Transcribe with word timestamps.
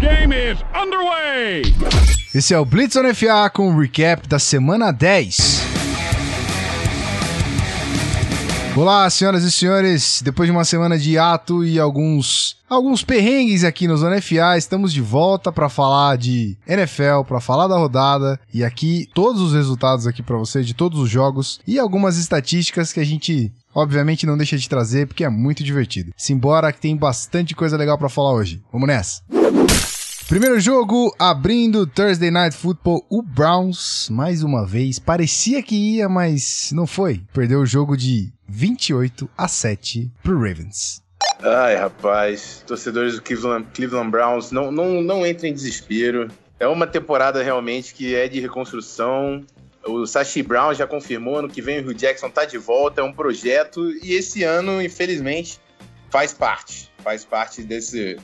game 0.00 0.34
is 0.34 0.58
underway. 0.74 1.62
Esse 2.34 2.54
é 2.54 2.58
o 2.58 2.64
Blitz 2.64 2.96
on 2.96 3.14
FA 3.14 3.50
com 3.52 3.68
o 3.68 3.78
recap 3.78 4.26
da 4.26 4.38
semana 4.38 4.90
10. 4.90 5.60
Olá, 8.74 9.10
senhoras 9.10 9.44
e 9.44 9.50
senhores. 9.50 10.22
Depois 10.24 10.46
de 10.46 10.52
uma 10.52 10.64
semana 10.64 10.98
de 10.98 11.18
ato 11.18 11.64
e 11.64 11.78
alguns 11.78 12.56
alguns 12.68 13.02
perrengues 13.02 13.62
aqui 13.62 13.86
no 13.86 13.96
Zona 13.96 14.22
FA, 14.22 14.56
estamos 14.56 14.92
de 14.92 15.02
volta 15.02 15.52
para 15.52 15.68
falar 15.68 16.16
de 16.16 16.56
NFL, 16.66 17.24
para 17.26 17.40
falar 17.40 17.66
da 17.66 17.76
rodada 17.76 18.40
e 18.54 18.64
aqui 18.64 19.06
todos 19.12 19.42
os 19.42 19.52
resultados 19.52 20.06
aqui 20.06 20.22
para 20.22 20.38
você 20.38 20.62
de 20.62 20.72
todos 20.72 20.98
os 20.98 21.10
jogos 21.10 21.60
e 21.66 21.78
algumas 21.78 22.16
estatísticas 22.16 22.92
que 22.92 23.00
a 23.00 23.04
gente 23.04 23.52
obviamente 23.74 24.24
não 24.24 24.36
deixa 24.36 24.56
de 24.56 24.68
trazer 24.68 25.08
porque 25.08 25.24
é 25.24 25.28
muito 25.28 25.62
divertido. 25.62 26.12
Simbora 26.16 26.72
que 26.72 26.80
tem 26.80 26.96
bastante 26.96 27.54
coisa 27.54 27.76
legal 27.76 27.98
para 27.98 28.08
falar 28.08 28.32
hoje. 28.32 28.62
Vamos 28.72 28.88
nessa. 28.88 29.20
Primeiro 30.30 30.60
jogo, 30.60 31.12
abrindo 31.18 31.84
Thursday 31.84 32.30
Night 32.30 32.56
Football, 32.56 33.04
o 33.10 33.20
Browns, 33.20 34.08
mais 34.08 34.44
uma 34.44 34.64
vez, 34.64 34.96
parecia 34.96 35.60
que 35.60 35.74
ia, 35.74 36.08
mas 36.08 36.70
não 36.72 36.86
foi. 36.86 37.20
Perdeu 37.34 37.58
o 37.58 37.66
jogo 37.66 37.96
de 37.96 38.32
28 38.48 39.28
a 39.36 39.48
7 39.48 40.08
pro 40.22 40.36
Ravens. 40.36 41.02
Ai, 41.42 41.74
rapaz, 41.74 42.62
torcedores 42.64 43.16
do 43.16 43.22
Cleveland, 43.22 43.66
Cleveland 43.74 44.08
Browns, 44.08 44.52
não, 44.52 44.70
não, 44.70 45.02
não 45.02 45.26
entrem 45.26 45.50
em 45.50 45.54
desespero. 45.54 46.28
É 46.60 46.68
uma 46.68 46.86
temporada 46.86 47.42
realmente 47.42 47.92
que 47.92 48.14
é 48.14 48.28
de 48.28 48.38
reconstrução. 48.38 49.44
O 49.84 50.06
Sashi 50.06 50.44
Brown 50.44 50.72
já 50.72 50.86
confirmou, 50.86 51.38
ano 51.38 51.48
que 51.48 51.60
vem 51.60 51.80
o 51.80 51.90
Hugh 51.90 51.94
Jackson 51.94 52.30
tá 52.30 52.44
de 52.44 52.56
volta, 52.56 53.00
é 53.00 53.04
um 53.04 53.12
projeto, 53.12 53.90
e 54.00 54.12
esse 54.12 54.44
ano, 54.44 54.80
infelizmente, 54.80 55.58
faz 56.08 56.32
parte. 56.32 56.88
Faz 57.02 57.24
parte 57.24 57.64
desse, 57.64 58.16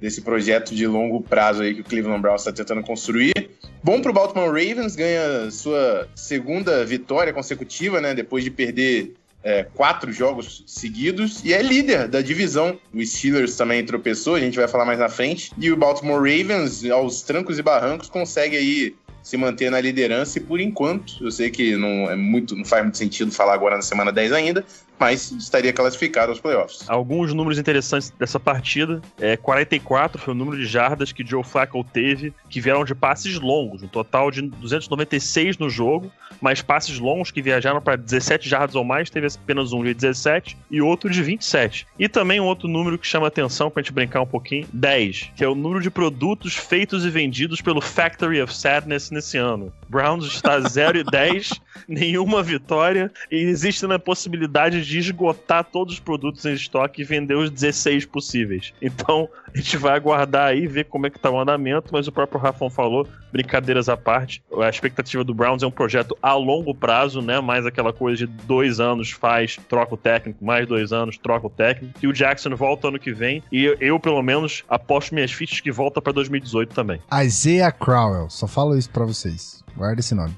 desse 0.00 0.22
projeto 0.22 0.74
de 0.74 0.86
longo 0.86 1.20
prazo 1.20 1.62
aí 1.62 1.74
que 1.74 1.80
o 1.80 1.84
Cleveland 1.84 2.22
Browns 2.22 2.40
está 2.40 2.52
tentando 2.52 2.82
construir. 2.82 3.50
Bom 3.82 4.00
para 4.00 4.10
o 4.10 4.14
Baltimore 4.14 4.48
Ravens, 4.48 4.94
ganha 4.94 5.50
sua 5.50 6.08
segunda 6.14 6.84
vitória 6.84 7.32
consecutiva, 7.32 8.00
né? 8.00 8.14
Depois 8.14 8.44
de 8.44 8.50
perder 8.50 9.14
é, 9.42 9.64
quatro 9.74 10.12
jogos 10.12 10.62
seguidos 10.66 11.42
e 11.44 11.52
é 11.52 11.62
líder 11.62 12.08
da 12.08 12.20
divisão. 12.20 12.78
O 12.92 13.04
Steelers 13.04 13.56
também 13.56 13.84
tropeçou, 13.84 14.34
a 14.34 14.40
gente 14.40 14.56
vai 14.56 14.68
falar 14.68 14.84
mais 14.84 14.98
na 14.98 15.08
frente. 15.08 15.52
E 15.58 15.70
o 15.70 15.76
Baltimore 15.76 16.18
Ravens, 16.18 16.84
aos 16.90 17.22
trancos 17.22 17.58
e 17.58 17.62
barrancos, 17.62 18.08
consegue 18.08 18.56
aí 18.56 18.94
se 19.22 19.36
manter 19.36 19.70
na 19.70 19.80
liderança 19.80 20.38
e 20.38 20.40
por 20.40 20.60
enquanto, 20.60 21.22
eu 21.22 21.30
sei 21.30 21.50
que 21.50 21.76
não 21.76 22.10
é 22.10 22.16
muito, 22.16 22.56
não 22.56 22.64
faz 22.64 22.82
muito 22.82 22.98
sentido 22.98 23.30
falar 23.30 23.54
agora 23.54 23.76
na 23.76 23.82
semana 23.82 24.10
10 24.10 24.32
ainda, 24.32 24.64
mas 25.00 25.32
estaria 25.32 25.72
classificado 25.72 26.30
aos 26.30 26.38
playoffs. 26.38 26.84
Alguns 26.86 27.32
números 27.32 27.58
interessantes 27.58 28.10
dessa 28.18 28.38
partida. 28.38 29.00
É, 29.18 29.34
44 29.34 30.20
foi 30.20 30.34
o 30.34 30.36
número 30.36 30.58
de 30.58 30.66
jardas 30.66 31.10
que 31.10 31.26
Joe 31.26 31.42
Flacco 31.42 31.82
teve, 31.82 32.34
que 32.50 32.60
vieram 32.60 32.84
de 32.84 32.94
passes 32.94 33.40
longos, 33.40 33.82
um 33.82 33.88
total 33.88 34.30
de 34.30 34.42
296 34.42 35.56
no 35.56 35.70
jogo, 35.70 36.12
mas 36.38 36.60
passes 36.60 36.98
longos 36.98 37.30
que 37.30 37.40
viajaram 37.40 37.80
para 37.80 37.96
17 37.96 38.46
jardas 38.46 38.76
ou 38.76 38.84
mais, 38.84 39.08
teve 39.08 39.26
apenas 39.26 39.72
um 39.72 39.82
de 39.82 39.94
17 39.94 40.56
e 40.70 40.82
outro 40.82 41.08
de 41.08 41.22
27. 41.22 41.86
E 41.98 42.06
também 42.06 42.38
um 42.38 42.44
outro 42.44 42.68
número 42.68 42.98
que 42.98 43.06
chama 43.06 43.26
atenção 43.26 43.70
para 43.70 43.80
a 43.80 43.82
gente 43.82 43.92
brincar 43.94 44.20
um 44.20 44.26
pouquinho, 44.26 44.66
10, 44.72 45.30
que 45.34 45.42
é 45.42 45.48
o 45.48 45.54
número 45.54 45.80
de 45.80 45.90
produtos 45.90 46.54
feitos 46.54 47.06
e 47.06 47.10
vendidos 47.10 47.62
pelo 47.62 47.80
Factory 47.80 48.42
of 48.42 48.54
Sadness 48.54 49.10
nesse 49.10 49.38
ano. 49.38 49.72
Browns 49.88 50.26
está 50.26 50.60
0 50.60 50.98
e 50.98 51.04
10, 51.04 51.60
nenhuma 51.88 52.42
vitória, 52.42 53.10
e 53.30 53.36
existe 53.36 53.80
a 53.86 53.98
possibilidade 53.98 54.84
de 54.84 54.89
de 54.90 54.98
esgotar 54.98 55.64
todos 55.64 55.94
os 55.94 56.00
produtos 56.00 56.44
em 56.44 56.52
estoque 56.52 57.02
e 57.02 57.04
vender 57.04 57.34
os 57.34 57.50
16 57.50 58.04
possíveis. 58.06 58.74
Então, 58.82 59.28
a 59.52 59.56
gente 59.56 59.76
vai 59.76 59.94
aguardar 59.94 60.48
aí, 60.48 60.66
ver 60.66 60.84
como 60.84 61.06
é 61.06 61.10
que 61.10 61.18
tá 61.18 61.30
o 61.30 61.40
andamento, 61.40 61.90
mas 61.92 62.08
o 62.08 62.12
próprio 62.12 62.40
Rafão 62.40 62.68
falou, 62.68 63.06
brincadeiras 63.32 63.88
à 63.88 63.96
parte, 63.96 64.42
a 64.60 64.68
expectativa 64.68 65.22
do 65.22 65.32
Browns 65.32 65.62
é 65.62 65.66
um 65.66 65.70
projeto 65.70 66.16
a 66.20 66.34
longo 66.34 66.74
prazo, 66.74 67.22
né? 67.22 67.40
Mais 67.40 67.64
aquela 67.64 67.92
coisa 67.92 68.26
de 68.26 68.26
dois 68.26 68.80
anos 68.80 69.10
faz, 69.10 69.56
troca 69.68 69.94
o 69.94 69.96
técnico, 69.96 70.44
mais 70.44 70.66
dois 70.66 70.92
anos, 70.92 71.16
troca 71.16 71.46
o 71.46 71.50
técnico. 71.50 71.94
E 72.02 72.06
o 72.06 72.12
Jackson 72.12 72.54
volta 72.56 72.88
ano 72.88 72.98
que 72.98 73.12
vem, 73.12 73.42
e 73.52 73.76
eu, 73.80 74.00
pelo 74.00 74.22
menos, 74.22 74.64
aposto 74.68 75.14
minhas 75.14 75.30
fichas 75.30 75.60
que 75.60 75.70
volta 75.70 76.02
para 76.02 76.12
2018 76.12 76.74
também. 76.74 77.00
Isaiah 77.24 77.72
Crowell, 77.72 78.28
só 78.28 78.46
falo 78.46 78.76
isso 78.76 78.90
para 78.90 79.04
vocês. 79.04 79.62
Guarda 79.76 80.00
esse 80.00 80.14
nome. 80.14 80.36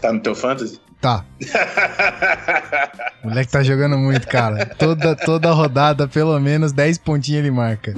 Tá 0.00 0.12
no 0.12 0.20
teu 0.20 0.34
fantasy? 0.34 0.80
Tá. 1.00 1.24
O 3.22 3.28
moleque 3.28 3.52
tá 3.52 3.62
jogando 3.62 3.98
muito, 3.98 4.26
cara. 4.26 4.64
Toda, 4.78 5.14
toda 5.14 5.52
rodada, 5.52 6.08
pelo 6.08 6.40
menos 6.40 6.72
10 6.72 6.96
pontinhos 6.98 7.40
ele 7.40 7.50
marca. 7.50 7.94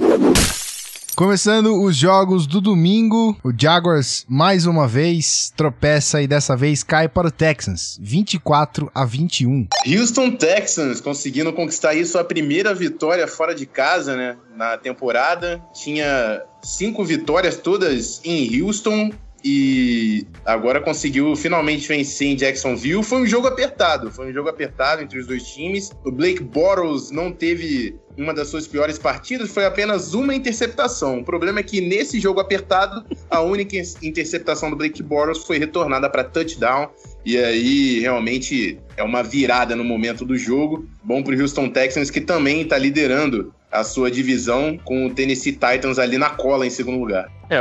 Começando 1.15 1.81
os 1.81 1.95
jogos 1.95 2.47
do 2.47 2.59
domingo, 2.59 3.37
o 3.43 3.53
Jaguars 3.55 4.25
mais 4.27 4.65
uma 4.65 4.87
vez 4.87 5.53
tropeça 5.55 6.21
e 6.21 6.27
dessa 6.27 6.57
vez 6.57 6.83
cai 6.83 7.07
para 7.07 7.27
o 7.27 7.31
Texans, 7.31 7.97
24 8.01 8.91
a 8.93 9.05
21. 9.05 9.67
Houston 9.87 10.31
Texans 10.31 10.99
conseguindo 10.99 11.53
conquistar 11.53 11.89
aí 11.89 12.03
sua 12.03 12.23
primeira 12.23 12.73
vitória 12.73 13.27
fora 13.27 13.53
de 13.53 13.67
casa, 13.67 14.17
né, 14.17 14.35
na 14.55 14.75
temporada. 14.75 15.61
Tinha 15.73 16.41
cinco 16.63 17.05
vitórias 17.05 17.57
todas 17.57 18.19
em 18.25 18.61
Houston 18.61 19.11
e 19.43 20.25
agora 20.45 20.79
conseguiu 20.79 21.35
finalmente 21.35 21.87
vencer 21.87 22.29
em 22.29 22.35
Jacksonville. 22.35 23.03
Foi 23.03 23.21
um 23.21 23.25
jogo 23.25 23.47
apertado, 23.47 24.09
foi 24.11 24.29
um 24.29 24.33
jogo 24.33 24.47
apertado 24.47 25.01
entre 25.01 25.19
os 25.19 25.27
dois 25.27 25.43
times. 25.43 25.91
O 26.05 26.11
Blake 26.11 26.41
Bortles 26.41 27.11
não 27.11 27.31
teve 27.31 27.95
uma 28.17 28.33
das 28.33 28.47
suas 28.47 28.67
piores 28.67 28.97
partidas, 28.97 29.49
foi 29.51 29.65
apenas 29.65 30.13
uma 30.13 30.33
interceptação. 30.33 31.19
O 31.19 31.23
problema 31.25 31.59
é 31.59 31.63
que 31.63 31.81
nesse 31.81 32.19
jogo 32.19 32.39
apertado, 32.39 33.03
a 33.29 33.41
única 33.41 33.75
interceptação 34.01 34.69
do 34.69 34.75
Blake 34.75 35.03
Bortles 35.03 35.39
foi 35.39 35.57
retornada 35.57 36.09
para 36.09 36.23
touchdown. 36.23 36.89
E 37.25 37.37
aí, 37.37 37.99
realmente, 37.99 38.79
é 38.95 39.03
uma 39.03 39.23
virada 39.23 39.75
no 39.75 39.83
momento 39.83 40.23
do 40.23 40.37
jogo. 40.37 40.87
Bom 41.03 41.23
para 41.23 41.35
o 41.35 41.41
Houston 41.41 41.69
Texans, 41.69 42.09
que 42.09 42.21
também 42.21 42.61
está 42.61 42.77
liderando 42.77 43.53
a 43.73 43.83
sua 43.83 44.11
divisão 44.11 44.77
com 44.83 45.07
o 45.07 45.13
Tennessee 45.13 45.53
Titans 45.53 45.97
ali 45.97 46.17
na 46.17 46.29
cola 46.29 46.65
em 46.65 46.69
segundo 46.69 46.99
lugar. 46.99 47.29
É, 47.49 47.59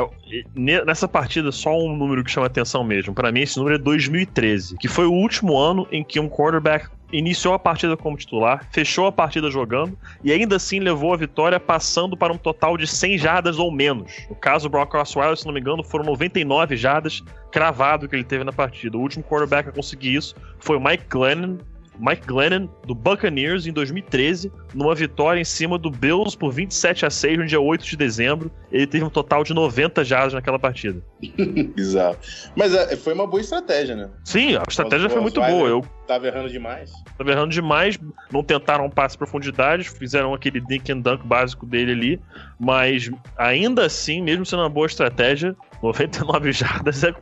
nessa 0.54 1.08
partida, 1.08 1.50
só 1.50 1.76
um 1.76 1.96
número 1.96 2.22
que 2.22 2.30
chama 2.30 2.46
atenção 2.46 2.84
mesmo. 2.84 3.14
Para 3.14 3.32
mim, 3.32 3.40
esse 3.40 3.56
número 3.56 3.76
é 3.76 3.78
2013, 3.78 4.76
que 4.76 4.88
foi 4.88 5.06
o 5.06 5.12
último 5.12 5.56
ano 5.56 5.88
em 5.90 6.04
que 6.04 6.20
um 6.20 6.28
quarterback 6.28 6.86
iniciou 7.12 7.54
a 7.54 7.58
partida 7.58 7.96
como 7.96 8.16
titular, 8.16 8.66
fechou 8.72 9.06
a 9.06 9.12
partida 9.12 9.50
jogando 9.50 9.98
e 10.24 10.32
ainda 10.32 10.56
assim 10.56 10.80
levou 10.80 11.12
a 11.12 11.16
vitória 11.16 11.60
passando 11.60 12.16
para 12.16 12.32
um 12.32 12.38
total 12.38 12.76
de 12.76 12.86
100 12.86 13.18
jardas 13.18 13.58
ou 13.58 13.70
menos. 13.70 14.12
No 14.28 14.36
caso, 14.36 14.66
o 14.66 14.70
Brock 14.70 14.94
Osweiler, 14.94 15.36
se 15.36 15.46
não 15.46 15.52
me 15.52 15.60
engano, 15.60 15.84
foram 15.84 16.04
99 16.04 16.76
jardas 16.76 17.22
cravado 17.50 18.08
que 18.08 18.16
ele 18.16 18.24
teve 18.24 18.44
na 18.44 18.52
partida. 18.52 18.96
O 18.96 19.00
último 19.00 19.24
quarterback 19.24 19.68
a 19.68 19.72
conseguir 19.72 20.14
isso 20.14 20.34
foi 20.58 20.76
o 20.76 20.80
Mike 20.80 21.04
Glennon, 21.08 21.58
Mike 21.98 22.26
Glennon, 22.26 22.68
do 22.86 22.94
Buccaneers, 22.94 23.66
em 23.66 23.72
2013, 23.72 24.50
numa 24.74 24.94
vitória 24.94 25.40
em 25.40 25.44
cima 25.44 25.78
do 25.78 25.90
Bills 25.90 26.36
por 26.36 26.52
27 26.52 27.06
a 27.06 27.10
6 27.10 27.38
no 27.38 27.46
dia 27.46 27.60
8 27.60 27.84
de 27.84 27.96
dezembro. 27.96 28.50
Ele 28.70 28.86
teve 28.86 29.04
um 29.04 29.10
total 29.10 29.44
de 29.44 29.52
90 29.52 30.02
jardas 30.04 30.32
naquela 30.32 30.58
partida. 30.58 31.02
Bizarro. 31.76 32.16
Mas 32.56 32.74
é, 32.74 32.96
foi 32.96 33.12
uma 33.12 33.26
boa 33.26 33.40
estratégia, 33.40 33.94
né? 33.94 34.10
Sim, 34.24 34.56
a 34.56 34.62
estratégia 34.68 35.08
foi 35.10 35.20
muito 35.20 35.40
boa. 35.40 35.68
Eu 35.68 35.84
tava 36.06 36.26
errando 36.26 36.48
demais. 36.48 36.90
Tava 37.16 37.30
errando 37.30 37.50
demais, 37.50 37.98
não 38.32 38.42
tentaram 38.42 38.86
um 38.86 38.90
passe 38.90 39.16
profundidade, 39.16 39.88
fizeram 39.88 40.34
aquele 40.34 40.60
dink 40.60 40.90
and 40.90 41.00
dunk 41.00 41.26
básico 41.26 41.66
dele 41.66 41.92
ali, 41.92 42.20
mas 42.58 43.10
ainda 43.36 43.86
assim, 43.86 44.22
mesmo 44.22 44.44
sendo 44.44 44.62
uma 44.62 44.68
boa 44.68 44.86
estratégia, 44.86 45.54
99 45.82 46.52
jardas 46.52 47.02
é, 47.02 47.12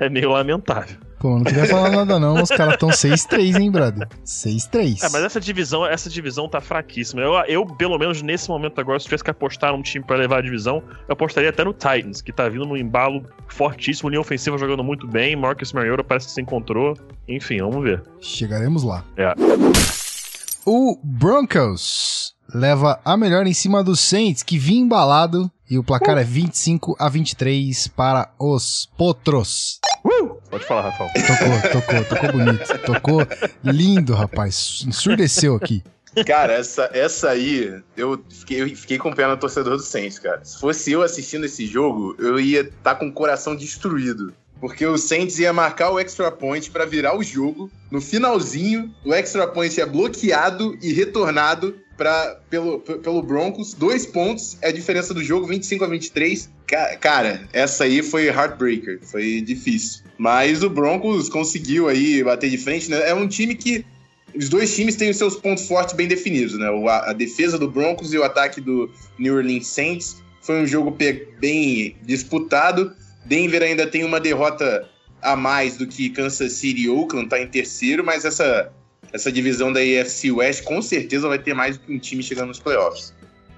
é 0.00 0.08
meio 0.08 0.30
lamentável. 0.30 0.96
Pô, 1.20 1.36
não 1.36 1.44
queria 1.44 1.66
falar 1.66 1.90
nada 1.90 2.18
não, 2.18 2.42
os 2.42 2.48
caras 2.48 2.74
estão 2.74 2.88
6-3, 2.88 3.60
hein, 3.60 3.70
brother? 3.70 4.08
6-3. 4.26 5.04
É, 5.04 5.08
mas 5.08 5.22
essa 5.22 5.40
divisão, 5.40 5.86
essa 5.86 6.10
divisão 6.10 6.48
tá 6.48 6.60
fraquíssima. 6.60 7.22
Eu, 7.22 7.34
eu, 7.46 7.64
pelo 7.64 7.96
menos 7.96 8.20
nesse 8.22 8.48
momento 8.48 8.80
agora, 8.80 8.98
se 8.98 9.04
tivesse 9.04 9.22
que 9.22 9.30
apostar 9.30 9.72
num 9.72 9.82
time 9.82 10.04
para 10.04 10.16
levar 10.16 10.38
a 10.38 10.42
divisão, 10.42 10.82
eu 11.08 11.12
apostaria 11.12 11.50
até 11.50 11.62
no 11.62 11.72
Titans, 11.72 12.20
que 12.20 12.32
tá 12.32 12.48
vindo 12.48 12.66
num 12.66 12.76
embalo 12.76 13.24
fortíssimo, 13.46 14.08
linha 14.08 14.20
ofensiva 14.20 14.58
jogando 14.58 14.82
muito 14.82 15.06
bem, 15.06 15.36
Marcus 15.36 15.72
Mariota 15.72 16.02
parece 16.02 16.26
que 16.26 16.32
se 16.32 16.40
encontrou. 16.40 16.98
Enfim, 17.28 17.58
vamos 17.58 17.84
ver. 17.84 18.02
Chegaremos 18.20 18.82
lá. 18.82 19.04
É. 19.16 19.32
O 20.66 20.98
Broncos 21.04 22.34
leva 22.52 23.00
a 23.04 23.16
melhor 23.16 23.46
em 23.46 23.54
cima 23.54 23.82
do 23.82 23.96
Saints, 23.96 24.42
que 24.42 24.58
vinha 24.58 24.82
embalado, 24.82 25.50
e 25.72 25.78
o 25.78 25.82
placar 25.82 26.16
uh. 26.16 26.20
é 26.20 26.24
25 26.24 26.94
a 26.98 27.08
23 27.08 27.88
para 27.88 28.30
os 28.38 28.90
Potros. 28.94 29.80
Uh! 30.04 30.36
Pode 30.50 30.66
falar, 30.66 30.90
Rafael. 30.90 31.10
Tocou, 31.14 31.80
tocou, 31.80 32.04
tocou 32.04 32.32
bonito. 32.32 32.78
Tocou 32.84 33.20
lindo, 33.64 34.12
rapaz. 34.12 34.84
Ensurdeceu 34.86 35.56
aqui. 35.56 35.82
Cara, 36.26 36.52
essa, 36.52 36.90
essa 36.92 37.30
aí, 37.30 37.82
eu 37.96 38.22
fiquei, 38.28 38.60
eu 38.60 38.76
fiquei 38.76 38.98
com 38.98 39.14
pena 39.14 39.30
no 39.30 39.38
torcedor 39.38 39.78
do 39.78 39.82
Saints, 39.82 40.18
cara. 40.18 40.44
Se 40.44 40.60
fosse 40.60 40.92
eu 40.92 41.00
assistindo 41.00 41.46
esse 41.46 41.66
jogo, 41.66 42.14
eu 42.18 42.38
ia 42.38 42.60
estar 42.60 42.74
tá 42.82 42.94
com 42.94 43.06
o 43.06 43.12
coração 43.12 43.56
destruído. 43.56 44.34
porque 44.60 44.84
o 44.84 44.98
Saints 44.98 45.38
ia 45.38 45.54
marcar 45.54 45.90
o 45.90 45.98
extra 45.98 46.30
point 46.30 46.70
para 46.70 46.84
virar 46.84 47.16
o 47.16 47.22
jogo. 47.22 47.70
No 47.90 47.98
finalzinho, 47.98 48.94
o 49.06 49.14
extra 49.14 49.48
point 49.48 49.80
é 49.80 49.86
bloqueado 49.86 50.76
e 50.82 50.92
retornado 50.92 51.74
pra, 52.02 52.36
pelo, 52.50 52.80
pelo 52.80 53.22
Broncos. 53.22 53.74
Dois 53.74 54.04
pontos 54.04 54.58
é 54.60 54.68
a 54.68 54.72
diferença 54.72 55.14
do 55.14 55.22
jogo, 55.22 55.46
25 55.46 55.84
a 55.84 55.86
23. 55.86 56.50
Cara, 57.00 57.48
essa 57.52 57.84
aí 57.84 58.02
foi 58.02 58.26
heartbreaker, 58.26 58.98
foi 59.02 59.40
difícil. 59.40 60.02
Mas 60.18 60.64
o 60.64 60.70
Broncos 60.70 61.28
conseguiu 61.28 61.88
aí 61.88 62.24
bater 62.24 62.50
de 62.50 62.58
frente, 62.58 62.90
né? 62.90 63.08
É 63.08 63.14
um 63.14 63.28
time 63.28 63.54
que 63.54 63.84
os 64.34 64.48
dois 64.48 64.74
times 64.74 64.96
têm 64.96 65.10
os 65.10 65.16
seus 65.16 65.36
pontos 65.36 65.68
fortes 65.68 65.94
bem 65.94 66.08
definidos, 66.08 66.58
né? 66.58 66.66
A, 66.88 67.12
defesa 67.12 67.56
do 67.56 67.70
Broncos 67.70 68.12
e 68.12 68.18
o 68.18 68.24
ataque 68.24 68.60
do 68.60 68.90
New 69.16 69.36
Orleans 69.36 69.68
Saints. 69.68 70.20
Foi 70.40 70.60
um 70.60 70.66
jogo 70.66 70.96
bem 71.38 71.96
disputado. 72.02 72.92
Denver 73.24 73.62
ainda 73.62 73.86
tem 73.86 74.02
uma 74.02 74.18
derrota 74.18 74.88
a 75.20 75.36
mais 75.36 75.76
do 75.76 75.86
que 75.86 76.10
Kansas 76.10 76.54
City 76.54 76.82
e 76.82 76.88
Oakland, 76.88 77.28
tá 77.28 77.40
em 77.40 77.46
terceiro, 77.46 78.02
mas 78.02 78.24
essa, 78.24 78.72
essa 79.12 79.30
divisão 79.30 79.72
da 79.72 79.80
AFC 79.80 80.30
West 80.30 80.64
com 80.64 80.80
certeza 80.80 81.28
vai 81.28 81.38
ter 81.38 81.54
mais 81.54 81.78
um 81.88 81.98
time 81.98 82.22
chegando 82.22 82.48
nos 82.48 82.58
playoffs. 82.58 83.12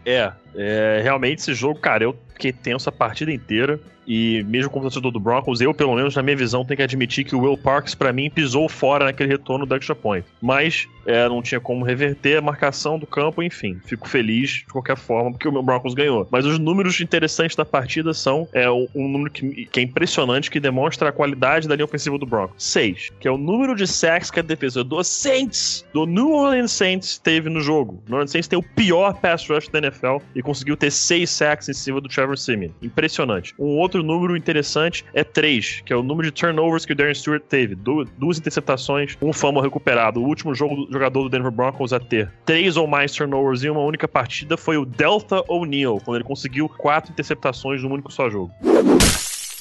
É, 0.04 0.32
é 0.56 1.00
realmente 1.02 1.38
esse 1.38 1.54
jogo, 1.54 1.78
cara, 1.78 2.04
eu 2.04 2.16
fiquei 2.32 2.52
tenso 2.52 2.88
a 2.88 2.92
partida 2.92 3.32
inteira. 3.32 3.80
E 4.06 4.44
mesmo 4.44 4.70
como 4.70 4.82
torcedor 4.82 5.10
do 5.10 5.18
Broncos, 5.18 5.62
eu, 5.62 5.72
pelo 5.72 5.94
menos 5.94 6.14
na 6.14 6.22
minha 6.22 6.36
visão, 6.36 6.62
tenho 6.62 6.76
que 6.76 6.82
admitir 6.82 7.24
que 7.24 7.34
o 7.34 7.40
Will 7.40 7.56
Parks, 7.56 7.94
para 7.94 8.12
mim, 8.12 8.28
pisou 8.28 8.68
fora 8.68 9.06
naquele 9.06 9.30
retorno 9.30 9.64
do 9.64 9.74
extra 9.74 9.94
point. 9.94 10.26
Mas 10.42 10.86
é, 11.06 11.28
não 11.28 11.42
tinha 11.42 11.60
como 11.60 11.84
reverter 11.84 12.38
a 12.38 12.40
marcação 12.40 12.98
do 12.98 13.06
campo, 13.06 13.42
enfim. 13.42 13.80
Fico 13.84 14.08
feliz 14.08 14.50
de 14.50 14.66
qualquer 14.66 14.96
forma, 14.96 15.30
porque 15.30 15.48
o 15.48 15.52
meu 15.52 15.62
Broncos 15.62 15.94
ganhou. 15.94 16.26
Mas 16.30 16.44
os 16.44 16.58
números 16.58 17.00
interessantes 17.00 17.56
da 17.56 17.64
partida 17.64 18.12
são 18.14 18.48
é, 18.52 18.70
um, 18.70 18.88
número 18.94 19.30
que, 19.30 19.66
que, 19.66 19.80
é 19.80 19.82
impressionante, 19.82 20.50
que 20.50 20.60
demonstra 20.60 21.08
a 21.08 21.12
qualidade 21.12 21.68
da 21.68 21.74
linha 21.74 21.84
ofensiva 21.84 22.18
do 22.18 22.26
Broncos. 22.26 22.56
Seis, 22.58 23.10
que 23.20 23.28
é 23.28 23.30
o 23.30 23.38
número 23.38 23.74
de 23.74 23.86
sacks 23.86 24.30
que 24.30 24.40
a 24.40 24.42
defesa 24.42 24.82
do 24.82 25.02
Saints, 25.02 25.84
do 25.92 26.06
New 26.06 26.30
Orleans 26.30 26.72
Saints, 26.72 27.18
teve 27.18 27.48
no 27.48 27.60
jogo. 27.60 28.02
O 28.06 28.10
New 28.10 28.14
Orleans 28.14 28.30
Saints 28.30 28.48
tem 28.48 28.58
o 28.58 28.62
pior 28.62 29.14
pass 29.14 29.48
rush 29.48 29.68
da 29.68 29.78
NFL 29.78 30.18
e 30.34 30.42
conseguiu 30.44 30.76
ter 30.76 30.90
seis 30.90 31.30
sacks 31.30 31.68
em 31.68 31.72
cima 31.72 32.00
do 32.00 32.08
Trevor 32.08 32.38
Simeon. 32.38 32.70
Impressionante. 32.82 33.54
Um 33.58 33.78
outro 33.78 34.02
número 34.02 34.36
interessante 34.36 35.04
é 35.12 35.24
3, 35.24 35.82
que 35.84 35.92
é 35.92 35.96
o 35.96 36.02
número 36.02 36.30
de 36.30 36.32
turnovers 36.32 36.84
que 36.84 36.92
o 36.92 36.96
Darren 36.96 37.14
Stewart 37.14 37.42
teve. 37.42 37.74
Du 37.74 38.04
duas 38.18 38.38
interceptações, 38.38 39.16
um 39.20 39.32
fumble 39.32 39.62
recuperado. 39.62 40.20
O 40.20 40.26
último 40.26 40.54
jogo, 40.54 40.86
jogador 40.90 41.24
do 41.24 41.28
Denver 41.28 41.50
Broncos 41.50 41.92
a 41.92 41.98
ter 41.98 42.30
três 42.44 42.76
ou 42.76 42.86
mais 42.86 43.12
turnovers 43.12 43.64
em 43.64 43.70
uma 43.70 43.80
única 43.80 44.06
partida 44.06 44.56
foi 44.56 44.76
o 44.76 44.84
Delta 44.84 45.42
O'Neal, 45.48 46.00
quando 46.00 46.18
ele 46.18 46.24
conseguiu 46.24 46.68
quatro 46.68 47.12
interceptações 47.12 47.82
num 47.82 47.92
único 47.92 48.12
só 48.12 48.28
jogo. 48.28 48.52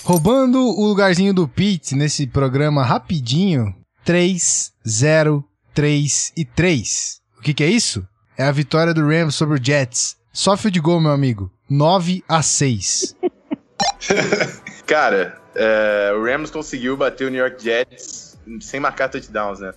Roubando 0.03 0.59
o 0.59 0.87
lugarzinho 0.87 1.33
do 1.33 1.47
Pete 1.47 1.95
nesse 1.95 2.27
programa 2.27 2.83
rapidinho, 2.83 3.73
3, 4.03 4.73
0, 4.85 5.43
3 5.73 6.33
e 6.35 6.43
3. 6.43 7.21
O 7.39 7.41
que, 7.41 7.53
que 7.53 7.63
é 7.63 7.69
isso? 7.69 8.05
É 8.37 8.43
a 8.43 8.51
vitória 8.51 8.93
do 8.93 9.07
Rams 9.07 9.35
sobre 9.35 9.59
o 9.59 9.63
Jets. 9.63 10.17
Só 10.33 10.57
field 10.57 10.79
goal, 10.79 10.99
meu 10.99 11.11
amigo. 11.11 11.51
9 11.69 12.23
a 12.27 12.41
6. 12.41 13.15
Cara, 14.87 15.39
é, 15.53 16.11
o 16.17 16.23
Rams 16.23 16.49
conseguiu 16.49 16.97
bater 16.97 17.27
o 17.27 17.29
New 17.29 17.39
York 17.39 17.63
Jets 17.63 18.35
sem 18.59 18.79
marcar 18.79 19.09
touchdowns, 19.09 19.59
né? 19.59 19.71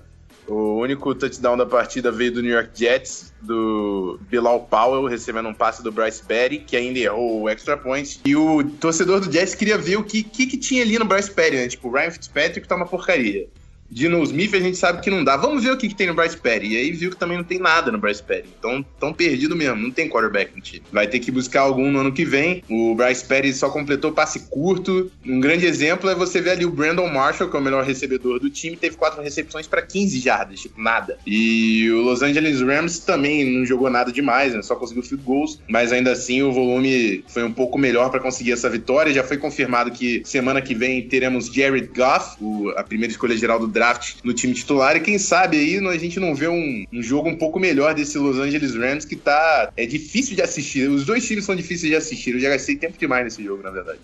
O 0.48 0.78
único 0.78 1.14
touchdown 1.14 1.58
da 1.58 1.66
partida 1.66 2.10
veio 2.10 2.32
do 2.32 2.40
New 2.40 2.52
York 2.52 2.70
Jets, 2.72 3.34
do 3.42 4.18
Bilal 4.30 4.60
Powell, 4.60 5.04
recebendo 5.04 5.50
um 5.50 5.54
passe 5.54 5.82
do 5.82 5.92
Bryce 5.92 6.22
Perry, 6.22 6.60
que 6.60 6.74
ainda 6.74 7.00
errou 7.00 7.42
o 7.42 7.48
extra 7.50 7.76
point. 7.76 8.20
E 8.24 8.34
o 8.34 8.64
torcedor 8.64 9.20
do 9.20 9.30
Jets 9.30 9.54
queria 9.54 9.76
ver 9.76 9.96
o 9.96 10.04
que, 10.04 10.22
que, 10.22 10.46
que 10.46 10.56
tinha 10.56 10.82
ali 10.82 10.98
no 10.98 11.04
Bryce 11.04 11.30
Perry, 11.30 11.56
né? 11.56 11.68
Tipo, 11.68 11.88
o 11.88 11.92
Ryan 11.92 12.12
Fitzpatrick 12.12 12.66
tá 12.66 12.76
uma 12.76 12.86
porcaria. 12.86 13.46
Dino 13.90 14.22
Smith 14.22 14.54
a 14.54 14.60
gente 14.60 14.76
sabe 14.76 15.00
que 15.00 15.10
não 15.10 15.24
dá. 15.24 15.36
Vamos 15.36 15.62
ver 15.62 15.72
o 15.72 15.76
que, 15.76 15.88
que 15.88 15.94
tem 15.94 16.06
no 16.06 16.14
Bryce 16.14 16.36
Perry. 16.36 16.72
E 16.72 16.76
aí 16.76 16.92
viu 16.92 17.10
que 17.10 17.16
também 17.16 17.36
não 17.36 17.44
tem 17.44 17.58
nada 17.58 17.90
no 17.90 17.98
Bryce 17.98 18.22
Perry. 18.22 18.46
Então, 18.58 18.84
tão 18.98 19.12
perdido 19.12 19.56
mesmo. 19.56 19.76
Não 19.76 19.90
tem 19.90 20.08
quarterback 20.08 20.54
no 20.54 20.60
time. 20.60 20.82
Vai 20.92 21.06
ter 21.06 21.18
que 21.18 21.30
buscar 21.30 21.62
algum 21.62 21.90
no 21.90 22.00
ano 22.00 22.12
que 22.12 22.24
vem. 22.24 22.62
O 22.68 22.94
Bryce 22.94 23.24
Perry 23.24 23.52
só 23.52 23.68
completou 23.68 24.12
passe 24.12 24.40
curto. 24.48 25.10
Um 25.24 25.40
grande 25.40 25.66
exemplo 25.66 26.08
é 26.10 26.14
você 26.14 26.40
ver 26.40 26.50
ali 26.50 26.66
o 26.66 26.70
Brandon 26.70 27.08
Marshall, 27.08 27.50
que 27.50 27.56
é 27.56 27.60
o 27.60 27.62
melhor 27.62 27.84
recebedor 27.84 28.40
do 28.40 28.50
time, 28.50 28.76
teve 28.76 28.96
quatro 28.96 29.22
recepções 29.22 29.66
para 29.66 29.82
15 29.82 30.18
jardas, 30.18 30.60
tipo, 30.60 30.80
nada. 30.80 31.18
E 31.26 31.90
o 31.90 32.02
Los 32.02 32.22
Angeles 32.22 32.60
Rams 32.60 32.98
também 32.98 33.44
não 33.44 33.64
jogou 33.64 33.90
nada 33.90 34.12
demais, 34.12 34.54
né? 34.54 34.62
Só 34.62 34.74
conseguiu 34.74 35.02
field 35.02 35.24
goals, 35.24 35.60
mas 35.68 35.92
ainda 35.92 36.12
assim 36.12 36.42
o 36.42 36.52
volume 36.52 37.24
foi 37.28 37.44
um 37.44 37.52
pouco 37.52 37.78
melhor 37.78 38.10
para 38.10 38.20
conseguir 38.20 38.52
essa 38.52 38.68
vitória. 38.68 39.12
Já 39.12 39.22
foi 39.22 39.36
confirmado 39.36 39.90
que 39.90 40.22
semana 40.24 40.60
que 40.60 40.74
vem 40.74 41.06
teremos 41.08 41.46
Jared 41.46 41.90
Goff, 41.94 42.36
o, 42.40 42.70
a 42.70 42.82
primeira 42.82 43.10
escolha 43.10 43.36
geral 43.36 43.58
do 43.58 43.66
draft, 43.76 44.16
no 44.24 44.32
time 44.32 44.54
titular. 44.54 44.96
E 44.96 45.00
quem 45.00 45.18
sabe 45.18 45.58
aí 45.58 45.78
a 45.86 45.98
gente 45.98 46.18
não 46.18 46.34
vê 46.34 46.48
um, 46.48 46.84
um 46.90 47.02
jogo 47.02 47.28
um 47.28 47.36
pouco 47.36 47.60
melhor 47.60 47.94
desse 47.94 48.16
Los 48.18 48.38
Angeles 48.38 48.74
Rams 48.74 49.04
que 49.04 49.16
tá. 49.16 49.70
É 49.76 49.84
difícil 49.84 50.34
de 50.34 50.42
assistir. 50.42 50.88
Os 50.88 51.04
dois 51.04 51.26
times 51.26 51.44
são 51.44 51.54
difíceis 51.54 51.90
de 51.90 51.96
assistir. 51.96 52.34
Eu 52.34 52.40
já 52.40 52.48
gastei 52.48 52.76
tempo 52.76 52.98
demais 52.98 53.24
nesse 53.24 53.44
jogo, 53.44 53.62
na 53.62 53.70
verdade. 53.70 53.98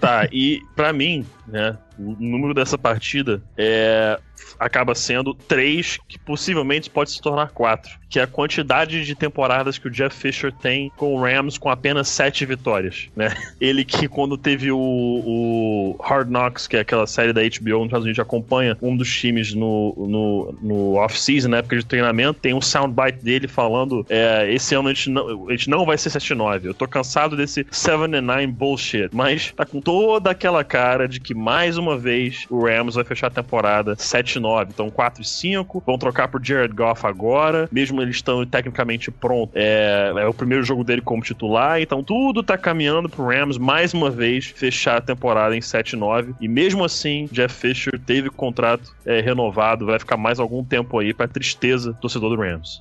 Tá, 0.00 0.28
e 0.32 0.60
para 0.74 0.92
mim, 0.92 1.24
né, 1.48 1.76
o 1.98 2.16
número 2.18 2.54
dessa 2.54 2.76
partida 2.76 3.42
é 3.56 4.18
acaba 4.58 4.94
sendo 4.94 5.34
três, 5.34 5.98
que 6.08 6.18
possivelmente 6.18 6.88
pode 6.88 7.10
se 7.10 7.20
tornar 7.20 7.50
quatro, 7.50 7.92
que 8.08 8.18
é 8.18 8.22
a 8.22 8.26
quantidade 8.26 9.04
de 9.04 9.14
temporadas 9.14 9.78
que 9.78 9.88
o 9.88 9.90
Jeff 9.90 10.16
Fisher 10.16 10.52
tem 10.52 10.90
com 10.96 11.14
o 11.14 11.20
Rams 11.20 11.58
com 11.58 11.68
apenas 11.68 12.08
sete 12.08 12.44
vitórias, 12.44 13.08
né? 13.14 13.34
Ele 13.60 13.84
que 13.84 14.08
quando 14.08 14.36
teve 14.36 14.70
o, 14.70 14.78
o 14.78 15.96
Hard 16.02 16.28
Knocks, 16.28 16.66
que 16.66 16.76
é 16.76 16.80
aquela 16.80 17.06
série 17.06 17.32
da 17.32 17.42
HBO 17.42 17.78
nos 17.78 17.86
Estados 17.86 18.04
Unidos, 18.04 18.18
acompanha 18.18 18.76
um 18.80 18.96
dos 18.96 19.12
times 19.14 19.54
no, 19.54 19.94
no, 19.96 20.58
no 20.62 20.94
off-season, 20.94 21.48
na 21.48 21.58
época 21.58 21.76
de 21.76 21.84
treinamento, 21.84 22.40
tem 22.40 22.54
um 22.54 22.60
soundbite 22.60 23.22
dele 23.22 23.48
falando 23.48 24.06
é, 24.08 24.52
esse 24.52 24.74
ano 24.74 24.88
a 24.88 24.94
gente, 24.94 25.10
não, 25.10 25.48
a 25.48 25.50
gente 25.52 25.68
não 25.68 25.84
vai 25.84 25.98
ser 25.98 26.10
7-9, 26.10 26.64
eu 26.64 26.74
tô 26.74 26.86
cansado 26.86 27.36
desse 27.36 27.64
7-9 27.64 28.46
bullshit, 28.52 29.08
mas 29.12 29.52
tá 29.52 29.64
com 29.64 29.80
toda 29.80 30.30
aquela 30.30 30.64
cara 30.64 31.08
de 31.08 31.20
que 31.20 31.34
mais 31.36 31.76
uma 31.76 31.98
vez 31.98 32.46
o 32.48 32.64
Rams 32.64 32.94
vai 32.94 33.04
fechar 33.04 33.26
a 33.26 33.30
temporada 33.30 33.94
7-9, 33.94 34.68
então 34.70 34.90
4 34.90 35.22
5, 35.22 35.82
vão 35.84 35.98
trocar 35.98 36.28
por 36.28 36.44
Jared 36.44 36.74
Goff 36.74 37.06
agora, 37.06 37.68
mesmo 37.70 38.00
eles 38.00 38.16
estão 38.16 38.44
tecnicamente 38.46 39.10
prontos. 39.10 39.54
É, 39.54 40.12
é, 40.16 40.26
o 40.26 40.32
primeiro 40.32 40.64
jogo 40.64 40.82
dele 40.82 41.02
como 41.02 41.22
titular, 41.22 41.80
então 41.80 42.02
tudo 42.02 42.42
tá 42.42 42.56
caminhando 42.56 43.08
pro 43.08 43.26
Rams 43.26 43.58
mais 43.58 43.92
uma 43.92 44.10
vez 44.10 44.46
fechar 44.46 44.96
a 44.96 45.00
temporada 45.00 45.54
em 45.54 45.60
7-9. 45.60 46.34
E 46.40 46.48
mesmo 46.48 46.84
assim, 46.84 47.28
Jeff 47.30 47.54
Fisher 47.54 47.98
teve 47.98 48.30
contrato 48.30 48.94
é, 49.04 49.20
renovado, 49.20 49.86
vai 49.86 49.98
ficar 49.98 50.16
mais 50.16 50.40
algum 50.40 50.64
tempo 50.64 50.98
aí 50.98 51.12
para 51.12 51.28
tristeza 51.28 51.92
do 51.92 52.00
torcedor 52.00 52.34
do 52.34 52.40
Rams. 52.40 52.80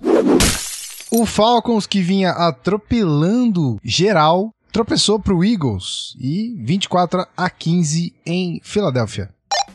O 1.11 1.25
Falcons 1.25 1.85
que 1.85 2.01
vinha 2.01 2.31
atropelando 2.31 3.77
geral 3.83 4.54
tropeçou 4.75 5.17
pro 5.17 5.41
Eagles 5.41 6.17
e 6.19 6.53
24 6.59 7.25
a 7.37 7.49
15 7.49 8.13
em 8.25 8.59
Filadélfia. 8.61 9.29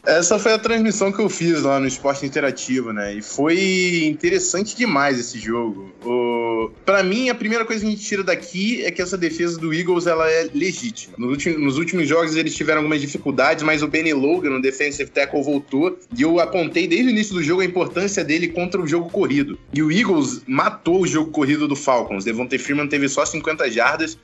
Essa 0.04 0.38
foi 0.38 0.52
a 0.52 0.58
transmissão 0.58 1.10
que 1.10 1.22
eu 1.22 1.30
fiz 1.30 1.62
lá 1.62 1.80
no 1.80 1.86
Esporte 1.86 2.26
Interativo, 2.26 2.92
né? 2.92 3.14
E 3.14 3.22
foi 3.22 4.04
interessante 4.04 4.76
demais 4.76 5.18
esse 5.18 5.38
jogo. 5.38 5.90
O... 6.04 6.70
Para 6.84 7.02
mim, 7.02 7.30
a 7.30 7.34
primeira 7.34 7.64
coisa 7.64 7.80
que 7.80 7.86
a 7.86 7.90
gente 7.90 8.04
tira 8.04 8.22
daqui 8.22 8.84
é 8.84 8.90
que 8.90 9.00
essa 9.00 9.16
defesa 9.16 9.58
do 9.58 9.72
Eagles 9.72 10.06
ela 10.06 10.30
é 10.30 10.50
legítima. 10.52 11.14
Nos 11.16 11.30
últimos, 11.30 11.60
nos 11.62 11.78
últimos 11.78 12.06
jogos 12.06 12.36
eles 12.36 12.54
tiveram 12.54 12.80
algumas 12.80 13.00
dificuldades, 13.00 13.64
mas 13.64 13.82
o 13.82 13.88
Benny 13.88 14.12
Logan, 14.12 14.50
no 14.50 14.60
defensive 14.60 15.10
tackle, 15.10 15.42
voltou. 15.42 15.98
E 16.14 16.20
eu 16.20 16.38
apontei 16.40 16.86
desde 16.86 17.06
o 17.06 17.10
início 17.10 17.34
do 17.34 17.42
jogo 17.42 17.62
a 17.62 17.64
importância 17.64 18.22
dele 18.22 18.48
contra 18.48 18.78
o 18.78 18.86
jogo 18.86 19.08
corrido. 19.08 19.58
E 19.72 19.82
o 19.82 19.90
Eagles 19.90 20.42
matou 20.46 21.00
o 21.00 21.06
jogo 21.06 21.30
corrido 21.30 21.66
do 21.66 21.74
Falcons. 21.74 22.24
Devontae 22.24 22.58
Freeman 22.58 22.86
teve 22.86 23.08
só 23.08 23.24
50 23.24 23.70
jardas 23.70 24.18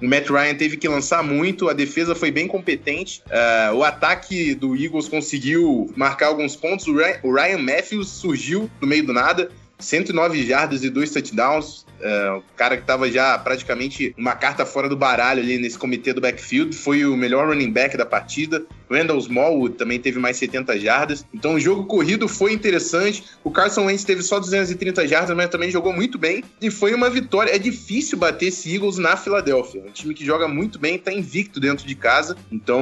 o 0.00 0.06
Matt 0.06 0.28
Ryan 0.28 0.54
teve 0.54 0.76
que 0.76 0.88
lançar 0.88 1.22
muito, 1.22 1.68
a 1.68 1.72
defesa 1.72 2.14
foi 2.14 2.30
bem 2.30 2.46
competente. 2.46 3.22
Uh, 3.26 3.76
o 3.76 3.84
ataque 3.84 4.54
do 4.54 4.76
Eagles 4.76 5.08
conseguiu 5.08 5.90
marcar 5.96 6.26
alguns 6.26 6.54
pontos. 6.54 6.86
O 6.86 7.32
Ryan, 7.32 7.58
Matthews 7.58 8.08
surgiu 8.08 8.70
no 8.80 8.86
meio 8.86 9.04
do 9.04 9.12
nada, 9.12 9.50
109 9.78 10.46
jardas 10.46 10.84
e 10.84 10.90
dois 10.90 11.10
touchdowns. 11.10 11.86
Uh, 11.98 12.38
o 12.38 12.42
cara 12.56 12.76
que 12.76 12.82
estava 12.82 13.10
já 13.10 13.38
praticamente 13.38 14.14
uma 14.18 14.34
carta 14.34 14.66
fora 14.66 14.86
do 14.86 14.96
baralho 14.96 15.40
ali 15.40 15.56
nesse 15.56 15.78
comitê 15.78 16.12
do 16.12 16.20
backfield, 16.20 16.76
foi 16.76 17.06
o 17.06 17.16
melhor 17.16 17.48
running 17.48 17.72
back 17.72 17.96
da 17.96 18.04
partida. 18.04 18.66
Randall 18.90 19.18
Smallwood 19.18 19.76
também 19.76 19.98
teve 19.98 20.18
mais 20.18 20.36
70 20.36 20.78
jardas. 20.78 21.26
Então 21.32 21.54
o 21.54 21.60
jogo 21.60 21.84
corrido 21.84 22.28
foi 22.28 22.52
interessante. 22.52 23.24
O 23.42 23.50
Carson 23.50 23.86
Wentz 23.86 24.04
teve 24.04 24.22
só 24.22 24.38
230 24.38 25.06
jardas, 25.06 25.36
mas 25.36 25.48
também 25.48 25.70
jogou 25.70 25.92
muito 25.92 26.18
bem. 26.18 26.42
E 26.60 26.70
foi 26.70 26.94
uma 26.94 27.10
vitória. 27.10 27.54
É 27.54 27.58
difícil 27.58 28.18
bater 28.18 28.46
esse 28.46 28.74
Eagles 28.74 28.98
na 28.98 29.16
Filadélfia. 29.16 29.82
É 29.84 29.88
um 29.88 29.92
time 29.92 30.14
que 30.14 30.24
joga 30.24 30.48
muito 30.48 30.78
bem, 30.78 30.96
está 30.96 31.12
invicto 31.12 31.60
dentro 31.60 31.86
de 31.86 31.94
casa. 31.94 32.36
Então 32.50 32.80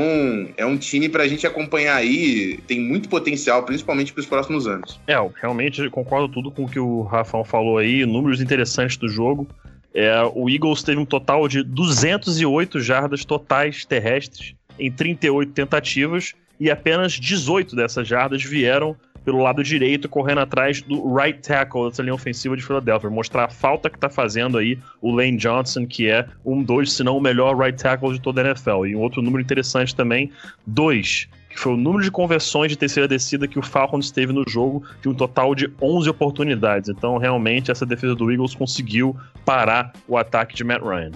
é 0.57 0.67
um 0.67 0.77
time 0.77 1.09
para 1.09 1.23
a 1.23 1.29
gente 1.29 1.47
acompanhar 1.47 1.97
aí. 1.97 2.59
Tem 2.67 2.81
muito 2.81 3.09
potencial, 3.09 3.63
principalmente 3.63 4.13
para 4.13 4.21
os 4.21 4.27
próximos 4.27 4.67
anos. 4.67 5.01
É, 5.07 5.15
realmente 5.41 5.89
concordo 5.91 6.29
tudo 6.29 6.51
com 6.51 6.65
o 6.65 6.69
que 6.69 6.79
o 6.79 7.03
Rafael 7.03 7.45
falou 7.45 7.79
aí. 7.79 8.05
Números 8.05 8.41
interessantes 8.41 8.97
do 8.97 9.09
jogo. 9.09 9.49
É, 9.95 10.13
o 10.35 10.51
Eagles 10.51 10.83
teve 10.83 10.99
um 11.01 11.07
total 11.07 11.47
de 11.47 11.63
208 11.63 12.81
jardas 12.81 13.25
totais 13.25 13.85
terrestres 13.85 14.55
em 14.79 14.91
38 14.91 15.53
tentativas 15.53 16.35
e 16.59 16.71
apenas 16.71 17.13
18 17.13 17.75
dessas 17.75 18.07
jardas 18.07 18.43
vieram 18.43 18.97
pelo 19.25 19.43
lado 19.43 19.63
direito, 19.65 20.09
correndo 20.09 20.41
atrás 20.41 20.83
do 20.83 21.15
right 21.15 21.41
tackle 21.41 21.89
dessa 21.89 22.03
linha 22.03 22.15
ofensiva 22.15 22.57
de 22.57 22.63
Philadelphia. 22.63 23.09
Mostrar 23.09 23.45
a 23.45 23.49
falta 23.49 23.89
que 23.89 23.99
tá 23.99 24.11
fazendo 24.11 24.59
aí 24.59 24.79
o 25.01 25.11
Lane 25.11 25.39
Johnson, 25.39 25.87
que 25.87 26.09
é 26.09 26.27
um 26.45 26.63
dos, 26.63 26.93
se 26.93 27.03
não 27.03 27.17
o 27.17 27.21
melhor 27.21 27.57
right 27.57 27.81
tackle 27.83 28.13
de 28.13 28.21
toda 28.21 28.43
a 28.43 28.45
NFL. 28.45 28.87
E 28.87 28.95
um 28.95 29.01
outro 29.01 29.23
número 29.23 29.43
interessante 29.43 29.97
também, 29.97 30.31
dois 30.67 31.27
que 31.49 31.61
foi 31.61 31.73
o 31.73 31.77
número 31.77 32.03
de 32.03 32.11
conversões 32.11 32.73
de 32.73 32.77
terceira 32.77 33.07
descida 33.07 33.47
que 33.47 33.61
o 33.61 33.63
Falcons 33.63 34.11
teve 34.11 34.33
no 34.33 34.43
jogo, 34.49 34.83
de 35.01 35.09
um 35.09 35.15
total 35.15 35.55
de 35.55 35.73
11 35.81 36.11
oportunidades. 36.11 36.89
Então, 36.89 37.17
realmente, 37.17 37.71
essa 37.71 37.87
defesa 37.87 38.13
do 38.13 38.29
Eagles 38.29 38.57
conseguiu 38.57 39.17
parar 39.45 39.93
o 40.09 40.19
ataque 40.19 40.57
de 40.57 40.65
Matt 40.65 40.83
Ryan. 40.83 41.13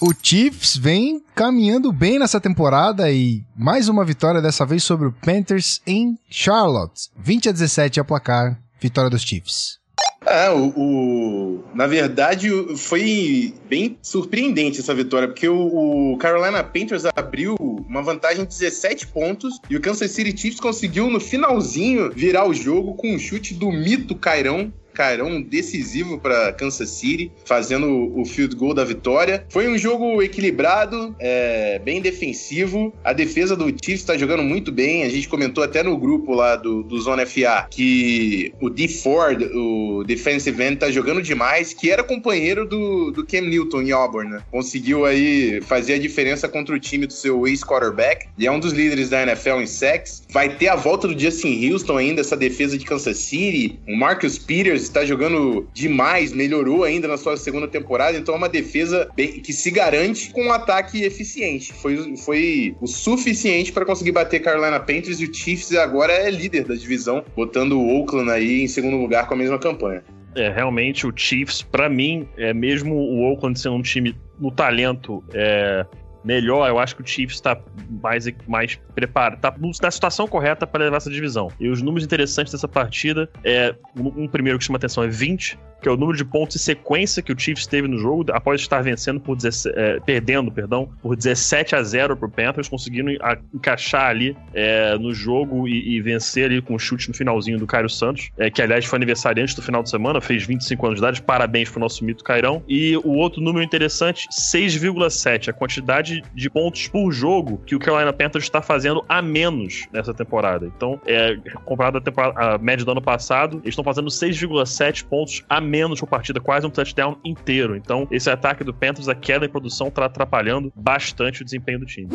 O 0.00 0.12
Chiefs 0.20 0.76
vem 0.76 1.22
caminhando 1.34 1.92
bem 1.92 2.18
nessa 2.18 2.40
temporada 2.40 3.10
e 3.12 3.42
mais 3.56 3.88
uma 3.88 4.04
vitória 4.04 4.42
dessa 4.42 4.66
vez 4.66 4.82
sobre 4.82 5.06
o 5.06 5.12
Panthers 5.12 5.80
em 5.86 6.18
Charlotte. 6.28 7.08
20 7.16 7.48
a 7.48 7.52
17 7.52 8.00
a 8.00 8.04
placar, 8.04 8.60
vitória 8.80 9.08
dos 9.08 9.22
Chiefs. 9.22 9.78
É, 10.26 10.50
o, 10.50 10.72
o, 10.76 11.64
na 11.74 11.86
verdade 11.86 12.48
foi 12.76 13.54
bem 13.68 13.96
surpreendente 14.02 14.80
essa 14.80 14.94
vitória, 14.94 15.28
porque 15.28 15.48
o, 15.48 16.12
o, 16.12 16.16
Carolina 16.18 16.64
Panthers 16.64 17.04
abriu 17.14 17.54
uma 17.60 18.02
vantagem 18.02 18.44
de 18.44 18.50
17 18.50 19.06
pontos 19.08 19.60
e 19.70 19.76
o 19.76 19.80
Kansas 19.80 20.10
City 20.10 20.36
Chiefs 20.36 20.60
conseguiu 20.60 21.08
no 21.08 21.20
finalzinho 21.20 22.10
virar 22.10 22.48
o 22.48 22.54
jogo 22.54 22.94
com 22.94 23.14
um 23.14 23.18
chute 23.18 23.54
do 23.54 23.70
mito 23.70 24.16
Cairão 24.16 24.72
carão 24.94 25.42
decisivo 25.42 26.18
para 26.18 26.52
Kansas 26.52 26.88
City, 26.90 27.30
fazendo 27.44 28.12
o 28.16 28.24
field 28.24 28.54
goal 28.54 28.72
da 28.72 28.84
vitória. 28.84 29.44
Foi 29.48 29.68
um 29.68 29.76
jogo 29.76 30.22
equilibrado, 30.22 31.14
é, 31.18 31.78
bem 31.80 32.00
defensivo. 32.00 32.94
A 33.02 33.12
defesa 33.12 33.56
do 33.56 33.66
Chiefs 33.68 34.00
está 34.00 34.16
jogando 34.16 34.42
muito 34.42 34.70
bem. 34.70 35.02
A 35.02 35.08
gente 35.08 35.28
comentou 35.28 35.62
até 35.62 35.82
no 35.82 35.98
grupo 35.98 36.32
lá 36.32 36.56
do, 36.56 36.82
do 36.82 37.00
Zona 37.00 37.26
FA 37.26 37.66
que 37.70 38.52
o 38.60 38.70
D. 38.70 38.88
Ford, 38.88 39.42
o 39.54 40.04
defensive 40.04 40.62
end, 40.62 40.76
tá 40.76 40.90
jogando 40.90 41.20
demais, 41.20 41.74
que 41.74 41.90
era 41.90 42.02
companheiro 42.02 42.66
do, 42.66 43.10
do 43.10 43.26
Cam 43.26 43.42
Newton 43.42 43.82
em 43.82 43.90
Auburn, 43.90 44.30
né? 44.30 44.42
Conseguiu 44.50 45.04
aí 45.04 45.60
fazer 45.62 45.94
a 45.94 45.98
diferença 45.98 46.48
contra 46.48 46.74
o 46.74 46.78
time 46.78 47.06
do 47.06 47.12
seu 47.12 47.46
ex-quarterback. 47.46 48.26
E 48.38 48.46
é 48.46 48.50
um 48.50 48.60
dos 48.60 48.72
líderes 48.72 49.08
da 49.08 49.22
NFL 49.22 49.60
em 49.60 49.66
sacks. 49.66 50.22
Vai 50.30 50.56
ter 50.56 50.68
a 50.68 50.76
volta 50.76 51.08
do 51.08 51.18
Justin 51.18 51.70
Houston 51.70 51.96
ainda, 51.96 52.20
essa 52.20 52.36
defesa 52.36 52.78
de 52.78 52.84
Kansas 52.84 53.18
City. 53.18 53.78
O 53.88 53.96
Marcus 53.96 54.38
Peters 54.38 54.83
está 54.84 55.04
jogando 55.04 55.68
demais, 55.72 56.32
melhorou 56.32 56.84
ainda 56.84 57.08
na 57.08 57.16
sua 57.16 57.36
segunda 57.36 57.68
temporada, 57.68 58.16
então 58.16 58.34
é 58.34 58.38
uma 58.38 58.48
defesa 58.48 59.08
bem, 59.14 59.40
que 59.40 59.52
se 59.52 59.70
garante 59.70 60.30
com 60.30 60.44
um 60.44 60.52
ataque 60.52 61.02
eficiente. 61.02 61.72
Foi, 61.72 62.16
foi 62.16 62.76
o 62.80 62.86
suficiente 62.86 63.72
para 63.72 63.84
conseguir 63.84 64.12
bater 64.12 64.40
Carolina 64.40 64.78
Panthers 64.80 65.20
e 65.20 65.24
o 65.24 65.34
Chiefs 65.34 65.74
agora 65.74 66.12
é 66.12 66.30
líder 66.30 66.64
da 66.64 66.74
divisão, 66.74 67.24
botando 67.36 67.78
o 67.78 68.00
Oakland 68.00 68.30
aí 68.30 68.62
em 68.62 68.68
segundo 68.68 68.96
lugar 68.96 69.26
com 69.26 69.34
a 69.34 69.36
mesma 69.36 69.58
campanha. 69.58 70.02
É, 70.34 70.50
realmente 70.50 71.06
o 71.06 71.12
Chiefs, 71.14 71.62
para 71.62 71.88
mim, 71.88 72.28
é 72.36 72.52
mesmo 72.52 72.94
o 72.94 73.22
Oakland 73.22 73.58
sendo 73.58 73.76
um 73.76 73.82
time 73.82 74.16
no 74.38 74.50
talento 74.50 75.22
é, 75.32 75.86
melhor, 76.24 76.68
eu 76.68 76.78
acho 76.78 76.96
que 76.96 77.02
o 77.02 77.06
Chiefs 77.06 77.36
está 77.36 77.60
mais, 78.02 78.26
mais 78.48 78.80
preparado, 78.94 79.40
tá 79.40 79.54
na 79.82 79.90
situação 79.90 80.26
correta 80.26 80.66
para 80.66 80.84
levar 80.84 80.96
essa 80.96 81.10
divisão. 81.10 81.50
E 81.60 81.68
os 81.68 81.82
números 81.82 82.04
interessantes 82.04 82.52
dessa 82.52 82.66
partida 82.66 83.28
é 83.44 83.74
um 83.96 84.26
primeiro 84.26 84.58
que 84.58 84.64
chama 84.64 84.78
atenção 84.78 85.04
é 85.04 85.08
20, 85.08 85.58
que 85.84 85.88
é 85.90 85.92
o 85.92 85.98
número 85.98 86.16
de 86.16 86.24
pontos 86.24 86.56
e 86.56 86.58
sequência 86.58 87.22
que 87.22 87.30
o 87.30 87.38
Chiefs 87.38 87.66
teve 87.66 87.86
no 87.86 87.98
jogo, 87.98 88.24
após 88.32 88.58
estar 88.58 88.80
vencendo 88.80 89.20
por 89.20 89.36
17, 89.36 89.78
é, 89.78 90.00
perdendo, 90.00 90.50
perdão, 90.50 90.88
por 91.02 91.14
17 91.14 91.76
a 91.76 91.82
0 91.82 92.16
pro 92.16 92.30
Panthers, 92.30 92.70
conseguindo 92.70 93.10
encaixar 93.52 94.06
ali 94.06 94.34
é, 94.54 94.96
no 94.96 95.12
jogo 95.12 95.68
e, 95.68 95.96
e, 95.96 96.00
vencer 96.00 96.46
ali 96.46 96.62
com 96.62 96.74
o 96.74 96.78
chute 96.78 97.08
no 97.08 97.14
finalzinho 97.14 97.58
do 97.58 97.66
Cairo 97.66 97.90
Santos, 97.90 98.30
é, 98.38 98.50
que 98.50 98.62
aliás 98.62 98.86
foi 98.86 98.96
aniversariante 98.96 99.54
do 99.54 99.60
final 99.60 99.82
de 99.82 99.90
semana, 99.90 100.22
fez 100.22 100.46
25 100.46 100.86
anos 100.86 101.00
de 101.00 101.04
idade, 101.04 101.20
parabéns 101.20 101.68
pro 101.68 101.78
nosso 101.78 102.02
mito 102.02 102.24
Cairão. 102.24 102.62
E 102.66 102.96
o 103.04 103.10
outro 103.10 103.42
número 103.42 103.62
interessante, 103.62 104.26
6,7, 104.30 105.50
a 105.50 105.52
quantidade 105.52 106.22
de 106.34 106.48
pontos 106.48 106.88
por 106.88 107.12
jogo 107.12 107.60
que 107.66 107.76
o 107.76 107.78
Carolina 107.78 108.12
Panthers 108.14 108.44
está 108.44 108.62
fazendo 108.62 109.04
a 109.06 109.20
menos 109.20 109.86
nessa 109.92 110.14
temporada. 110.14 110.64
Então, 110.64 110.98
é, 111.06 111.36
comparado 111.66 112.02
à, 112.36 112.56
média 112.56 112.86
do 112.86 112.90
ano 112.90 113.02
passado, 113.02 113.58
eles 113.58 113.72
estão 113.72 113.84
fazendo 113.84 114.08
6,7 114.08 115.04
pontos 115.04 115.44
a 115.46 115.60
menos 115.60 115.73
menos 115.74 115.98
por 115.98 116.06
partida, 116.06 116.38
quase 116.38 116.64
um 116.64 116.70
touchdown 116.70 117.16
inteiro. 117.24 117.74
Então, 117.74 118.06
esse 118.12 118.30
ataque 118.30 118.62
do 118.62 118.72
Panthers, 118.72 119.08
a 119.08 119.14
queda 119.14 119.44
em 119.44 119.48
produção, 119.48 119.90
tá 119.90 120.04
atrapalhando 120.04 120.72
bastante 120.74 121.42
o 121.42 121.44
desempenho 121.44 121.80
do 121.80 121.86
time. 121.86 122.08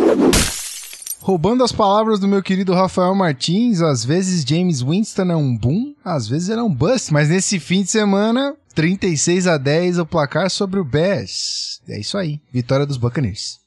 Roubando 1.20 1.62
as 1.62 1.74
palavras 1.74 2.20
do 2.20 2.28
meu 2.28 2.42
querido 2.42 2.74
Rafael 2.74 3.14
Martins, 3.14 3.82
às 3.82 4.06
vezes 4.06 4.46
James 4.48 4.82
Winston 4.82 5.30
é 5.30 5.36
um 5.36 5.56
boom, 5.56 5.94
às 6.04 6.30
vezes 6.30 6.48
ele 6.48 6.62
é 6.62 6.64
um 6.64 6.74
bust, 6.74 7.12
mas 7.12 7.28
nesse 7.28 7.60
fim 7.60 7.84
de 7.84 7.92
semana, 7.92 8.56
36 8.74 9.46
a 9.46 9.58
10 9.58 10.00
o 10.00 10.06
placar 10.06 10.50
sobre 10.50 10.80
o 10.80 10.86
Bears. 10.86 11.82
É 11.90 12.00
isso 12.00 12.18
aí, 12.18 12.40
vitória 12.54 12.86
dos 12.86 12.96
Buccaneers. 12.96 13.59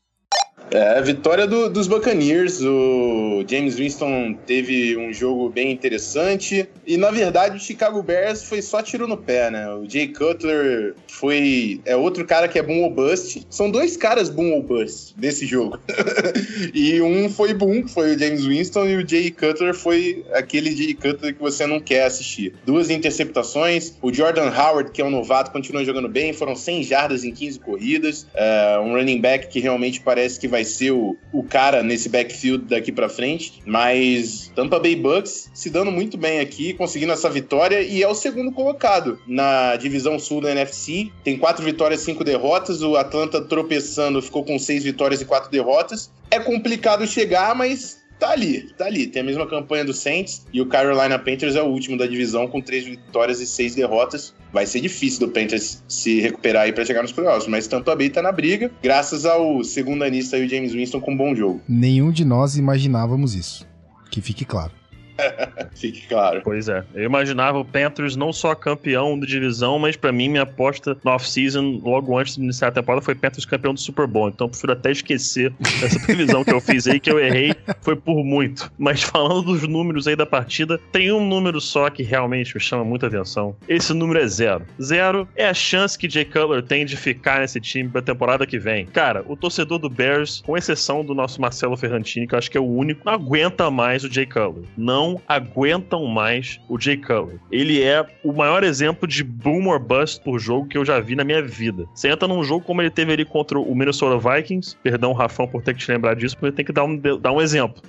É, 0.73 1.03
vitória 1.03 1.47
do, 1.47 1.69
dos 1.69 1.87
Buccaneers. 1.87 2.63
O 2.63 3.45
James 3.47 3.77
Winston 3.77 4.35
teve 4.47 4.97
um 4.97 5.13
jogo 5.13 5.51
bem 5.51 5.71
interessante. 5.71 6.67
E, 6.87 6.97
na 6.97 7.11
verdade, 7.11 7.57
o 7.57 7.61
Chicago 7.61 8.03
Bears 8.03 8.45
foi 8.45 8.63
só 8.63 8.83
tiro 8.83 9.07
no 9.07 9.19
pé, 9.19 9.51
né? 9.51 9.69
O 9.75 9.89
Jay 9.89 10.09
Cutler 10.09 10.95
foi... 11.09 11.81
É 11.85 11.95
outro 11.95 12.25
cara 12.25 12.49
que 12.49 12.59
é 12.59 12.63
boom 12.63 12.85
ou 12.85 12.91
bust. 12.91 13.47
São 13.51 13.71
dois 13.71 13.99
caras 13.99 14.31
boom 14.31 14.53
ou 14.53 14.63
bust 14.63 15.15
desse 15.17 15.45
jogo. 15.45 15.79
e 16.73 17.01
um 17.03 17.29
foi 17.29 17.53
boom, 17.53 17.83
que 17.83 17.91
foi 17.91 18.15
o 18.15 18.19
James 18.19 18.47
Winston. 18.47 18.87
E 18.87 18.97
o 18.97 19.07
Jay 19.07 19.31
Cutler 19.31 19.75
foi 19.75 20.25
aquele 20.33 20.75
Jay 20.75 20.95
Cutler 20.95 21.35
que 21.35 21.41
você 21.41 21.67
não 21.67 21.81
quer 21.81 22.05
assistir. 22.05 22.55
Duas 22.65 22.89
interceptações. 22.89 23.93
O 24.01 24.13
Jordan 24.13 24.51
Howard, 24.51 24.91
que 24.91 25.03
é 25.03 25.05
um 25.05 25.11
novato, 25.11 25.51
continua 25.51 25.85
jogando 25.85 26.09
bem. 26.09 26.33
Foram 26.33 26.57
100 26.57 26.83
jardas 26.85 27.25
em 27.25 27.33
15 27.33 27.61
corridas. 27.61 28.27
É, 28.35 28.79
um 28.83 28.95
running 28.95 29.21
back 29.21 29.49
que 29.49 29.61
realmente 29.61 30.01
parece 30.01 30.41
que 30.41 30.49
vai 30.49 30.62
vai 30.63 30.65
ser 30.65 30.93
o, 30.93 31.17
o 31.33 31.43
cara 31.43 31.83
nesse 31.83 32.09
backfield 32.09 32.67
daqui 32.67 32.93
para 32.93 33.09
frente, 33.09 33.61
mas 33.67 34.51
Tampa 34.55 34.79
Bay 34.79 34.95
Bucks 34.95 35.51
se 35.53 35.69
dando 35.69 35.91
muito 35.91 36.17
bem 36.17 36.39
aqui, 36.39 36.73
conseguindo 36.75 37.13
essa 37.13 37.29
vitória 37.29 37.83
e 37.83 38.03
é 38.03 38.09
o 38.09 38.15
segundo 38.15 38.53
colocado 38.53 39.19
na 39.27 39.75
divisão 39.77 40.19
sul 40.19 40.41
da 40.41 40.53
NFC. 40.53 41.11
Tem 41.25 41.37
quatro 41.37 41.65
vitórias, 41.65 42.01
cinco 42.01 42.23
derrotas. 42.23 42.83
O 42.83 42.97
Atlanta 42.97 43.41
tropeçando 43.41 44.23
ficou 44.23 44.45
com 44.45 44.59
seis 44.59 44.85
vitórias 44.85 45.21
e 45.21 45.25
quatro 45.25 45.51
derrotas. 45.51 46.11
É 46.31 46.39
complicado 46.39 47.07
chegar, 47.07 47.55
mas 47.55 48.02
tá 48.23 48.31
ali, 48.31 48.73
tá 48.79 48.87
ali. 48.87 49.07
Tem 49.09 49.21
a 49.21 49.25
mesma 49.25 49.47
campanha 49.49 49.85
do 49.85 49.93
Saints 49.93 50.47
e 50.53 50.61
o 50.61 50.67
Carolina 50.67 51.19
Panthers 51.19 51.57
é 51.57 51.63
o 51.63 51.67
último 51.67 51.99
da 51.99 52.07
divisão 52.07 52.47
com 52.47 52.61
três 52.61 52.85
vitórias 52.85 53.41
e 53.41 53.47
seis 53.47 53.75
derrotas. 53.75 54.33
Vai 54.53 54.65
ser 54.65 54.81
difícil 54.81 55.27
do 55.27 55.33
Panthers 55.33 55.83
se 55.89 56.21
recuperar 56.21 56.65
aí 56.65 56.73
para 56.73 56.85
chegar 56.85 57.03
nos 57.03 57.11
playoffs, 57.11 57.49
mas 57.49 57.67
Tampa 57.67 57.97
Bay 57.97 58.11
tá 58.11 58.23
na 58.23 58.31
briga, 58.31 58.71
graças 58.83 59.27
ao 59.27 59.65
segundo 59.65 60.05
anista 60.05 60.39
e 60.39 60.47
o 60.47 60.49
James 60.49 60.73
Winston 60.73 61.01
com 61.01 61.13
um 61.13 61.17
bom 61.17 61.35
jogo. 61.35 61.61
Nenhum 61.69 62.13
de 62.13 62.25
nós 62.25 62.57
imaginávamos 62.57 63.35
isso. 63.35 63.67
Que 64.11 64.21
fique 64.21 64.45
claro. 64.45 64.82
Fique 65.75 66.07
claro. 66.07 66.41
Pois 66.45 66.69
é. 66.69 66.85
Eu 66.95 67.05
imaginava 67.05 67.59
o 67.59 67.65
Panthers 67.65 68.17
não 68.17 68.33
só 68.33 68.55
campeão 68.55 69.19
da 69.19 69.27
divisão, 69.27 69.79
mas 69.79 69.97
para 69.97 70.13
mim 70.13 70.29
minha 70.29 70.43
aposta 70.43 70.97
no 71.05 71.11
off-season, 71.11 71.81
logo 71.83 72.17
antes 72.19 72.37
de 72.37 72.43
iniciar 72.43 72.69
a 72.69 72.73
temporada, 72.73 73.05
foi 73.05 73.15
Panthers 73.15 73.45
campeão 73.45 73.75
do 73.75 73.81
Super 73.81 74.07
Bowl. 74.07 74.29
Então 74.29 74.47
eu 74.47 74.51
prefiro 74.51 74.73
até 74.73 74.91
esquecer 74.91 75.53
essa 75.83 75.99
previsão 76.05 76.45
que 76.45 76.53
eu 76.53 76.61
fiz 76.61 76.87
aí, 76.87 77.01
que 77.01 77.11
eu 77.11 77.19
errei, 77.19 77.55
foi 77.81 77.97
por 77.97 78.25
muito. 78.25 78.71
Mas 78.79 79.03
falando 79.03 79.43
dos 79.43 79.67
números 79.67 80.07
aí 80.07 80.17
da 80.17 80.27
partida, 80.27 80.79
tem 80.91 81.13
um 81.13 81.27
número 81.27 81.61
só 81.61 81.91
que 81.91 82.03
realmente 82.03 82.55
me 82.55 82.61
chama 82.61 82.85
muita 82.85 83.07
atenção. 83.07 83.57
Esse 83.69 83.93
número 83.93 84.21
é 84.21 84.27
zero. 84.27 84.65
Zero 84.81 85.29
é 85.37 85.49
a 85.49 85.55
chance 85.55 85.99
que 85.99 86.09
Jay 86.09 86.25
Cutler 86.25 86.63
tem 86.63 86.85
de 86.85 86.97
ficar 86.97 87.41
nesse 87.41 87.61
time 87.61 87.89
pra 87.89 88.03
temporada 88.03 88.47
que 88.47 88.59
vem. 88.59 88.87
Cara, 88.87 89.25
o 89.27 89.37
torcedor 89.37 89.79
do 89.79 89.89
Bears, 89.89 90.43
com 90.45 90.57
exceção 90.57 91.05
do 91.05 91.15
nosso 91.15 91.41
Marcelo 91.41 91.77
Ferrantini, 91.77 92.27
que 92.27 92.35
eu 92.35 92.39
acho 92.39 92.51
que 92.51 92.59
é 92.59 92.61
o 92.61 92.67
único, 92.67 93.05
não 93.05 93.13
aguenta 93.13 93.71
mais 93.71 94.05
o 94.05 94.13
Jay 94.13 94.27
Cutler. 94.27 94.65
Não 94.77 95.02
aguentam 95.27 96.07
mais 96.07 96.61
o 96.69 96.79
Jay 96.79 96.97
Cutler. 96.97 97.39
Ele 97.51 97.83
é 97.83 98.05
o 98.23 98.33
maior 98.33 98.63
exemplo 98.63 99.07
de 99.07 99.23
boom 99.25 99.69
or 99.69 99.79
bust 99.79 100.23
por 100.23 100.39
jogo 100.39 100.67
que 100.67 100.79
eu 100.79 100.85
já 100.85 101.01
vi 101.01 101.15
na 101.15 101.25
minha 101.25 101.43
vida. 101.43 101.87
Você 101.95 102.09
entra 102.09 102.29
num 102.29 102.43
jogo 102.43 102.65
como 102.65 102.81
ele 102.81 102.91
teve 102.91 103.13
ali 103.13 103.25
contra 103.25 103.59
o 103.59 103.75
Minnesota 103.75 104.19
Vikings, 104.19 104.77
perdão, 104.83 105.13
Rafão, 105.13 105.47
por 105.47 105.63
ter 105.63 105.75
que 105.75 105.81
te 105.81 105.91
lembrar 105.91 106.15
disso, 106.15 106.37
porque 106.37 106.55
tem 106.55 106.65
que 106.65 106.73
dar 106.73 106.85
um, 106.85 106.97
dar 106.97 107.33
um 107.33 107.41
exemplo. 107.41 107.83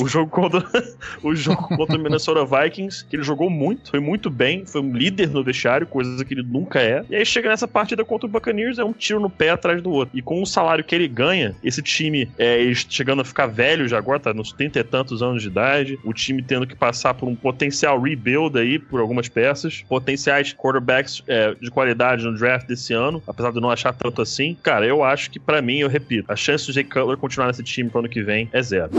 o 0.00 0.08
jogo 0.08 0.30
contra 0.30 0.64
o 1.22 1.34
jogo 1.34 1.68
contra 1.76 1.96
o 1.96 2.00
Minnesota 2.00 2.44
Vikings, 2.44 3.04
que 3.06 3.16
ele 3.16 3.22
jogou 3.22 3.50
muito, 3.50 3.90
foi 3.90 4.00
muito 4.00 4.30
bem, 4.30 4.64
foi 4.66 4.80
um 4.80 4.92
líder 4.92 5.30
no 5.30 5.42
vestiário, 5.42 5.86
coisa 5.86 6.24
que 6.24 6.34
ele 6.34 6.42
nunca 6.42 6.80
é. 6.80 7.04
E 7.08 7.16
aí 7.16 7.26
chega 7.26 7.48
nessa 7.48 7.68
partida 7.68 8.04
contra 8.04 8.26
o 8.26 8.30
Buccaneers, 8.30 8.78
é 8.78 8.84
um 8.84 8.92
tiro 8.92 9.20
no 9.20 9.30
pé 9.30 9.50
atrás 9.50 9.82
do 9.82 9.90
outro. 9.90 10.16
E 10.16 10.22
com 10.22 10.42
o 10.42 10.46
salário 10.46 10.84
que 10.84 10.94
ele 10.94 11.08
ganha, 11.08 11.54
esse 11.62 11.82
time 11.82 12.28
é, 12.38 12.72
chegando 12.74 13.22
a 13.22 13.24
ficar 13.24 13.46
velho 13.46 13.88
já 13.88 13.98
agora, 13.98 14.20
tá 14.20 14.34
nos 14.34 14.52
30 14.52 14.78
e 14.78 14.84
tantos 14.84 15.22
anos 15.22 15.42
de 15.42 15.48
idade, 15.48 15.98
o 16.04 16.12
time 16.12 16.42
tendo 16.52 16.66
que 16.66 16.76
passar 16.76 17.14
por 17.14 17.26
um 17.26 17.34
potencial 17.34 17.98
rebuild 17.98 18.58
aí 18.58 18.78
por 18.78 19.00
algumas 19.00 19.26
peças, 19.26 19.82
potenciais 19.88 20.52
quarterbacks 20.52 21.22
é, 21.26 21.54
de 21.54 21.70
qualidade 21.70 22.26
no 22.26 22.36
draft 22.36 22.66
desse 22.66 22.92
ano, 22.92 23.22
apesar 23.26 23.52
de 23.52 23.58
não 23.58 23.70
achar 23.70 23.94
tanto 23.94 24.20
assim. 24.20 24.54
Cara, 24.62 24.84
eu 24.84 25.02
acho 25.02 25.30
que 25.30 25.40
para 25.40 25.62
mim, 25.62 25.78
eu 25.78 25.88
repito, 25.88 26.30
a 26.30 26.36
chance 26.36 26.66
do 26.66 26.72
Jay 26.74 26.84
Cutler 26.84 27.16
continuar 27.16 27.46
nesse 27.46 27.62
time 27.62 27.88
pro 27.88 28.00
ano 28.00 28.08
que 28.08 28.22
vem 28.22 28.50
é 28.52 28.62
zero. 28.62 28.90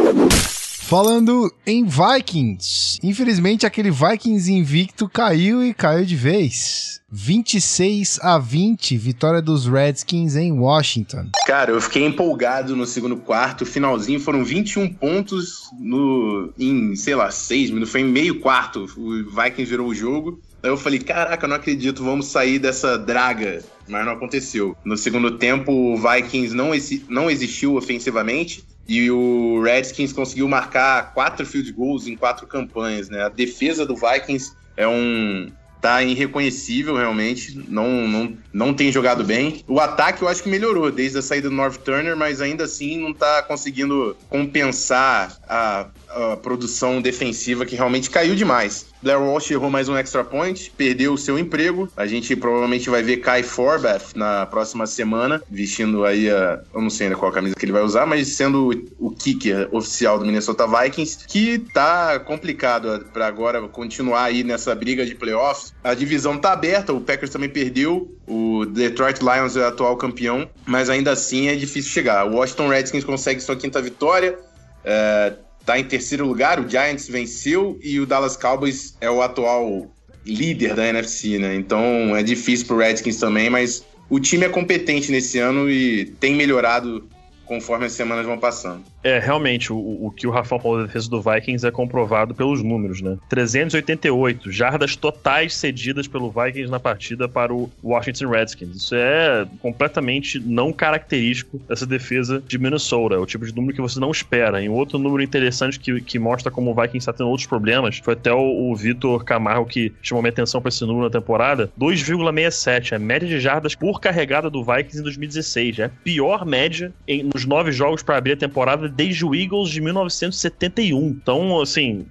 Falando 0.94 1.52
em 1.66 1.86
Vikings, 1.86 3.00
infelizmente 3.02 3.66
aquele 3.66 3.90
Vikings 3.90 4.54
invicto 4.54 5.10
caiu 5.10 5.64
e 5.64 5.74
caiu 5.74 6.06
de 6.06 6.16
vez. 6.16 7.02
26 7.12 8.20
a 8.22 8.38
20, 8.38 8.96
vitória 8.98 9.42
dos 9.42 9.66
Redskins 9.66 10.36
em 10.36 10.52
Washington. 10.52 11.30
Cara, 11.48 11.72
eu 11.72 11.82
fiquei 11.82 12.06
empolgado 12.06 12.76
no 12.76 12.86
segundo 12.86 13.18
quarto, 13.18 13.66
finalzinho 13.66 14.20
foram 14.20 14.46
21 14.46 14.94
pontos 14.94 15.64
no 15.80 16.54
em, 16.60 16.96
sei 16.96 17.16
lá, 17.16 17.32
6 17.32 17.72
minutos, 17.72 17.92
foi 17.92 18.02
em 18.02 18.06
meio 18.06 18.40
quarto, 18.40 18.86
o 18.96 19.24
Vikings 19.32 19.66
virou 19.66 19.88
o 19.88 19.96
jogo. 19.96 20.40
Aí 20.62 20.70
eu 20.70 20.78
falei, 20.78 21.00
caraca, 21.00 21.48
não 21.48 21.56
acredito, 21.56 22.04
vamos 22.04 22.28
sair 22.28 22.60
dessa 22.60 23.00
draga. 23.00 23.64
Mas 23.88 24.06
não 24.06 24.14
aconteceu. 24.14 24.78
No 24.86 24.96
segundo 24.96 25.38
tempo, 25.40 25.72
o 25.72 25.98
Vikings 25.98 26.56
não, 26.56 26.70
não 27.10 27.32
existiu 27.32 27.76
ofensivamente. 27.76 28.64
E 28.88 29.10
o 29.10 29.62
Redskins 29.62 30.12
conseguiu 30.12 30.48
marcar 30.48 31.14
quatro 31.14 31.46
field 31.46 31.72
goals 31.72 32.08
em 32.08 32.16
quatro 32.16 32.46
campanhas, 32.46 33.10
né? 33.10 33.24
A 33.24 33.30
defesa 33.30 33.86
do 33.86 33.96
Vikings 33.96 34.54
é 34.76 34.88
um, 34.88 35.52
tá 35.84 36.02
irreconhecível 36.02 36.96
realmente, 36.96 37.62
não, 37.68 38.08
não, 38.08 38.38
não 38.54 38.74
tem 38.74 38.90
jogado 38.90 39.22
bem. 39.22 39.66
O 39.68 39.82
ataque 39.82 40.22
eu 40.22 40.30
acho 40.30 40.42
que 40.42 40.48
melhorou 40.48 40.90
desde 40.90 41.18
a 41.18 41.22
saída 41.22 41.50
do 41.50 41.56
North 41.56 41.78
Turner, 41.80 42.16
mas 42.16 42.40
ainda 42.40 42.64
assim 42.64 42.98
não 42.98 43.14
tá 43.14 43.44
conseguindo 43.44 44.16
compensar 44.30 45.38
a, 45.46 45.88
a 46.08 46.38
produção 46.38 47.02
defensiva 47.02 47.66
que 47.66 47.76
realmente 47.76 48.10
caiu 48.10 48.34
demais. 48.34 48.93
Blair 49.04 49.22
Walsh 49.22 49.52
errou 49.52 49.70
mais 49.70 49.90
um 49.90 49.98
extra 49.98 50.24
point, 50.24 50.72
perdeu 50.78 51.12
o 51.14 51.18
seu 51.18 51.38
emprego. 51.38 51.92
A 51.98 52.08
gente 52.08 52.34
provavelmente 52.38 52.90
vai 52.90 53.04
ver 53.04 53.18
Kai 53.18 53.44
Forbath 53.44 54.16
na 54.16 54.46
próxima 54.46 54.88
semana, 54.88 55.44
vestindo 55.52 56.06
aí 56.06 56.30
a. 56.30 56.62
Eu 56.74 56.82
não 56.82 56.90
sei 56.90 57.08
ainda 57.08 57.20
qual 57.20 57.30
camisa 57.30 57.54
que 57.54 57.66
ele 57.66 57.74
vai 57.74 57.82
usar, 57.82 58.06
mas 58.06 58.30
sendo 58.30 58.70
o 58.98 59.12
kicker 59.12 59.68
oficial 59.74 60.18
do 60.18 60.26
Minnesota 60.26 60.66
Vikings, 60.66 61.28
que 61.28 61.60
tá 61.74 62.18
complicado 62.18 63.06
para 63.12 63.28
agora 63.28 63.62
continuar 63.68 64.24
aí 64.24 64.42
nessa 64.42 64.74
briga 64.74 65.06
de 65.06 65.16
playoffs. 65.16 65.74
A 65.84 65.94
divisão 65.94 66.38
tá 66.38 66.54
aberta, 66.54 66.94
o 66.94 67.02
Packers 67.02 67.30
também 67.30 67.50
perdeu, 67.50 68.10
o 68.26 68.64
Detroit 68.66 69.20
Lions 69.20 69.58
é 69.58 69.60
o 69.60 69.68
atual 69.68 69.98
campeão, 69.98 70.50
mas 70.66 70.90
ainda 70.90 71.12
assim 71.12 71.50
é 71.50 71.56
difícil 71.56 71.92
chegar. 71.92 72.26
O 72.26 72.36
Washington 72.36 72.70
Redskins 72.70 73.04
consegue 73.04 73.42
sua 73.42 73.58
quinta 73.58 73.82
vitória. 73.82 74.40
É, 74.86 75.34
tá 75.66 75.80
em 75.80 75.84
terceiro 75.84 76.26
lugar, 76.26 76.60
o 76.60 76.70
Giants 76.70 77.08
venceu 77.08 77.80
e 77.82 78.00
o 78.00 78.06
Dallas 78.06 78.36
Cowboys 78.36 78.96
é 79.00 79.10
o 79.10 79.22
atual 79.22 79.92
líder 80.26 80.76
da 80.76 80.88
NFC, 80.88 81.38
né? 81.38 81.56
Então 81.56 82.16
é 82.16 82.24
difícil 82.24 82.68
pro 82.68 82.78
Redskins 82.78 83.18
também, 83.18 83.50
mas 83.50 83.86
o 84.10 84.20
time 84.20 84.46
é 84.46 84.50
competente 84.50 85.12
nesse 85.12 85.40
ano 85.40 85.70
e 85.70 86.06
tem 86.20 86.36
melhorado 86.36 87.08
conforme 87.46 87.86
as 87.86 87.94
semanas 87.94 88.26
vão 88.26 88.38
passando. 88.38 88.84
É, 89.04 89.20
realmente, 89.20 89.72
o, 89.72 89.78
o 89.78 90.12
que 90.12 90.26
o 90.26 90.32
Rafael 90.32 90.62
falou 90.62 90.78
da 90.78 90.86
defesa 90.86 91.10
do 91.10 91.22
Vikings 91.22 91.66
é 91.66 91.72
comprovado 91.72 92.34
pelos 92.34 92.64
números, 92.64 93.02
né? 93.02 93.18
388 93.30 94.52
jardas 94.52 94.96
totais 94.96 95.56
cedidas 95.56 96.08
pelo 96.08 96.32
Vikings 96.32 96.72
na 96.72 96.80
partida 96.80 97.28
para 97.28 97.54
o 97.54 97.70
Washington 97.84 98.30
Redskins. 98.30 98.76
Isso 98.76 98.96
é 98.96 99.46
completamente 99.62 100.40
não 100.40 100.72
característico 100.72 101.60
dessa 101.68 101.86
defesa 101.86 102.42
de 102.48 102.58
Minnesota. 102.58 103.16
É 103.16 103.18
o 103.18 103.26
tipo 103.26 103.46
de 103.46 103.54
número 103.54 103.76
que 103.76 103.82
você 103.82 104.00
não 104.00 104.12
espera. 104.12 104.62
E 104.62 104.70
outro 104.70 104.98
número 104.98 105.22
interessante 105.22 105.80
que, 105.80 106.02
que 106.02 106.18
mostra 106.18 106.52
como 106.52 106.72
o 106.72 106.76
Vikings 106.76 106.98
está 106.98 107.14
tendo 107.14 107.30
outros 107.30 107.48
problemas 107.48 108.00
foi 108.04 108.14
até 108.14 108.32
o, 108.32 108.72
o 108.72 108.76
Vitor 108.76 109.24
Camargo 109.24 109.66
que 109.66 109.92
chamou 110.02 110.22
minha 110.22 110.32
atenção 110.32 110.62
para 110.62 110.70
esse 110.70 110.86
número 110.86 111.06
na 111.06 111.10
temporada. 111.10 111.72
2,67. 111.80 112.94
A 112.94 113.00
média 113.00 113.28
de 113.28 113.40
jardas 113.40 113.76
por 113.76 114.00
carregada 114.00 114.50
do 114.50 114.64
Vikings 114.64 115.00
em 115.00 115.04
2016. 115.04 115.80
É 115.80 115.86
a 115.86 115.90
pior 115.90 116.46
média 116.46 116.94
em, 117.08 117.30
nos 117.34 117.46
nove 117.46 117.72
jogos 117.72 118.04
para 118.04 118.18
abrir 118.18 118.34
a 118.34 118.38
temporada 118.38 118.88
desde 118.88 119.26
o 119.26 119.34
Eagles 119.34 119.70
de 119.70 119.82
1971. 119.82 121.08
Então, 121.08 121.60
assim, 121.60 122.06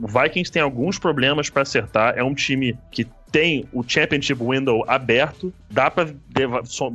o 0.00 0.06
Vikings 0.06 0.52
tem 0.52 0.62
alguns 0.62 0.98
problemas 0.98 1.48
para 1.48 1.62
acertar. 1.62 2.14
É 2.16 2.22
um 2.22 2.34
time 2.34 2.76
que 2.90 3.06
tem 3.32 3.64
o 3.72 3.82
Championship 3.86 4.42
Window 4.42 4.84
aberto, 4.86 5.52
dá 5.70 5.90
para 5.90 6.14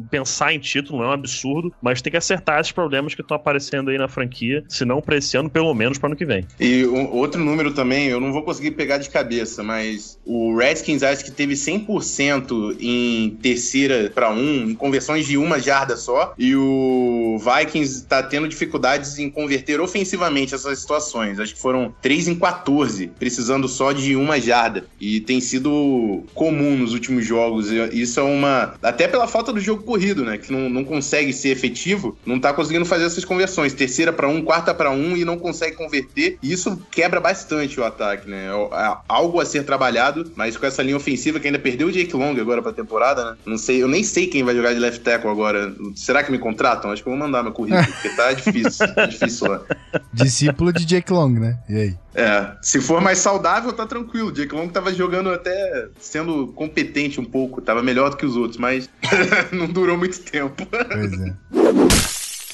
pensar 0.09 0.53
em 0.53 0.59
título, 0.59 0.99
não 0.99 1.05
é 1.05 1.09
um 1.09 1.13
absurdo, 1.13 1.73
mas 1.81 2.01
tem 2.01 2.11
que 2.11 2.17
acertar 2.17 2.59
esses 2.59 2.71
problemas 2.71 3.15
que 3.15 3.21
estão 3.21 3.35
aparecendo 3.35 3.89
aí 3.89 3.97
na 3.97 4.07
franquia, 4.07 4.63
se 4.67 4.85
não 4.85 5.01
para 5.01 5.17
esse 5.17 5.35
ano, 5.37 5.49
pelo 5.49 5.73
menos 5.73 5.97
para 5.97 6.07
ano 6.07 6.15
que 6.15 6.25
vem. 6.25 6.45
E 6.59 6.85
um, 6.85 7.11
outro 7.11 7.43
número 7.43 7.73
também, 7.73 8.07
eu 8.07 8.19
não 8.19 8.31
vou 8.31 8.43
conseguir 8.43 8.71
pegar 8.71 8.97
de 8.97 9.09
cabeça, 9.09 9.63
mas 9.63 10.19
o 10.25 10.55
Redskins 10.55 11.03
acho 11.03 11.23
que 11.23 11.31
teve 11.31 11.53
100% 11.53 12.77
em 12.79 13.31
terceira 13.41 14.11
para 14.13 14.29
um, 14.31 14.69
em 14.69 14.75
conversões 14.75 15.25
de 15.25 15.37
uma 15.37 15.59
jarda 15.59 15.95
só, 15.97 16.33
e 16.37 16.55
o 16.55 17.37
Vikings 17.39 17.97
está 17.97 18.23
tendo 18.23 18.47
dificuldades 18.47 19.17
em 19.19 19.29
converter 19.29 19.79
ofensivamente 19.79 20.55
essas 20.55 20.79
situações. 20.79 21.39
Acho 21.39 21.53
que 21.55 21.61
foram 21.61 21.93
3 22.01 22.29
em 22.29 22.35
14, 22.35 23.07
precisando 23.07 23.67
só 23.67 23.91
de 23.91 24.15
uma 24.15 24.39
jarda. 24.39 24.85
E 24.99 25.19
tem 25.21 25.41
sido 25.41 26.23
comum 26.33 26.77
nos 26.77 26.93
últimos 26.93 27.25
jogos. 27.25 27.69
Isso 27.91 28.19
é 28.19 28.23
uma. 28.23 28.60
Até 28.81 29.07
pela 29.07 29.27
falta 29.27 29.51
do 29.51 29.59
jogo 29.59 29.83
corrido, 29.83 30.23
né? 30.23 30.37
Que 30.37 30.51
não, 30.51 30.69
não 30.69 30.83
consegue 30.83 31.33
ser 31.33 31.49
efetivo, 31.49 32.17
não 32.25 32.39
tá 32.39 32.53
conseguindo 32.53 32.85
fazer 32.85 33.05
essas 33.05 33.25
conversões. 33.25 33.73
Terceira 33.73 34.11
para 34.11 34.27
um, 34.27 34.41
quarta 34.41 34.73
para 34.73 34.91
um 34.91 35.15
e 35.15 35.25
não 35.25 35.37
consegue 35.37 35.75
converter. 35.75 36.37
E 36.41 36.51
isso 36.51 36.81
quebra 36.91 37.19
bastante 37.19 37.79
o 37.79 37.83
ataque, 37.83 38.29
né? 38.29 38.47
É, 38.47 38.85
é 38.85 38.97
algo 39.07 39.39
a 39.39 39.45
ser 39.45 39.63
trabalhado, 39.63 40.31
mas 40.35 40.57
com 40.57 40.65
essa 40.65 40.83
linha 40.83 40.97
ofensiva 40.97 41.39
que 41.39 41.47
ainda 41.47 41.59
perdeu 41.59 41.87
o 41.87 41.91
Jake 41.91 42.15
Long 42.15 42.39
agora 42.39 42.61
pra 42.61 42.73
temporada, 42.73 43.31
né? 43.31 43.37
Não 43.45 43.57
sei, 43.57 43.81
eu 43.81 43.87
nem 43.87 44.03
sei 44.03 44.27
quem 44.27 44.43
vai 44.43 44.55
jogar 44.55 44.73
de 44.73 44.79
left 44.79 45.01
tackle 45.01 45.29
agora. 45.29 45.73
Será 45.95 46.23
que 46.23 46.31
me 46.31 46.39
contratam? 46.39 46.91
Acho 46.91 47.03
que 47.03 47.09
eu 47.09 47.13
vou 47.13 47.19
mandar 47.19 47.43
meu 47.43 47.51
currículo, 47.51 47.85
porque 47.85 48.09
tá 48.09 48.33
difícil. 48.33 48.93
tá 48.93 49.05
difícil 49.05 49.47
lá. 49.47 49.61
Discípulo 50.13 50.71
de 50.71 50.85
Jake 50.85 51.11
Long, 51.11 51.31
né? 51.31 51.59
E 51.69 51.75
aí? 51.75 51.95
É, 52.13 52.55
se 52.61 52.81
for 52.81 53.01
mais 53.01 53.19
saudável, 53.19 53.71
tá 53.71 53.85
tranquilo. 53.85 54.29
O 54.29 54.31
Jake 54.31 54.53
Long 54.53 54.67
tava 54.67 54.93
jogando 54.93 55.29
até 55.29 55.87
sendo 55.99 56.47
competente 56.47 57.19
um 57.19 57.25
pouco, 57.25 57.61
tava 57.61 57.81
melhor 57.81 58.09
do 58.09 58.17
que 58.17 58.25
os 58.25 58.35
outros, 58.35 58.57
mas 58.57 58.89
não 59.51 59.67
durou 59.67 59.97
muito 59.97 60.19
tempo. 60.19 60.65
Pois 60.65 61.13
é. 61.13 61.35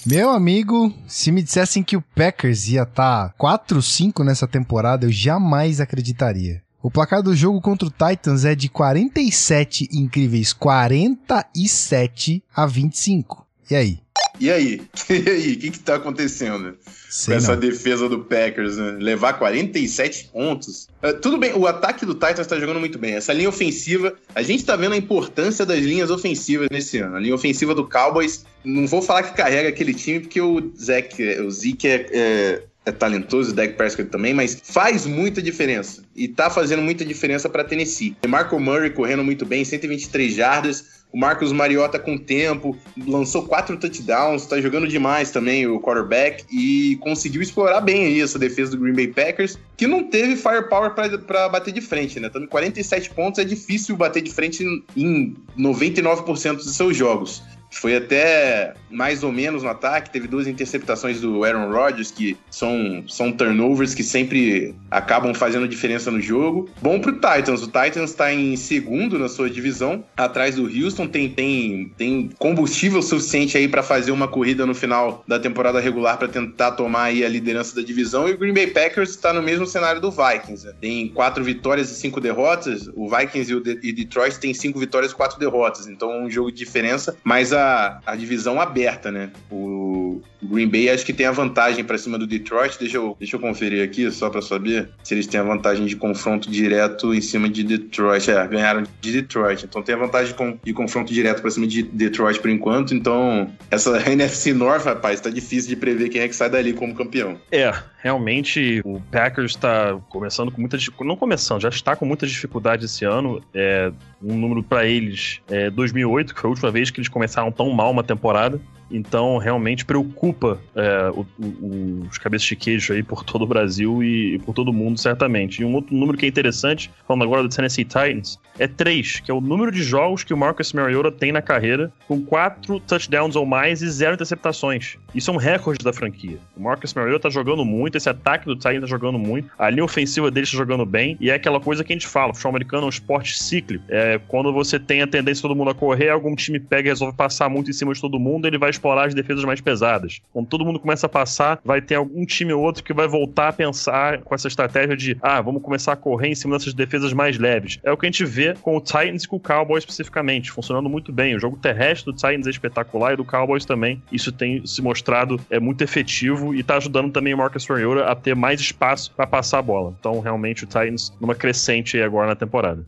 Meu 0.06 0.30
amigo, 0.30 0.94
se 1.08 1.32
me 1.32 1.42
dissessem 1.42 1.84
que 1.84 1.98
o 1.98 2.04
Packers 2.16 2.70
ia 2.70 2.84
estar 2.84 3.30
tá 3.30 3.34
4-5 3.38 4.24
nessa 4.24 4.48
temporada, 4.48 5.06
eu 5.06 5.12
jamais 5.12 5.82
acreditaria. 5.82 6.62
O 6.82 6.90
placar 6.90 7.22
do 7.22 7.36
jogo 7.36 7.60
contra 7.60 7.88
o 7.88 7.92
Titans 7.92 8.46
é 8.46 8.56
de 8.56 8.70
47 8.70 9.90
incríveis 9.92 10.54
47 10.54 12.42
a 12.56 12.66
25. 12.66 13.46
E 13.70 13.76
aí? 13.76 14.00
E 14.40 14.52
aí? 14.52 14.82
E 15.10 15.30
aí? 15.30 15.54
O 15.54 15.60
que, 15.60 15.72
que 15.72 15.80
tá 15.80 15.96
acontecendo? 15.96 16.78
Sei 17.10 17.34
com 17.34 17.38
essa 17.38 17.54
não. 17.54 17.60
defesa 17.60 18.10
do 18.10 18.20
Packers, 18.26 18.78
né? 18.78 18.98
Levar 19.00 19.34
47 19.34 20.30
pontos. 20.32 20.88
Uh, 21.02 21.14
tudo 21.20 21.38
bem, 21.38 21.54
o 21.54 21.66
ataque 21.66 22.06
do 22.06 22.14
Titans 22.14 22.46
tá 22.46 22.60
jogando 22.60 22.80
muito 22.80 23.00
bem. 23.00 23.16
Essa 23.16 23.34
linha 23.34 23.50
ofensiva, 23.50 24.14
a 24.36 24.42
gente 24.42 24.66
tá 24.66 24.76
vendo 24.76 24.94
a 24.94 24.98
importância 24.98 25.66
das 25.66 25.80
linhas 25.80 26.12
ofensivas 26.12 26.68
nesse 26.72 27.00
ano. 27.00 27.16
A 27.16 27.20
linha 27.20 27.36
ofensiva 27.36 27.74
do 27.74 27.88
Cowboys, 27.88 28.46
não 28.64 28.86
vou 28.86 29.02
falar 29.02 29.24
que 29.24 29.38
carrega 29.38 29.70
aquele 29.70 29.94
time, 29.94 30.20
porque 30.20 30.42
o 30.42 30.72
Zeke, 30.78 31.40
o 31.40 31.50
Zeke 31.50 31.88
é, 31.88 32.06
é 32.12 32.64
é 32.88 32.92
talentoso, 32.92 33.52
o 33.52 33.54
Dak 33.54 33.74
Prescott 33.74 34.10
também, 34.10 34.34
mas 34.34 34.62
faz 34.64 35.06
muita 35.06 35.42
diferença. 35.42 36.04
E 36.16 36.26
tá 36.26 36.50
fazendo 36.50 36.82
muita 36.82 37.04
diferença 37.04 37.50
para 37.50 37.64
Tennessee. 37.64 38.16
Marco 38.26 38.58
Murray 38.58 38.92
correndo 38.92 39.26
muito 39.26 39.46
bem, 39.46 39.66
123 39.66 40.34
jardas. 40.34 40.97
O 41.12 41.18
Marcos 41.18 41.54
Mariota 41.54 41.98
com 41.98 42.18
tempo, 42.18 42.78
lançou 43.08 43.44
quatro 43.44 43.78
touchdowns, 43.78 44.46
tá 44.46 44.60
jogando 44.60 44.88
demais 44.88 45.32
também 45.32 45.66
o 45.66 45.80
quarterback 45.80 46.44
e 46.52 46.98
conseguiu 46.98 47.42
explorar 47.42 47.80
bem 47.82 48.06
aí 48.06 48.22
essa 48.22 48.38
defesa 48.38 48.72
do 48.72 48.80
Green 48.80 48.94
Bay 48.94 49.08
Packers, 49.08 49.58
que 49.78 49.88
não 49.88 50.04
teve 50.04 50.36
firepower 50.36 50.92
para 50.94 51.50
bater 51.50 51.74
de 51.74 51.82
frente, 51.82 52.20
né? 52.20 52.30
Também 52.30 52.48
47 52.50 53.12
pontos 53.12 53.40
é 53.40 53.46
difícil 53.46 53.96
bater 53.96 54.22
de 54.22 54.32
frente 54.34 54.64
em 54.96 55.36
99% 55.58 56.56
dos 56.56 56.76
seus 56.76 56.96
jogos. 56.96 57.42
Foi 57.72 57.96
até 57.96 58.74
mais 58.90 59.24
ou 59.24 59.32
menos 59.32 59.64
no 59.64 59.70
ataque. 59.70 60.10
Teve 60.10 60.28
duas 60.28 60.48
interceptações 60.48 61.22
do 61.22 61.44
Aaron 61.44 61.72
Rodgers, 61.72 62.12
que 62.12 62.38
são, 62.50 63.04
são 63.08 63.32
turnovers 63.32 63.94
que 63.94 64.04
sempre 64.04 64.76
acabam 64.90 65.34
fazendo 65.34 65.68
diferença 65.68 66.10
no 66.10 66.22
jogo. 66.22 66.70
Bom 66.82 67.00
pro 67.00 67.14
Titans. 67.14 67.62
O 67.62 67.68
Titans 67.68 68.12
está 68.12 68.34
em 68.34 68.56
segundo 68.56 69.20
na 69.20 69.28
sua 69.28 69.50
divisão, 69.50 70.04
atrás 70.16 70.56
do 70.56 70.64
Houston. 70.64 71.08
Tem, 71.08 71.30
tem, 71.30 71.92
tem 71.98 72.30
combustível 72.38 73.02
suficiente 73.02 73.58
aí 73.58 73.68
para 73.68 73.84
fazer 73.84 74.12
uma 74.12 74.28
corrida 74.28 74.66
no 74.66 74.74
final 74.74 75.24
da 75.28 75.40
temporada 75.40 75.80
regular 75.80 76.18
para 76.18 76.28
tentar 76.28 76.72
tomar 76.72 77.04
aí 77.04 77.26
a 77.26 77.30
liderança 77.30 77.76
da 77.76 77.82
divisão. 77.82 78.28
E 78.28 78.34
o 78.34 78.38
Green 78.38 78.54
Bay 78.54 78.68
Packers 78.68 79.12
está 79.12 79.34
no 79.34 79.42
mesmo 79.42 79.66
cenário 79.66 80.02
do 80.02 80.12
Vikings. 80.12 80.66
Né? 80.66 80.74
Tem 80.80 81.08
quatro 81.10 81.44
vitórias 81.44 81.92
e 81.92 81.96
cinco 81.96 82.20
derrotas. 82.20 82.90
O 82.96 83.10
Vikings 83.10 83.52
e 83.52 83.56
o 83.56 83.62
De 83.62 83.80
e 83.84 83.92
Detroit 83.92 84.40
tem 84.40 84.54
cinco 84.54 84.80
vitórias 84.80 85.12
e 85.12 85.16
quatro 85.16 85.40
derrotas. 85.40 85.88
Então, 85.88 86.12
é 86.12 86.20
um 86.22 86.30
jogo 86.30 86.52
de 86.52 86.58
diferença. 86.58 87.16
Mas 87.24 87.54
a, 87.54 87.67
a 88.06 88.16
divisão 88.16 88.60
aberta, 88.60 89.12
né? 89.12 89.30
O 89.52 90.22
Green 90.42 90.68
Bay 90.68 90.90
acho 90.90 91.06
que 91.06 91.14
tem 91.14 91.26
a 91.26 91.32
vantagem 91.32 91.84
para 91.84 91.98
cima 91.98 92.18
do 92.18 92.28
Detroit. 92.28 92.78
Deixa 92.80 92.98
eu, 92.98 93.16
deixa 93.20 93.36
eu 93.36 93.40
conferir 93.40 93.84
aqui 93.84 94.10
só 94.12 94.30
para 94.30 94.42
saber 94.42 94.90
se 95.04 95.14
eles 95.14 95.28
têm 95.28 95.40
a 95.40 95.44
vantagem 95.44 95.86
de 95.86 95.96
confronto 95.96 96.50
direto 96.50 97.14
em 97.14 97.22
cima 97.22 97.50
de 97.50 97.64
Detroit. 97.64 98.30
É, 98.30 98.48
ganharam 98.48 98.84
de 99.02 99.12
Detroit. 99.12 99.64
Então 99.66 99.82
tem 99.82 99.96
a 99.96 99.98
vantagem 99.98 100.36
de, 100.64 100.74
confronto 100.74 101.12
direto 101.12 101.42
para 101.42 101.52
cima 101.52 101.68
de 101.68 101.84
Detroit 101.84 102.40
por 102.40 102.50
enquanto. 102.50 102.94
Então 102.94 103.52
essa 103.72 103.98
NFC 104.10 104.54
North, 104.54 104.86
rapaz, 104.86 105.20
tá 105.20 105.30
difícil 105.30 105.70
de 105.70 105.76
prever 105.76 106.10
quem 106.10 106.22
é 106.22 106.28
que 106.28 106.36
sai 106.36 106.50
dali 106.50 106.74
como 106.74 106.96
campeão. 106.96 107.40
É, 107.52 107.74
Realmente, 108.08 108.82
o 108.86 109.02
Packers 109.12 109.52
está 109.52 110.00
começando 110.08 110.50
com 110.50 110.62
muita 110.62 110.78
Não 111.02 111.18
começando, 111.18 111.62
já 111.62 111.68
está 111.68 111.94
com 111.94 112.06
muita 112.06 112.26
dificuldade 112.26 112.86
esse 112.86 113.04
ano. 113.04 113.44
É 113.54 113.92
um 114.24 114.34
número 114.34 114.64
para 114.64 114.86
eles 114.86 115.42
é 115.50 115.70
2008, 115.70 116.34
que 116.34 116.40
foi 116.40 116.48
a 116.48 116.52
última 116.52 116.72
vez 116.72 116.90
que 116.90 117.02
eles 117.02 117.10
começaram 117.10 117.52
tão 117.52 117.70
mal 117.70 117.92
uma 117.92 118.06
temporada. 118.06 118.62
Então, 118.90 119.38
realmente 119.38 119.86
preocupa 119.86 120.60
é, 120.76 121.10
o, 121.10 121.26
o, 121.40 122.08
os 122.10 122.18
cabeças 122.18 122.48
de 122.48 122.56
queijo 122.56 122.94
aí 122.94 123.04
por 123.04 123.24
todo 123.24 123.44
o 123.44 123.48
Brasil 123.48 124.04
e, 124.04 124.36
e, 124.36 124.40
por 124.40 124.54
todo 124.54 124.70
o 124.70 124.74
mundo, 124.74 125.00
certamente. 125.00 125.62
E 125.62 125.66
um 125.66 125.74
outro 125.74 125.96
número 125.96 126.18
que 126.18 126.26
é 126.26 126.30
interessante, 126.30 126.90
falando 127.08 127.24
agora 127.24 127.44
do 127.44 127.50
Tennessee 127.50 127.84
Titans, 127.84 128.40
é 128.60 128.68
3, 128.68 129.20
que 129.20 129.32
é 129.32 129.34
o 129.34 129.42
número 129.42 129.72
de 129.72 129.84
jogos 129.84 130.24
que 130.24 130.34
o 130.34 130.38
Marcus 130.38 130.74
Mariota 130.74 131.12
tem 131.12 131.32
na 131.32 131.42
carreira, 131.42 131.92
com 132.08 132.22
4 132.22 132.80
touchdowns 132.82 133.36
ou 133.36 133.46
mais 133.46 133.82
e 133.82 133.90
0 133.90 134.16
interceptações. 134.16 134.98
Isso 135.14 135.30
é 135.30 135.34
um 135.34 135.38
recorde 135.38 135.84
da 135.84 135.94
franquia. 135.94 136.38
O 136.56 136.62
Marcus 136.62 136.94
Mariota 136.94 137.24
tá 137.24 137.30
jogando 137.30 137.64
muito, 137.64 137.98
esse 137.98 138.10
ataque 138.10 138.46
do 138.46 138.56
Titans 138.56 138.82
tá 138.82 138.88
jogando 138.88 139.20
muito, 139.20 139.50
a 139.58 139.70
linha 139.70 139.84
ofensiva 139.84 140.32
dele 140.32 140.46
está 140.46 140.58
jogando 140.58 140.86
bem, 140.86 141.18
e 141.20 141.30
é 141.30 141.36
aquela 141.36 141.60
coisa 141.60 141.84
que 141.84 141.94
a 141.94 141.96
gente 141.96 142.08
fala, 142.08 142.32
o 142.32 142.34
futebol 142.34 142.52
americano 142.52 142.84
é 142.84 142.86
um 142.88 142.90
esporte 142.90 143.42
cíclico. 143.42 143.84
É, 143.90 144.20
quando 144.28 144.52
você 144.52 144.80
tem 144.80 145.02
a 145.02 145.08
tendência 145.08 145.36
de 145.36 145.42
todo 145.42 145.56
mundo 145.56 145.72
a 145.72 145.76
correr, 145.76 146.10
algum 146.10 146.36
time 146.36 146.60
pega 146.60 146.88
e 146.88 146.92
resolve 146.92 147.16
passar 147.16 147.50
muito 147.50 147.70
em 147.70 147.74
cima 147.74 147.94
de 147.94 148.02
todo 148.02 148.20
mundo, 148.20 148.48
ele 148.48 148.58
vai 148.58 148.70
explorar 148.78 149.08
as 149.08 149.14
defesas 149.14 149.44
mais 149.44 149.62
pesadas. 149.62 150.22
Quando 150.32 150.48
todo 150.48 150.66
mundo 150.66 150.80
começa 150.80 151.06
a 151.06 151.10
passar, 151.10 151.60
vai 151.64 151.82
ter 151.82 151.96
algum 151.96 152.26
time 152.26 152.54
ou 152.54 152.62
outro 152.62 152.84
que 152.84 152.94
vai 152.94 153.08
voltar 153.08 153.50
a 153.50 153.54
pensar 153.54 154.20
com 154.20 154.34
essa 154.34 154.48
estratégia 154.48 154.96
de, 154.96 155.18
ah, 155.22 155.42
vamos 155.42 155.62
começar 155.62 155.94
a 155.94 155.96
correr 155.96 156.30
em 156.30 156.36
cima 156.36 156.58
dessas 156.58 156.74
defesas 156.74 157.14
mais 157.14 157.38
leves. 157.38 157.80
É 157.84 157.92
o 157.92 157.98
que 157.98 158.06
a 158.06 158.10
gente 158.10 158.26
vê 158.26 158.54
com 158.62 158.78
o 158.78 158.82
Titans 158.82 159.24
e 159.24 159.28
com 159.28 159.38
o 159.38 159.40
Cowboys 159.40 159.84
especificamente, 159.84 160.52
funcionando 160.52 160.90
muito 160.90 161.12
bem. 161.12 161.36
O 161.36 161.40
jogo 161.40 161.58
terrestre 161.58 162.12
do 162.12 162.16
Titans 162.16 162.48
é 162.48 162.50
espetacular 162.50 163.14
e 163.14 163.18
do 163.18 163.26
Cowboys 163.26 163.66
também. 163.66 164.02
Isso 164.12 164.32
tem 164.32 164.66
se 164.66 164.82
mostrado 164.82 165.40
é 165.50 165.60
muito 165.60 165.84
efetivo 165.84 166.54
e 166.54 166.64
tá 166.64 166.78
ajudando 166.78 167.12
também 167.12 167.34
o 167.34 167.38
Marcus 167.38 167.68
Mariota 167.68 168.06
a 168.06 168.16
ter 168.16 168.36
mais 168.36 168.60
espaço 168.60 169.12
para 169.16 169.28
passar 169.28 169.60
a 169.60 169.62
bola. 169.62 169.96
Então, 170.00 170.20
realmente, 170.20 170.64
o 170.64 170.68
Titans 170.68 171.14
numa 171.20 171.36
crescente 171.36 172.00
agora 172.02 172.28
na 172.28 172.36
temporada. 172.36 172.84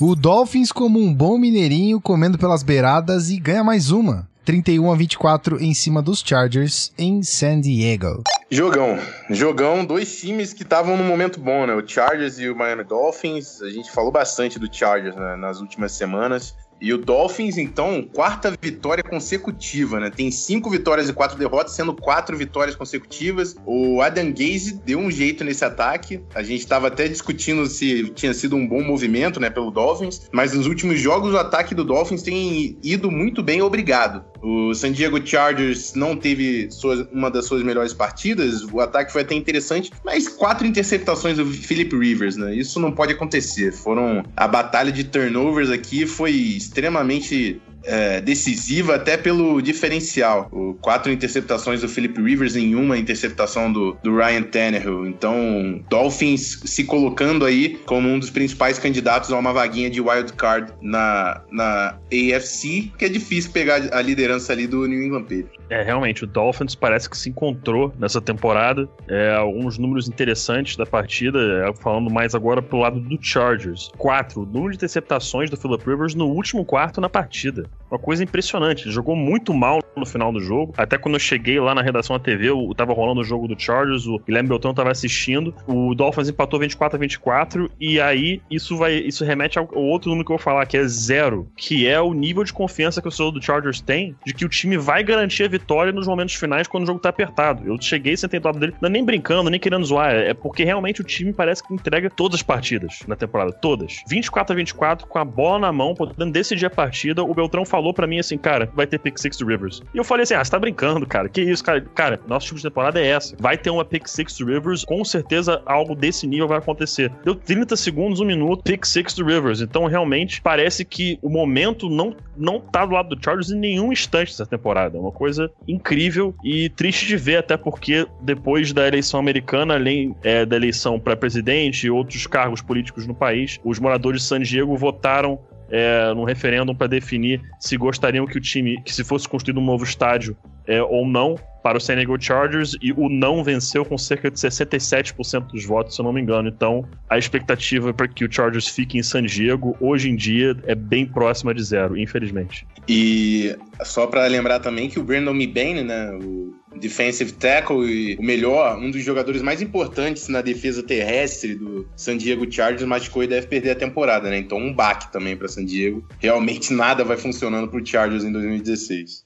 O 0.00 0.14
Dolphins 0.14 0.72
como 0.72 0.98
um 0.98 1.12
bom 1.12 1.36
mineirinho 1.36 2.00
comendo 2.00 2.38
pelas 2.38 2.62
beiradas 2.62 3.28
e 3.28 3.38
ganha 3.38 3.62
mais 3.62 3.90
uma. 3.90 4.26
31 4.44 4.90
a 4.90 4.96
24 4.96 5.62
em 5.62 5.74
cima 5.74 6.00
dos 6.00 6.22
Chargers 6.24 6.92
em 6.98 7.22
San 7.22 7.60
Diego. 7.60 8.24
Jogão. 8.50 8.98
Jogão, 9.28 9.84
dois 9.84 10.20
times 10.20 10.52
que 10.52 10.62
estavam 10.62 10.96
num 10.96 11.06
momento 11.06 11.38
bom, 11.38 11.66
né? 11.66 11.74
O 11.74 11.86
Chargers 11.86 12.38
e 12.38 12.48
o 12.48 12.56
Miami 12.56 12.84
Dolphins. 12.84 13.62
A 13.62 13.70
gente 13.70 13.90
falou 13.92 14.10
bastante 14.10 14.58
do 14.58 14.72
Chargers 14.72 15.14
né, 15.14 15.36
nas 15.36 15.60
últimas 15.60 15.92
semanas. 15.92 16.56
E 16.80 16.94
o 16.94 16.98
Dolphins, 16.98 17.58
então, 17.58 18.02
quarta 18.02 18.56
vitória 18.60 19.04
consecutiva, 19.04 20.00
né? 20.00 20.08
Tem 20.08 20.30
cinco 20.30 20.70
vitórias 20.70 21.10
e 21.10 21.12
quatro 21.12 21.38
derrotas, 21.38 21.74
sendo 21.74 21.94
quatro 21.94 22.36
vitórias 22.36 22.74
consecutivas. 22.74 23.54
O 23.66 24.00
Adam 24.00 24.30
Gaze 24.30 24.80
deu 24.84 24.98
um 24.98 25.10
jeito 25.10 25.44
nesse 25.44 25.62
ataque. 25.62 26.24
A 26.34 26.42
gente 26.42 26.60
estava 26.60 26.86
até 26.86 27.06
discutindo 27.06 27.66
se 27.66 28.08
tinha 28.10 28.32
sido 28.32 28.56
um 28.56 28.66
bom 28.66 28.82
movimento, 28.82 29.38
né, 29.38 29.50
pelo 29.50 29.70
Dolphins. 29.70 30.28
Mas 30.32 30.54
nos 30.54 30.66
últimos 30.66 30.98
jogos, 30.98 31.34
o 31.34 31.38
ataque 31.38 31.74
do 31.74 31.84
Dolphins 31.84 32.22
tem 32.22 32.78
ido 32.82 33.10
muito 33.10 33.42
bem, 33.42 33.60
obrigado. 33.60 34.24
O 34.42 34.72
San 34.74 34.92
Diego 34.92 35.24
Chargers 35.24 35.94
não 35.94 36.16
teve 36.16 36.70
suas, 36.70 37.06
uma 37.12 37.30
das 37.30 37.46
suas 37.46 37.62
melhores 37.62 37.92
partidas. 37.92 38.64
O 38.64 38.80
ataque 38.80 39.12
foi 39.12 39.22
até 39.22 39.34
interessante, 39.34 39.92
mas 40.04 40.28
quatro 40.28 40.66
interceptações 40.66 41.36
do 41.36 41.46
Philip 41.46 41.94
Rivers, 41.96 42.36
né? 42.36 42.54
Isso 42.54 42.80
não 42.80 42.92
pode 42.92 43.12
acontecer. 43.12 43.72
Foram 43.72 44.24
a 44.36 44.48
batalha 44.48 44.90
de 44.90 45.04
turnovers 45.04 45.70
aqui 45.70 46.06
foi 46.06 46.30
extremamente 46.32 47.60
é, 47.84 48.20
decisiva 48.20 48.96
até 48.96 49.16
pelo 49.16 49.60
diferencial. 49.60 50.48
O 50.52 50.74
quatro 50.74 51.10
interceptações 51.12 51.80
do 51.80 51.88
Philip 51.88 52.20
Rivers 52.20 52.56
em 52.56 52.74
uma 52.74 52.98
interceptação 52.98 53.72
do, 53.72 53.96
do 54.02 54.16
Ryan 54.16 54.42
Tannehill. 54.42 55.06
Então, 55.06 55.82
Dolphins 55.88 56.60
se 56.64 56.84
colocando 56.84 57.44
aí 57.44 57.80
como 57.86 58.08
um 58.08 58.18
dos 58.18 58.30
principais 58.30 58.78
candidatos 58.78 59.32
a 59.32 59.38
uma 59.38 59.52
vaguinha 59.52 59.90
de 59.90 60.00
wild 60.00 60.32
card 60.34 60.72
na, 60.80 61.42
na 61.50 61.98
AFC, 62.12 62.92
que 62.98 63.04
é 63.04 63.08
difícil 63.08 63.50
pegar 63.52 63.80
a 63.92 64.02
liderança 64.02 64.52
ali 64.52 64.66
do 64.66 64.86
New 64.86 65.02
England 65.02 65.22
Patriots. 65.22 65.60
É, 65.70 65.82
realmente, 65.82 66.24
o 66.24 66.26
Dolphins 66.26 66.74
parece 66.74 67.08
que 67.08 67.16
se 67.16 67.30
encontrou 67.30 67.94
nessa 67.98 68.20
temporada. 68.20 68.88
É, 69.08 69.34
alguns 69.34 69.78
números 69.78 70.08
interessantes 70.08 70.76
da 70.76 70.84
partida, 70.84 71.38
é, 71.38 71.72
falando 71.80 72.10
mais 72.10 72.34
agora 72.34 72.60
pro 72.60 72.78
lado 72.78 72.98
do 72.98 73.18
Chargers. 73.20 73.90
Quatro, 73.96 74.42
o 74.42 74.46
número 74.46 74.70
de 74.70 74.76
interceptações 74.76 75.48
do 75.48 75.56
Philip 75.56 75.84
Rivers 75.88 76.14
no 76.14 76.26
último 76.26 76.64
quarto 76.64 77.00
na 77.00 77.08
partida. 77.08 77.69
Uma 77.90 77.98
coisa 77.98 78.22
impressionante. 78.22 78.84
Ele 78.84 78.92
jogou 78.92 79.16
muito 79.16 79.52
mal 79.52 79.80
no 79.96 80.06
final 80.06 80.32
do 80.32 80.40
jogo. 80.40 80.72
Até 80.76 80.96
quando 80.96 81.16
eu 81.16 81.20
cheguei 81.20 81.58
lá 81.58 81.74
na 81.74 81.82
redação 81.82 82.16
da 82.16 82.22
TV, 82.22 82.48
eu 82.48 82.72
tava 82.76 82.92
rolando 82.92 83.20
o 83.20 83.24
jogo 83.24 83.48
do 83.48 83.60
Chargers, 83.60 84.06
o 84.06 84.18
Guilherme 84.20 84.48
Beltrão 84.48 84.72
tava 84.72 84.90
assistindo. 84.90 85.52
O 85.66 85.94
Dolphins 85.94 86.28
empatou 86.28 86.60
24 86.60 86.96
a 86.96 87.00
24 87.00 87.70
e 87.80 88.00
aí 88.00 88.40
isso 88.50 88.76
vai 88.76 88.94
isso 88.94 89.24
remete 89.24 89.58
ao, 89.58 89.68
outro 89.74 90.08
número 90.10 90.24
que 90.24 90.32
eu 90.32 90.36
vou 90.36 90.42
falar, 90.42 90.64
que 90.66 90.76
é 90.76 90.86
zero, 90.86 91.48
que 91.56 91.88
é 91.88 92.00
o 92.00 92.14
nível 92.14 92.44
de 92.44 92.52
confiança 92.52 93.02
que 93.02 93.08
o 93.08 93.10
senhor 93.10 93.32
do 93.32 93.42
Chargers 93.42 93.80
tem 93.80 94.14
de 94.24 94.32
que 94.32 94.44
o 94.44 94.48
time 94.48 94.76
vai 94.76 95.02
garantir 95.02 95.44
a 95.44 95.48
vitória 95.48 95.92
nos 95.92 96.06
momentos 96.06 96.34
finais 96.34 96.68
quando 96.68 96.84
o 96.84 96.86
jogo 96.86 97.00
tá 97.00 97.08
apertado. 97.08 97.66
Eu 97.66 97.80
cheguei, 97.80 98.14
do 98.14 98.44
lado 98.44 98.58
dele, 98.58 98.74
não 98.80 98.88
é 98.88 98.92
nem 98.92 99.04
brincando, 99.04 99.50
nem 99.50 99.58
querendo 99.58 99.84
zoar, 99.84 100.14
é 100.14 100.34
porque 100.34 100.62
realmente 100.62 101.00
o 101.00 101.04
time 101.04 101.32
parece 101.32 101.66
que 101.66 101.74
entrega 101.74 102.08
todas 102.08 102.36
as 102.36 102.42
partidas 102.42 103.00
na 103.06 103.16
temporada, 103.16 103.52
todas. 103.52 104.02
24 104.06 104.52
a 104.52 104.56
24 104.56 105.06
com 105.06 105.18
a 105.18 105.24
bola 105.24 105.58
na 105.58 105.72
mão, 105.72 105.94
podendo 105.94 106.30
decidir 106.30 106.66
a 106.66 106.70
partida. 106.70 107.24
O 107.24 107.34
Beltrão 107.34 107.59
falou 107.64 107.92
para 107.92 108.06
mim 108.06 108.18
assim, 108.18 108.38
cara, 108.38 108.70
vai 108.74 108.86
ter 108.86 108.98
pick 108.98 109.18
six 109.18 109.40
Rivers. 109.40 109.82
E 109.94 109.98
eu 109.98 110.04
falei 110.04 110.24
assim, 110.24 110.34
ah, 110.34 110.44
você 110.44 110.50
tá 110.50 110.58
brincando, 110.58 111.06
cara. 111.06 111.28
Que 111.28 111.40
isso, 111.40 111.62
cara? 111.62 111.80
Cara, 111.94 112.20
nosso 112.26 112.46
tipo 112.46 112.56
de 112.56 112.62
temporada 112.62 113.00
é 113.00 113.06
essa. 113.06 113.36
Vai 113.38 113.56
ter 113.56 113.70
uma 113.70 113.84
pick 113.84 114.06
six 114.06 114.38
Rivers, 114.38 114.84
com 114.84 115.04
certeza 115.04 115.62
algo 115.66 115.94
desse 115.94 116.26
nível 116.26 116.48
vai 116.48 116.58
acontecer. 116.58 117.10
Deu 117.24 117.34
30 117.34 117.76
segundos, 117.76 118.20
um 118.20 118.24
minuto, 118.24 118.62
pick 118.62 118.84
six 118.84 119.16
Rivers. 119.18 119.60
Então, 119.60 119.86
realmente, 119.86 120.40
parece 120.40 120.84
que 120.84 121.18
o 121.22 121.28
momento 121.28 121.88
não, 121.88 122.14
não 122.36 122.60
tá 122.60 122.84
do 122.84 122.94
lado 122.94 123.14
do 123.14 123.22
Chargers 123.22 123.50
em 123.50 123.58
nenhum 123.58 123.92
instante 123.92 124.32
dessa 124.32 124.46
temporada. 124.46 124.96
É 124.96 125.00
uma 125.00 125.12
coisa 125.12 125.50
incrível 125.66 126.34
e 126.44 126.68
triste 126.70 127.06
de 127.06 127.16
ver, 127.16 127.36
até 127.36 127.56
porque 127.56 128.06
depois 128.20 128.72
da 128.72 128.86
eleição 128.86 129.20
americana, 129.20 129.74
além 129.74 130.14
é, 130.22 130.44
da 130.44 130.56
eleição 130.56 130.98
para 130.98 131.16
presidente 131.16 131.86
e 131.86 131.90
outros 131.90 132.26
cargos 132.26 132.62
políticos 132.62 133.06
no 133.06 133.14
país, 133.14 133.58
os 133.64 133.78
moradores 133.78 134.22
de 134.22 134.28
San 134.28 134.40
Diego 134.40 134.76
votaram 134.76 135.38
é, 135.70 136.12
num 136.14 136.24
referêndum 136.24 136.74
para 136.74 136.86
definir 136.86 137.40
se 137.58 137.76
gostariam 137.76 138.26
que 138.26 138.36
o 138.36 138.40
time, 138.40 138.82
que 138.82 138.92
se 138.92 139.04
fosse 139.04 139.28
construído 139.28 139.60
um 139.60 139.64
novo 139.64 139.84
estádio 139.84 140.36
é, 140.66 140.82
ou 140.82 141.06
não 141.06 141.36
para 141.62 141.78
o 141.78 141.80
San 141.80 141.96
Diego 141.96 142.20
Chargers 142.20 142.76
e 142.80 142.92
o 142.92 143.08
não 143.08 143.42
venceu 143.44 143.84
com 143.84 143.98
cerca 143.98 144.30
de 144.30 144.38
67% 144.38 145.48
dos 145.52 145.64
votos, 145.64 145.94
se 145.94 146.00
eu 146.00 146.04
não 146.04 146.12
me 146.12 146.20
engano. 146.20 146.48
Então, 146.48 146.86
a 147.08 147.18
expectativa 147.18 147.92
para 147.92 148.08
que 148.08 148.24
o 148.24 148.32
Chargers 148.32 148.68
fique 148.68 148.98
em 148.98 149.02
San 149.02 149.22
Diego 149.22 149.76
hoje 149.80 150.10
em 150.10 150.16
dia 150.16 150.56
é 150.66 150.74
bem 150.74 151.06
próxima 151.06 151.54
de 151.54 151.62
zero, 151.62 151.96
infelizmente. 151.96 152.66
E 152.88 153.54
só 153.84 154.06
para 154.06 154.26
lembrar 154.26 154.60
também 154.60 154.88
que 154.88 154.98
o 154.98 155.02
Brandon 155.02 155.34
Mebane, 155.34 155.82
né, 155.82 156.12
o 156.12 156.54
defensive 156.78 157.32
tackle 157.32 157.84
e 157.84 158.16
o 158.16 158.22
melhor, 158.22 158.78
um 158.78 158.90
dos 158.90 159.02
jogadores 159.02 159.42
mais 159.42 159.60
importantes 159.60 160.28
na 160.28 160.40
defesa 160.40 160.82
terrestre 160.82 161.54
do 161.54 161.88
San 161.96 162.16
Diego 162.16 162.50
Chargers, 162.50 162.84
machucou 162.84 163.22
e 163.22 163.26
deve 163.26 163.46
perder 163.46 163.72
a 163.72 163.74
temporada, 163.74 164.30
né? 164.30 164.38
Então 164.38 164.58
um 164.58 164.72
baque 164.72 165.12
também 165.12 165.36
para 165.36 165.48
San 165.48 165.64
Diego. 165.64 166.06
Realmente 166.18 166.72
nada 166.72 167.04
vai 167.04 167.16
funcionando 167.16 167.68
para 167.68 167.80
o 167.80 167.86
Chargers 167.86 168.24
em 168.24 168.32
2016. 168.32 169.24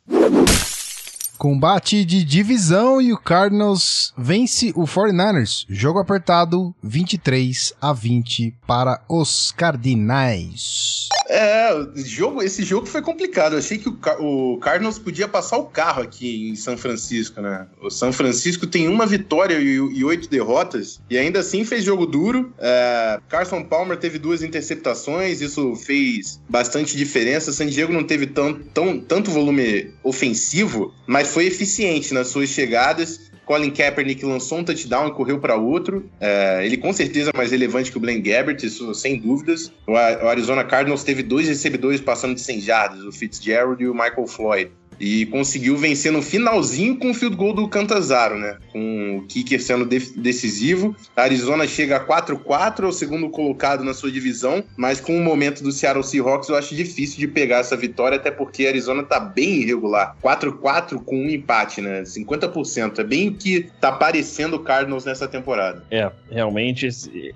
Combate 1.45 2.07
de 2.07 2.25
divisão 2.25 3.03
e 3.03 3.13
o 3.13 3.19
Cardinals 3.19 4.15
vence 4.17 4.73
o 4.75 4.85
49ers. 4.85 5.67
Jogo 5.69 5.99
apertado 5.99 6.75
23 6.83 7.75
a 7.79 7.93
20 7.93 8.57
para 8.67 9.03
os 9.07 9.53
Cardinais. 9.53 11.11
É, 11.29 11.71
jogo, 11.97 12.43
esse 12.43 12.63
jogo 12.63 12.87
foi 12.87 13.03
complicado. 13.03 13.53
Eu 13.53 13.59
achei 13.59 13.79
que 13.79 13.89
o, 13.89 14.55
o 14.55 14.59
Cardinals 14.59 14.99
podia 14.99 15.29
passar 15.29 15.57
o 15.59 15.65
carro 15.65 16.03
aqui 16.03 16.49
em 16.49 16.57
São 16.57 16.77
Francisco, 16.77 17.41
né? 17.41 17.67
O 17.81 17.91
São 17.91 18.13
Francisco 18.13 18.67
tem 18.67 18.89
uma 18.89 19.07
vitória 19.07 19.59
e, 19.59 19.75
e 19.75 20.05
oito 20.05 20.29
derrotas, 20.29 21.01
e 21.09 21.17
ainda 21.17 21.41
assim 21.41 21.65
fez 21.65 21.85
jogo 21.85 22.07
duro. 22.07 22.53
É, 22.59 23.21
Carson 23.29 23.63
Palmer 23.63 23.97
teve 23.97 24.19
duas 24.19 24.43
interceptações, 24.43 25.41
isso 25.41 25.75
fez 25.77 26.41
bastante 26.49 26.97
diferença. 26.97 27.53
San 27.53 27.67
Diego 27.67 27.93
não 27.93 28.05
teve 28.05 28.27
tão, 28.27 28.55
tão, 28.55 29.01
tanto 29.01 29.31
volume 29.31 29.93
ofensivo, 30.03 30.95
mas 31.07 31.29
foi 31.29 31.47
eficiente 31.47 32.13
nas 32.13 32.29
suas 32.29 32.49
chegadas. 32.51 33.33
Colin 33.45 33.71
Kaepernick 33.71 34.25
lançou 34.25 34.59
um 34.59 34.65
touchdown 34.65 35.09
e 35.09 35.13
correu 35.13 35.39
para 35.39 35.57
outro. 35.57 36.09
É, 36.21 36.65
ele 36.65 36.77
com 36.77 36.93
certeza 36.93 37.31
é 37.33 37.37
mais 37.37 37.51
relevante 37.51 37.91
que 37.91 37.97
o 37.97 38.01
Blaine 38.01 38.21
Gabbert, 38.21 38.63
isso 38.63 38.95
sem 38.95 39.19
dúvidas. 39.19 39.73
O, 39.87 39.97
Arizona 39.97 40.65
Cardinals 40.65 41.05
teve 41.05 41.23
dois 41.23 41.49
recebedores 41.49 42.01
passando 42.01 42.35
de 42.35 42.41
100 42.41 42.61
jardas, 42.61 43.05
o 43.05 43.13
Fitzgerald 43.13 43.83
e 43.83 43.89
o 43.89 43.95
Michael 43.95 44.27
Floyd. 44.27 44.71
E 45.01 45.27
conseguiu 45.27 45.77
vencer 45.77 46.13
no 46.13 46.23
finalzinho 46.23 46.97
com 46.99 47.11
o 47.11 47.15
field 47.15 47.37
goal 47.37 47.53
do 47.53 47.69
Cantazaro, 47.69 48.39
né? 48.39 48.57
Com 48.73 49.19
o 49.19 49.23
kicker 49.27 49.63
sendo 49.63 49.85
de 49.85 49.99
decisivo. 50.17 50.95
A 51.17 51.23
Arizona 51.23 51.67
chega 51.67 51.97
a 51.97 52.05
4-4, 52.05 52.85
é 52.85 52.87
o 52.87 52.93
segundo 52.93 53.29
colocado 53.29 53.85
na 53.85 53.95
sua 53.95 54.11
divisão, 54.11 54.65
mas 54.77 55.01
com 55.01 55.17
o 55.17 55.23
momento 55.23 55.63
do 55.63 55.73
Seattle 55.73 56.05
Seahawks 56.05 56.49
eu 56.49 56.57
acho 56.57 56.75
difícil 56.75 57.19
de 57.19 57.29
pegar 57.29 57.59
essa 57.59 57.77
vitória, 57.77 58.17
até 58.17 58.31
porque 58.31 58.67
a 58.67 58.69
Arizona 58.69 59.03
tá 59.03 59.21
bem 59.21 59.63
irregular. 59.63 60.17
4-4 60.23 61.03
com 61.05 61.17
um 61.17 61.29
empate, 61.29 61.81
né? 61.81 62.03
50%. 62.03 62.99
É 62.99 63.05
bem 63.05 63.33
que 63.33 63.69
tá 63.81 63.93
parecendo 63.93 64.57
o 64.57 64.61
Cardinals 64.61 65.05
nessa 65.05 65.27
temporada. 65.27 65.85
É, 65.91 66.11
realmente 66.31 66.89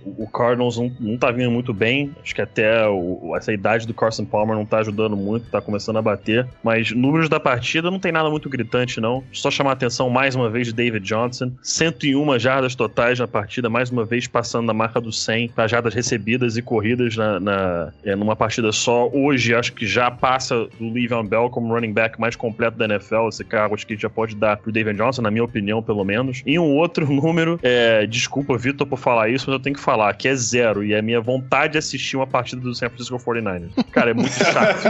o 0.05 0.27
Cardinals 0.27 0.77
não, 0.77 0.93
não 0.99 1.17
tá 1.17 1.31
vindo 1.31 1.51
muito 1.51 1.73
bem. 1.73 2.15
Acho 2.23 2.35
que 2.35 2.43
até 2.43 2.87
o, 2.89 3.35
essa 3.37 3.53
idade 3.53 3.87
do 3.87 3.95
Carson 3.95 4.25
Palmer 4.25 4.57
não 4.57 4.65
tá 4.65 4.79
ajudando 4.79 5.17
muito, 5.17 5.51
tá 5.51 5.61
começando 5.61 5.99
a 5.99 6.03
bater. 6.03 6.47
Mas 6.63 6.93
números 6.93 7.29
da 7.29 7.41
partida 7.49 7.91
não 7.91 7.99
tem 7.99 8.13
nada 8.13 8.29
muito 8.29 8.47
gritante, 8.49 9.01
não. 9.01 9.25
Só 9.33 9.51
chamar 9.51 9.71
a 9.71 9.73
atenção 9.73 10.11
mais 10.11 10.35
uma 10.35 10.51
vez 10.51 10.67
de 10.67 10.75
David 10.75 11.07
Johnson. 11.07 11.51
101 11.63 12.39
jardas 12.39 12.75
totais 12.75 13.19
na 13.19 13.27
partida, 13.27 13.71
mais 13.71 13.91
uma 13.91 14.05
vez 14.05 14.27
passando 14.27 14.67
na 14.67 14.75
marca 14.75 15.01
dos 15.01 15.23
100 15.25 15.49
para 15.49 15.67
jardas 15.67 15.95
recebidas 15.95 16.59
e 16.59 16.63
corridas 16.63 17.17
na, 17.17 17.41
na 17.41 17.93
é, 18.05 18.15
numa 18.15 18.37
partida 18.37 18.71
só. 18.71 19.09
Hoje 19.09 19.55
acho 19.55 19.73
que 19.73 19.87
já 19.87 20.11
passa 20.11 20.67
do 20.79 20.93
Le'Veon 20.93 21.25
Bell 21.25 21.49
como 21.49 21.73
running 21.73 21.95
back 21.95 22.21
mais 22.21 22.37
completo 22.37 22.77
da 22.77 22.85
NFL. 22.85 23.29
Esse 23.29 23.45
cargo 23.45 23.75
acho 23.75 23.87
que 23.87 23.97
já 23.97 24.11
pode 24.11 24.37
dar 24.37 24.59
pro 24.59 24.71
David 24.71 24.99
Johnson, 24.99 25.23
na 25.23 25.31
minha 25.31 25.45
opinião, 25.45 25.83
pelo 25.83 26.05
menos. 26.05 26.43
E 26.45 26.59
um 26.59 26.77
outro 26.77 27.07
número, 27.11 27.59
é, 27.63 28.07
desculpa, 28.07 28.59
Vitor, 28.59 28.87
por 28.87 28.99
falar 28.99 29.31
isso, 29.31 29.47
mas 29.49 29.55
eu 29.55 29.63
tenho 29.63 29.75
que 29.75 29.83
falar, 29.83 30.13
que 30.13 30.29
é 30.29 30.35
zero. 30.35 30.85
E 30.85 30.93
é 30.93 31.01
minha 31.01 31.21
vontade 31.21 31.73
de 31.73 31.79
assistir 31.79 32.17
uma 32.17 32.27
partida 32.27 32.61
do 32.61 32.75
San 32.75 32.91
Francisco 32.91 33.17
49ers. 33.17 33.71
Cara, 33.91 34.11
é 34.11 34.15
muito 34.15 34.33
chato. 34.35 34.87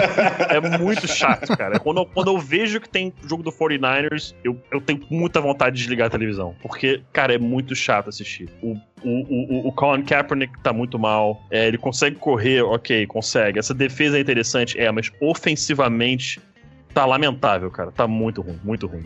é 0.50 0.78
muito 0.78 1.06
chato, 1.06 1.56
cara. 1.56 1.78
Quando 1.78 2.04
quando 2.06 2.28
eu 2.28 2.38
vejo 2.48 2.80
que 2.80 2.88
tem 2.88 3.12
jogo 3.24 3.42
do 3.42 3.52
49ers, 3.52 4.34
eu, 4.42 4.58
eu 4.72 4.80
tenho 4.80 5.00
muita 5.10 5.40
vontade 5.40 5.76
de 5.76 5.82
desligar 5.82 6.06
a 6.06 6.10
televisão. 6.10 6.54
Porque, 6.62 7.02
cara, 7.12 7.34
é 7.34 7.38
muito 7.38 7.74
chato 7.74 8.08
assistir. 8.08 8.48
O 8.62 8.74
o, 9.04 9.66
o, 9.66 9.68
o 9.68 9.72
Colin 9.72 10.02
Kaepernick 10.02 10.58
tá 10.60 10.72
muito 10.72 10.98
mal. 10.98 11.40
É, 11.50 11.68
ele 11.68 11.78
consegue 11.78 12.16
correr, 12.16 12.62
ok, 12.62 13.06
consegue. 13.06 13.58
Essa 13.58 13.72
defesa 13.72 14.18
é 14.18 14.20
interessante, 14.20 14.78
é, 14.78 14.90
mas 14.90 15.12
ofensivamente 15.20 16.40
tá 16.92 17.06
lamentável, 17.06 17.70
cara. 17.70 17.92
Tá 17.92 18.08
muito 18.08 18.42
ruim, 18.42 18.58
muito 18.64 18.88
ruim. 18.88 19.04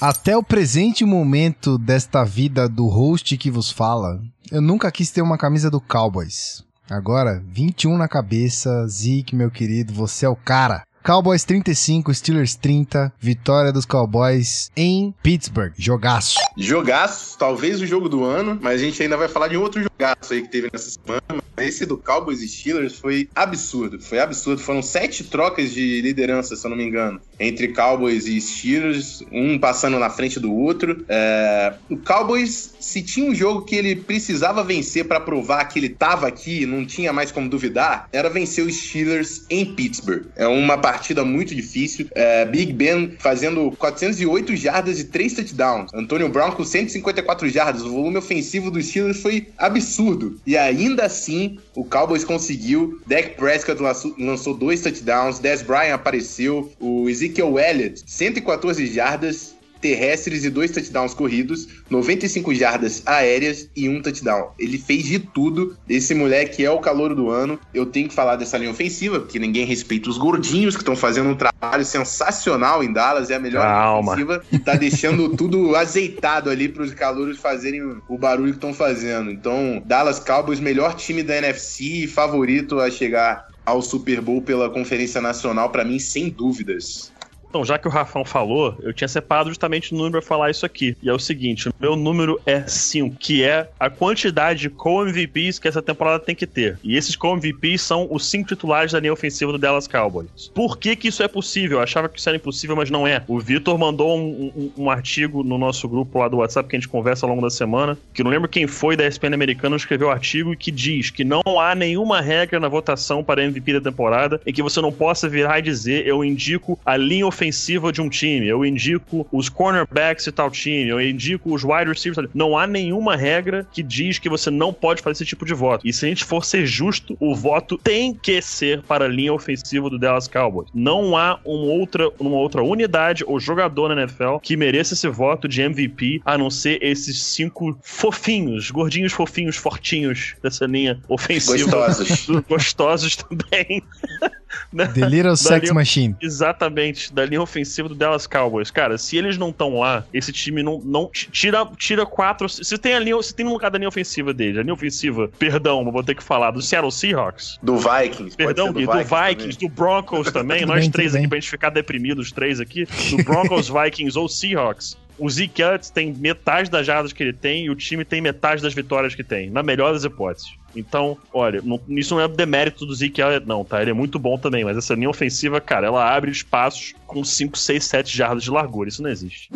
Até 0.00 0.36
o 0.36 0.42
presente 0.42 1.04
momento 1.04 1.78
desta 1.78 2.24
vida 2.24 2.68
do 2.68 2.86
host 2.86 3.36
que 3.38 3.50
vos 3.50 3.70
fala, 3.70 4.20
eu 4.50 4.60
nunca 4.60 4.90
quis 4.90 5.10
ter 5.10 5.22
uma 5.22 5.38
camisa 5.38 5.70
do 5.70 5.80
Cowboys. 5.80 6.64
Agora, 6.90 7.42
21 7.46 7.96
na 7.96 8.08
cabeça, 8.08 8.86
Zeke, 8.88 9.34
meu 9.34 9.50
querido, 9.50 9.94
você 9.94 10.26
é 10.26 10.28
o 10.28 10.36
cara. 10.36 10.82
Cowboys 11.04 11.42
35, 11.42 12.14
Steelers 12.14 12.54
30, 12.54 13.12
vitória 13.18 13.72
dos 13.72 13.84
Cowboys 13.84 14.70
em 14.76 15.12
Pittsburgh. 15.20 15.72
Jogaço. 15.76 16.38
Jogaço, 16.56 17.36
talvez 17.36 17.80
o 17.80 17.86
jogo 17.86 18.08
do 18.08 18.22
ano, 18.22 18.56
mas 18.62 18.80
a 18.80 18.84
gente 18.84 19.02
ainda 19.02 19.16
vai 19.16 19.26
falar 19.26 19.48
de 19.48 19.56
outro 19.56 19.82
jogaço 19.82 20.32
aí 20.32 20.42
que 20.42 20.48
teve 20.48 20.70
nessa 20.72 20.90
semana. 20.90 21.42
Esse 21.56 21.84
do 21.84 21.98
Cowboys 21.98 22.40
e 22.40 22.48
Steelers 22.48 22.98
foi 22.98 23.28
absurdo, 23.34 24.00
foi 24.00 24.18
absurdo. 24.20 24.62
Foram 24.62 24.80
sete 24.80 25.24
trocas 25.24 25.72
de 25.72 26.00
liderança, 26.00 26.56
se 26.56 26.64
eu 26.64 26.70
não 26.70 26.76
me 26.76 26.84
engano, 26.84 27.20
entre 27.38 27.68
Cowboys 27.68 28.26
e 28.26 28.40
Steelers, 28.40 29.22
um 29.30 29.58
passando 29.58 29.98
na 29.98 30.08
frente 30.08 30.40
do 30.40 30.52
outro. 30.52 31.04
É... 31.08 31.74
O 31.90 31.96
Cowboys, 31.96 32.74
se 32.80 33.02
tinha 33.02 33.28
um 33.28 33.34
jogo 33.34 33.62
que 33.62 33.74
ele 33.74 33.96
precisava 33.96 34.64
vencer 34.64 35.04
para 35.04 35.20
provar 35.20 35.64
que 35.66 35.78
ele 35.78 35.88
tava 35.88 36.26
aqui, 36.26 36.64
não 36.64 36.86
tinha 36.86 37.12
mais 37.12 37.30
como 37.30 37.48
duvidar, 37.48 38.08
era 38.12 38.30
vencer 38.30 38.64
os 38.64 38.74
Steelers 38.74 39.44
em 39.50 39.74
Pittsburgh. 39.74 40.26
É 40.36 40.46
uma 40.46 40.76
muito 41.24 41.54
difícil. 41.54 42.08
É, 42.14 42.44
Big 42.44 42.72
Ben 42.72 43.14
fazendo 43.18 43.72
408 43.78 44.56
jardas 44.56 45.00
e 45.00 45.04
3 45.04 45.34
touchdowns. 45.34 45.90
Antônio 45.94 46.28
Brown 46.28 46.52
com 46.52 46.64
154 46.64 47.48
jardas. 47.48 47.82
O 47.82 47.90
volume 47.90 48.18
ofensivo 48.18 48.70
dos 48.70 48.86
Steelers 48.86 49.20
foi 49.20 49.48
absurdo. 49.56 50.40
E 50.46 50.56
ainda 50.56 51.04
assim, 51.04 51.58
o 51.74 51.84
Cowboys 51.84 52.24
conseguiu. 52.24 53.00
Dak 53.06 53.36
Prescott 53.36 53.80
lançou 54.18 54.54
dois 54.54 54.80
touchdowns. 54.80 55.38
Des 55.38 55.62
Bryant 55.62 55.94
apareceu. 55.94 56.72
O 56.80 57.08
Ezekiel 57.08 57.58
Elliott, 57.58 58.02
114 58.06 58.86
jardas 58.86 59.54
terrestres 59.82 60.44
e 60.44 60.50
dois 60.50 60.70
touchdowns 60.70 61.12
corridos, 61.12 61.66
95 61.90 62.54
jardas 62.54 63.02
aéreas 63.04 63.68
e 63.76 63.88
um 63.88 64.00
touchdown. 64.00 64.52
Ele 64.58 64.78
fez 64.78 65.04
de 65.04 65.18
tudo. 65.18 65.76
Esse 65.88 66.14
moleque 66.14 66.64
é 66.64 66.70
o 66.70 66.78
calor 66.78 67.14
do 67.14 67.28
ano. 67.28 67.58
Eu 67.74 67.84
tenho 67.84 68.08
que 68.08 68.14
falar 68.14 68.36
dessa 68.36 68.56
linha 68.56 68.70
ofensiva, 68.70 69.18
porque 69.18 69.38
ninguém 69.38 69.66
respeita 69.66 70.08
os 70.08 70.16
gordinhos 70.16 70.76
que 70.76 70.82
estão 70.82 70.94
fazendo 70.94 71.28
um 71.28 71.34
trabalho 71.34 71.84
sensacional 71.84 72.82
em 72.82 72.92
Dallas. 72.92 73.28
É 73.28 73.34
a 73.34 73.40
melhor 73.40 73.62
Calma. 73.62 74.14
linha 74.14 74.24
ofensiva. 74.24 74.44
E 74.52 74.58
tá 74.58 74.74
deixando 74.74 75.28
tudo 75.36 75.74
azeitado 75.74 76.48
ali 76.48 76.68
para 76.68 76.84
os 76.84 76.94
calouros 76.94 77.38
fazerem 77.38 77.82
o 78.08 78.16
barulho 78.16 78.52
que 78.52 78.58
estão 78.58 78.72
fazendo. 78.72 79.30
Então, 79.30 79.82
Dallas 79.84 80.20
Cowboys, 80.20 80.60
melhor 80.60 80.94
time 80.94 81.22
da 81.22 81.36
NFC, 81.36 82.06
favorito 82.06 82.78
a 82.78 82.88
chegar 82.88 83.48
ao 83.66 83.82
Super 83.82 84.20
Bowl 84.20 84.40
pela 84.42 84.70
Conferência 84.70 85.20
Nacional, 85.20 85.70
para 85.70 85.84
mim, 85.84 85.98
sem 85.98 86.28
dúvidas. 86.28 87.12
Então, 87.52 87.66
já 87.66 87.76
que 87.76 87.86
o 87.86 87.90
Rafão 87.90 88.24
falou, 88.24 88.74
eu 88.80 88.94
tinha 88.94 89.06
separado 89.06 89.50
justamente 89.50 89.92
o 89.92 89.94
número 89.94 90.12
para 90.12 90.22
falar 90.22 90.50
isso 90.50 90.64
aqui. 90.64 90.96
E 91.02 91.10
é 91.10 91.12
o 91.12 91.18
seguinte: 91.18 91.68
o 91.68 91.74
meu 91.78 91.94
número 91.94 92.40
é 92.46 92.62
5, 92.66 93.14
que 93.16 93.44
é 93.44 93.68
a 93.78 93.90
quantidade 93.90 94.60
de 94.60 94.70
co-MVPs 94.70 95.58
que 95.58 95.68
essa 95.68 95.82
temporada 95.82 96.18
tem 96.18 96.34
que 96.34 96.46
ter. 96.46 96.78
E 96.82 96.96
esses 96.96 97.14
co-MVPs 97.14 97.82
são 97.82 98.08
os 98.10 98.24
cinco 98.24 98.48
titulares 98.48 98.92
da 98.92 99.00
linha 99.00 99.12
ofensiva 99.12 99.52
do 99.52 99.58
Dallas 99.58 99.86
Cowboys. 99.86 100.50
Por 100.54 100.78
que, 100.78 100.96
que 100.96 101.08
isso 101.08 101.22
é 101.22 101.28
possível? 101.28 101.76
Eu 101.76 101.82
achava 101.82 102.08
que 102.08 102.18
isso 102.18 102.26
era 102.26 102.36
impossível, 102.36 102.74
mas 102.74 102.88
não 102.88 103.06
é. 103.06 103.22
O 103.28 103.38
Vitor 103.38 103.76
mandou 103.76 104.16
um, 104.16 104.50
um, 104.56 104.84
um, 104.84 104.90
artigo 104.90 105.44
no 105.44 105.58
nosso 105.58 105.86
grupo 105.86 106.20
lá 106.20 106.28
do 106.28 106.38
WhatsApp 106.38 106.70
que 106.70 106.76
a 106.76 106.78
gente 106.78 106.88
conversa 106.88 107.26
ao 107.26 107.30
longo 107.30 107.42
da 107.42 107.50
semana, 107.50 107.98
que 108.14 108.24
não 108.24 108.30
lembro 108.30 108.48
quem 108.48 108.66
foi 108.66 108.96
da 108.96 109.06
ESPN 109.06 109.34
americana, 109.34 109.76
escreveu 109.76 110.06
o 110.06 110.10
um 110.10 110.14
artigo 110.14 110.56
que 110.56 110.70
diz 110.70 111.10
que 111.10 111.22
não 111.22 111.42
há 111.60 111.74
nenhuma 111.74 112.22
regra 112.22 112.58
na 112.58 112.68
votação 112.68 113.22
para 113.22 113.44
MVP 113.44 113.74
da 113.74 113.90
temporada 113.90 114.40
em 114.46 114.54
que 114.54 114.62
você 114.62 114.80
não 114.80 114.90
possa 114.90 115.28
virar 115.28 115.58
e 115.58 115.62
dizer 115.62 116.06
eu 116.06 116.24
indico 116.24 116.78
a 116.86 116.96
linha 116.96 117.26
ofensiva 117.26 117.41
ofensiva 117.42 117.92
de 117.92 118.00
um 118.00 118.08
time, 118.08 118.46
eu 118.46 118.64
indico 118.64 119.26
os 119.32 119.48
cornerbacks 119.48 120.24
de 120.24 120.32
tal 120.32 120.50
time, 120.50 120.88
eu 120.88 121.00
indico 121.00 121.52
os 121.52 121.64
wide 121.64 121.88
receivers. 121.88 122.28
Não 122.32 122.56
há 122.56 122.66
nenhuma 122.66 123.16
regra 123.16 123.66
que 123.72 123.82
diz 123.82 124.18
que 124.18 124.28
você 124.28 124.50
não 124.50 124.72
pode 124.72 125.02
fazer 125.02 125.14
esse 125.14 125.26
tipo 125.26 125.44
de 125.44 125.52
voto. 125.52 125.86
E 125.86 125.92
se 125.92 126.06
a 126.06 126.08
gente 126.08 126.24
for 126.24 126.44
ser 126.44 126.64
justo, 126.64 127.16
o 127.18 127.34
voto 127.34 127.76
tem 127.76 128.14
que 128.14 128.40
ser 128.40 128.82
para 128.82 129.06
a 129.06 129.08
linha 129.08 129.32
ofensiva 129.32 129.90
do 129.90 129.98
Dallas 129.98 130.28
Cowboys. 130.28 130.68
Não 130.72 131.16
há 131.16 131.40
uma 131.44 131.72
outra, 131.72 132.08
uma 132.18 132.36
outra 132.36 132.62
unidade 132.62 133.24
ou 133.26 133.40
jogador 133.40 133.88
na 133.88 134.02
NFL 134.02 134.36
que 134.40 134.56
mereça 134.56 134.94
esse 134.94 135.08
voto 135.08 135.48
de 135.48 135.60
MVP, 135.62 136.22
a 136.24 136.38
não 136.38 136.48
ser 136.48 136.78
esses 136.82 137.22
cinco 137.24 137.76
fofinhos, 137.82 138.70
gordinhos 138.70 139.12
fofinhos, 139.12 139.56
fortinhos 139.56 140.36
dessa 140.42 140.66
linha 140.66 141.00
ofensiva. 141.08 141.64
Gostosos. 141.64 142.26
Gostosos 142.48 143.16
também. 143.16 143.82
The 144.94 145.08
Little 145.08 145.36
Sex 145.36 145.62
linha, 145.62 145.74
Machine. 145.74 146.16
Exatamente, 146.20 147.12
da 147.12 147.24
linha 147.24 147.42
ofensiva 147.42 147.88
do 147.88 147.94
Dallas 147.94 148.26
Cowboys. 148.26 148.70
Cara, 148.70 148.98
se 148.98 149.16
eles 149.16 149.38
não 149.38 149.50
estão 149.50 149.78
lá, 149.78 150.04
esse 150.12 150.32
time 150.32 150.62
não, 150.62 150.80
não 150.84 151.10
tira, 151.12 151.66
tira 151.76 152.06
quatro. 152.06 152.48
Se 152.48 152.76
tem 152.78 152.94
a 152.94 152.98
linha, 152.98 153.20
se 153.22 153.34
tem 153.34 153.46
um 153.46 153.52
lugar 153.52 153.70
da 153.70 153.78
linha 153.78 153.88
ofensiva 153.88 154.32
dele, 154.32 154.58
a 154.58 154.62
linha 154.62 154.74
ofensiva, 154.74 155.28
perdão, 155.38 155.90
vou 155.90 156.02
ter 156.02 156.14
que 156.14 156.22
falar, 156.22 156.50
do 156.50 156.62
Seattle 156.62 156.92
Seahawks. 156.92 157.58
Do 157.62 157.76
Vikings. 157.76 158.36
Perdão, 158.36 158.72
do, 158.72 158.74
Gui, 158.74 158.86
do 158.86 158.92
Vikings, 158.92 159.58
do 159.58 159.68
Broncos 159.68 160.30
também. 160.32 160.64
nós 160.64 160.80
bem, 160.80 160.90
três 160.90 161.14
aqui, 161.14 161.28
pra 161.28 161.38
gente 161.38 161.50
ficar 161.50 161.70
deprimidos, 161.70 162.26
os 162.26 162.32
três 162.32 162.60
aqui. 162.60 162.86
Do 163.10 163.22
Broncos, 163.24 163.68
Vikings 163.68 164.18
ou 164.18 164.28
Seahawks. 164.28 164.96
O 165.18 165.28
Zeke 165.28 165.62
Elliott 165.62 165.92
tem 165.92 166.12
metade 166.12 166.70
das 166.70 166.86
jardas 166.86 167.12
que 167.12 167.22
ele 167.22 167.32
tem 167.32 167.66
e 167.66 167.70
o 167.70 167.76
time 167.76 168.04
tem 168.04 168.20
metade 168.20 168.62
das 168.62 168.74
vitórias 168.74 169.14
que 169.14 169.22
tem, 169.22 169.50
na 169.50 169.62
melhor 169.62 169.92
das 169.92 170.04
hipóteses. 170.04 170.50
Então, 170.74 171.16
olha, 171.32 171.60
não, 171.62 171.80
isso 171.88 172.14
não 172.14 172.20
é 172.20 172.28
demérito 172.28 172.86
do 172.86 172.94
Elliott, 173.20 173.46
não, 173.46 173.64
tá? 173.64 173.80
Ele 173.80 173.90
é 173.90 173.94
muito 173.94 174.18
bom 174.18 174.38
também, 174.38 174.64
mas 174.64 174.76
essa 174.76 174.94
linha 174.94 175.10
ofensiva, 175.10 175.60
cara, 175.60 175.86
ela 175.86 176.14
abre 176.14 176.30
espaços 176.30 176.94
com 177.06 177.22
5, 177.22 177.58
6, 177.58 177.84
7 177.84 178.16
jardas 178.16 178.42
de 178.42 178.50
largura. 178.50 178.88
Isso 178.88 179.02
não 179.02 179.10
existe. 179.10 179.50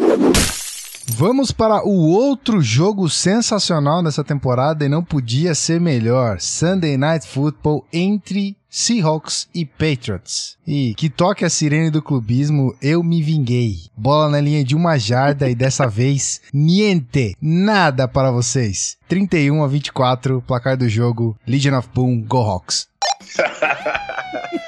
Vamos 1.08 1.52
para 1.52 1.86
o 1.86 2.08
outro 2.10 2.60
jogo 2.60 3.08
sensacional 3.08 4.02
dessa 4.02 4.24
temporada 4.24 4.84
e 4.84 4.88
não 4.88 5.04
podia 5.04 5.54
ser 5.54 5.80
melhor. 5.80 6.40
Sunday 6.40 6.96
Night 6.96 7.26
Football 7.26 7.86
entre 7.92 8.56
Seahawks 8.68 9.48
e 9.54 9.64
Patriots. 9.64 10.58
E 10.66 10.94
que 10.94 11.08
toque 11.08 11.44
a 11.44 11.48
sirene 11.48 11.90
do 11.90 12.02
clubismo, 12.02 12.74
eu 12.82 13.04
me 13.04 13.22
vinguei. 13.22 13.76
Bola 13.96 14.28
na 14.28 14.40
linha 14.40 14.64
de 14.64 14.74
uma 14.74 14.98
jarda 14.98 15.48
e 15.48 15.54
dessa 15.54 15.86
vez, 15.88 16.42
niente, 16.52 17.36
nada 17.40 18.08
para 18.08 18.32
vocês. 18.32 18.98
31 19.08 19.62
a 19.62 19.68
24, 19.68 20.42
placar 20.42 20.76
do 20.76 20.88
jogo, 20.88 21.38
Legion 21.46 21.78
of 21.78 21.88
Boom, 21.94 22.20
Go 22.22 22.38
Hawks. 22.38 22.88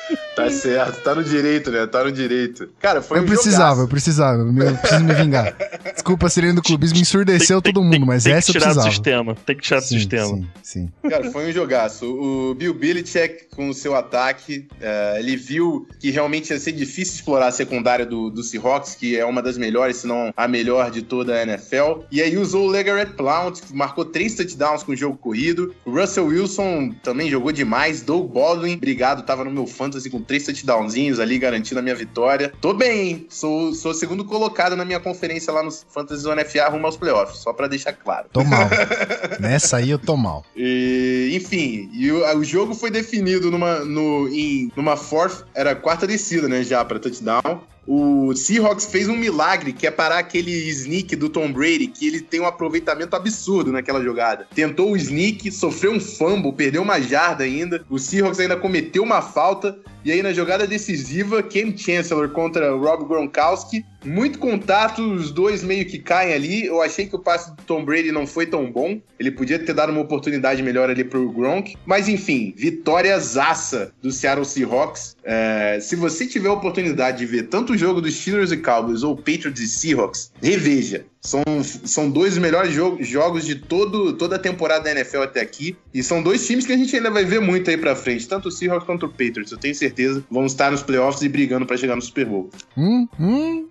tá 0.49 0.55
certo, 0.55 1.03
tá 1.03 1.15
no 1.15 1.23
direito, 1.25 1.71
né? 1.71 1.87
Tá 1.87 2.05
no 2.05 2.13
direito. 2.13 2.69
Cara, 2.81 3.03
foi 3.03 3.19
eu 3.19 3.23
um 3.23 3.27
precisava, 3.27 3.63
jogaço. 3.63 3.81
eu 3.83 3.89
precisava. 3.89 4.43
Eu 4.43 4.77
preciso 4.77 5.05
me 5.05 5.15
vingar. 5.15 5.55
Desculpa, 5.95 6.29
Sirene 6.29 6.55
do 6.55 6.63
Clubismo 6.63 6.99
ensurdeceu 6.99 7.61
todo 7.63 7.83
mundo, 7.83 8.07
mas 8.07 8.25
tem 8.25 8.33
essa 8.35 8.53
que 8.53 8.59
eu 8.59 8.61
tirar 8.61 8.73
do 8.75 8.81
precisava. 8.83 8.91
sistema. 8.95 9.35
Tem 9.47 9.57
que 9.57 9.63
tirar 9.63 9.81
do 9.81 9.87
Sim, 9.87 9.99
sistema. 9.99 10.27
sim, 10.37 10.47
sim. 10.63 10.89
Cara, 11.09 11.31
foi 11.31 11.49
um 11.49 11.53
jogaço. 11.53 12.07
O 12.07 12.55
Bill 12.55 12.75
Belichick, 12.75 13.47
com 13.55 13.69
o 13.69 13.75
seu 13.75 13.95
ataque, 13.95 14.67
eh, 14.81 15.17
ele 15.19 15.37
viu 15.37 15.87
que 15.99 16.11
realmente 16.11 16.51
ia 16.51 16.59
ser 16.59 16.73
difícil 16.73 17.15
explorar 17.15 17.49
a 17.49 17.53
secundária 17.53 18.07
do, 18.07 18.31
do 18.31 18.43
Seahawks, 18.43 18.95
que 18.95 19.17
é 19.17 19.25
uma 19.25 19.43
das 19.43 19.59
melhores, 19.59 19.99
se 19.99 20.07
não 20.07 20.33
a 20.37 20.47
melhor 20.49 20.91
de 20.91 21.03
toda 21.03 21.35
a 21.35 21.43
NFL. 21.43 22.03
E 22.11 22.23
aí 22.23 22.37
usou 22.37 22.67
o 22.67 22.71
Legarrette 22.71 23.13
Blount, 23.15 23.61
que 23.61 23.75
marcou 23.75 24.05
três 24.05 24.35
touchdowns 24.35 24.83
com 24.83 24.93
o 24.93 24.97
jogo 24.97 25.17
corrido. 25.17 25.75
O 25.85 25.91
Russell 25.91 26.27
Wilson 26.27 26.95
também 27.03 27.29
jogou 27.31 27.51
demais. 27.53 28.03
Doug 28.03 28.31
Baldwin, 28.33 28.75
obrigado, 28.75 29.23
tava 29.25 29.45
no 29.45 29.51
meu 29.51 29.67
fantasy 29.67 30.09
com 30.11 30.21
três 30.23 30.38
touchdownzinhos 30.45 31.21
ali, 31.21 31.39
garantindo 31.39 31.81
a 31.81 31.83
minha 31.83 31.95
vitória. 31.95 32.53
Tô 32.61 32.73
bem, 32.73 33.09
hein? 33.09 33.27
Sou, 33.29 33.75
sou 33.75 33.95
segundo 33.95 34.25
colocado 34.25 34.77
na 34.77 34.85
minha 34.85 35.01
conferência 35.01 35.53
lá 35.53 35.63
no 35.63 35.71
Fantasy 35.71 36.23
Zone 36.23 36.45
FA 36.45 36.69
rumo 36.69 36.87
aos 36.87 36.97
playoffs, 36.97 37.39
só 37.39 37.53
pra 37.53 37.67
deixar 37.67 37.93
claro. 37.93 38.27
Tô 38.33 38.45
mal. 38.45 38.69
Nessa 39.41 39.79
aí 39.79 39.91
eu 39.91 39.99
tô 39.99 40.17
mal. 40.17 40.45
E, 40.57 41.31
enfim, 41.33 41.91
e 41.93 42.11
o, 42.11 42.39
o 42.39 42.45
jogo 42.45 42.75
foi 42.75 42.91
definido 42.91 43.51
numa, 43.51 43.81
no, 43.85 44.29
em, 44.29 44.71
numa 44.77 44.97
fourth, 44.97 45.45
era 45.55 45.75
quarta 45.75 46.07
descida, 46.07 46.49
né, 46.49 46.63
já 46.63 46.85
pra 46.85 46.99
touchdown. 46.99 47.61
O 47.91 48.35
Seahawks 48.35 48.85
fez 48.85 49.09
um 49.09 49.17
milagre, 49.17 49.73
que 49.73 49.87
é 49.87 49.91
parar 49.91 50.19
aquele 50.19 50.53
sneak 50.69 51.17
do 51.17 51.31
Tom 51.31 51.51
Brady, 51.51 51.87
que 51.87 52.07
ele 52.07 52.21
tem 52.21 52.39
um 52.39 52.47
aproveitamento 52.47 53.17
absurdo 53.17 53.73
naquela 53.73 54.05
jogada. 54.05 54.47
Tentou 54.55 54.93
o 54.93 54.97
sneak, 54.97 55.51
sofreu 55.51 55.93
um 55.93 55.99
fumble, 55.99 56.53
perdeu 56.53 56.83
uma 56.83 57.01
jarda 57.01 57.45
ainda. 57.45 57.83
O 57.89 57.99
Seahawks 57.99 58.41
ainda 58.41 58.59
cometeu 58.59 59.03
uma 59.03 59.23
falta. 59.23 59.79
E 60.05 60.13
aí, 60.13 60.23
na 60.23 60.35
jogada 60.35 60.67
decisiva, 60.67 61.43
Ken 61.43 61.75
Chancellor 61.75 62.29
contra 62.29 62.77
Rob 62.77 63.07
Gronkowski. 63.07 63.83
Muito 64.05 64.39
contato, 64.39 65.03
os 65.03 65.31
dois 65.31 65.63
meio 65.63 65.85
que 65.85 65.99
caem 65.99 66.33
ali. 66.33 66.67
Eu 66.67 66.81
achei 66.81 67.07
que 67.07 67.17
o 67.17 67.19
passe 67.19 67.51
do 67.55 67.63
Tom 67.63 67.85
Brady 67.85 68.13
não 68.13 68.27
foi 68.27 68.47
tão 68.47 68.71
bom. 68.71 69.01
Ele 69.19 69.31
podia 69.31 69.59
ter 69.59 69.73
dado 69.73 69.91
uma 69.91 70.01
oportunidade 70.01 70.63
melhor 70.63 70.89
ali 70.89 71.05
pro 71.05 71.31
Gronk. 71.33 71.77
Mas 71.85 72.09
enfim, 72.09 72.55
vitória 72.57 73.19
zaça 73.19 73.93
do 74.01 74.13
Seattle 74.13 74.45
Seahawks. 74.45 75.17
É, 75.25 75.79
se 75.81 75.97
você 75.97 76.27
tiver 76.27 76.49
a 76.49 76.53
oportunidade 76.53 77.19
de 77.19 77.27
ver 77.27 77.45
tanto 77.45 77.73
o 77.73 77.79
jogo 77.79 78.01
dos 78.01 78.15
Steelers 78.15 78.53
e 78.53 78.57
Cowboys 78.57 79.03
ou 79.03 79.17
Patriots 79.17 79.61
e 79.61 79.69
Seahawks, 79.69 80.33
reveja. 80.43 81.05
São, 81.21 81.43
são 81.63 82.09
dois 82.09 82.39
melhores 82.39 82.73
jo 82.73 82.97
jogos 83.01 83.45
de 83.45 83.57
todo, 83.57 84.13
toda 84.13 84.37
a 84.37 84.39
temporada 84.39 84.85
da 84.85 84.93
NFL 84.93 85.23
até 85.23 85.41
aqui. 85.41 85.77
E 85.93 86.03
são 86.03 86.23
dois 86.23 86.47
times 86.47 86.65
que 86.65 86.73
a 86.73 86.77
gente 86.77 86.95
ainda 86.95 87.11
vai 87.11 87.25
ver 87.25 87.41
muito 87.41 87.69
aí 87.69 87.77
pra 87.77 87.97
frente. 87.97 88.29
Tanto 88.29 88.49
o 88.49 88.53
Seahawks 88.53 88.87
quanto 88.87 89.07
o 89.07 89.09
Patriots. 89.09 89.51
Eu 89.51 89.59
tenho 89.59 89.75
certeza 89.75 90.25
vão 90.31 90.47
estar 90.47 90.71
nos 90.71 90.83
playoffs 90.83 91.23
e 91.23 91.29
brigando 91.29 91.67
pra 91.67 91.77
chegar 91.77 91.97
no 91.97 92.03
Super 92.03 92.25
Bowl. 92.25 92.51
Hum, 92.77 93.09
hum. 93.19 93.69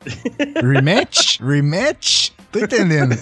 Rematch? 0.62 1.40
Rematch? 1.40 2.32
Tô 2.52 2.60
entendendo. 2.60 3.16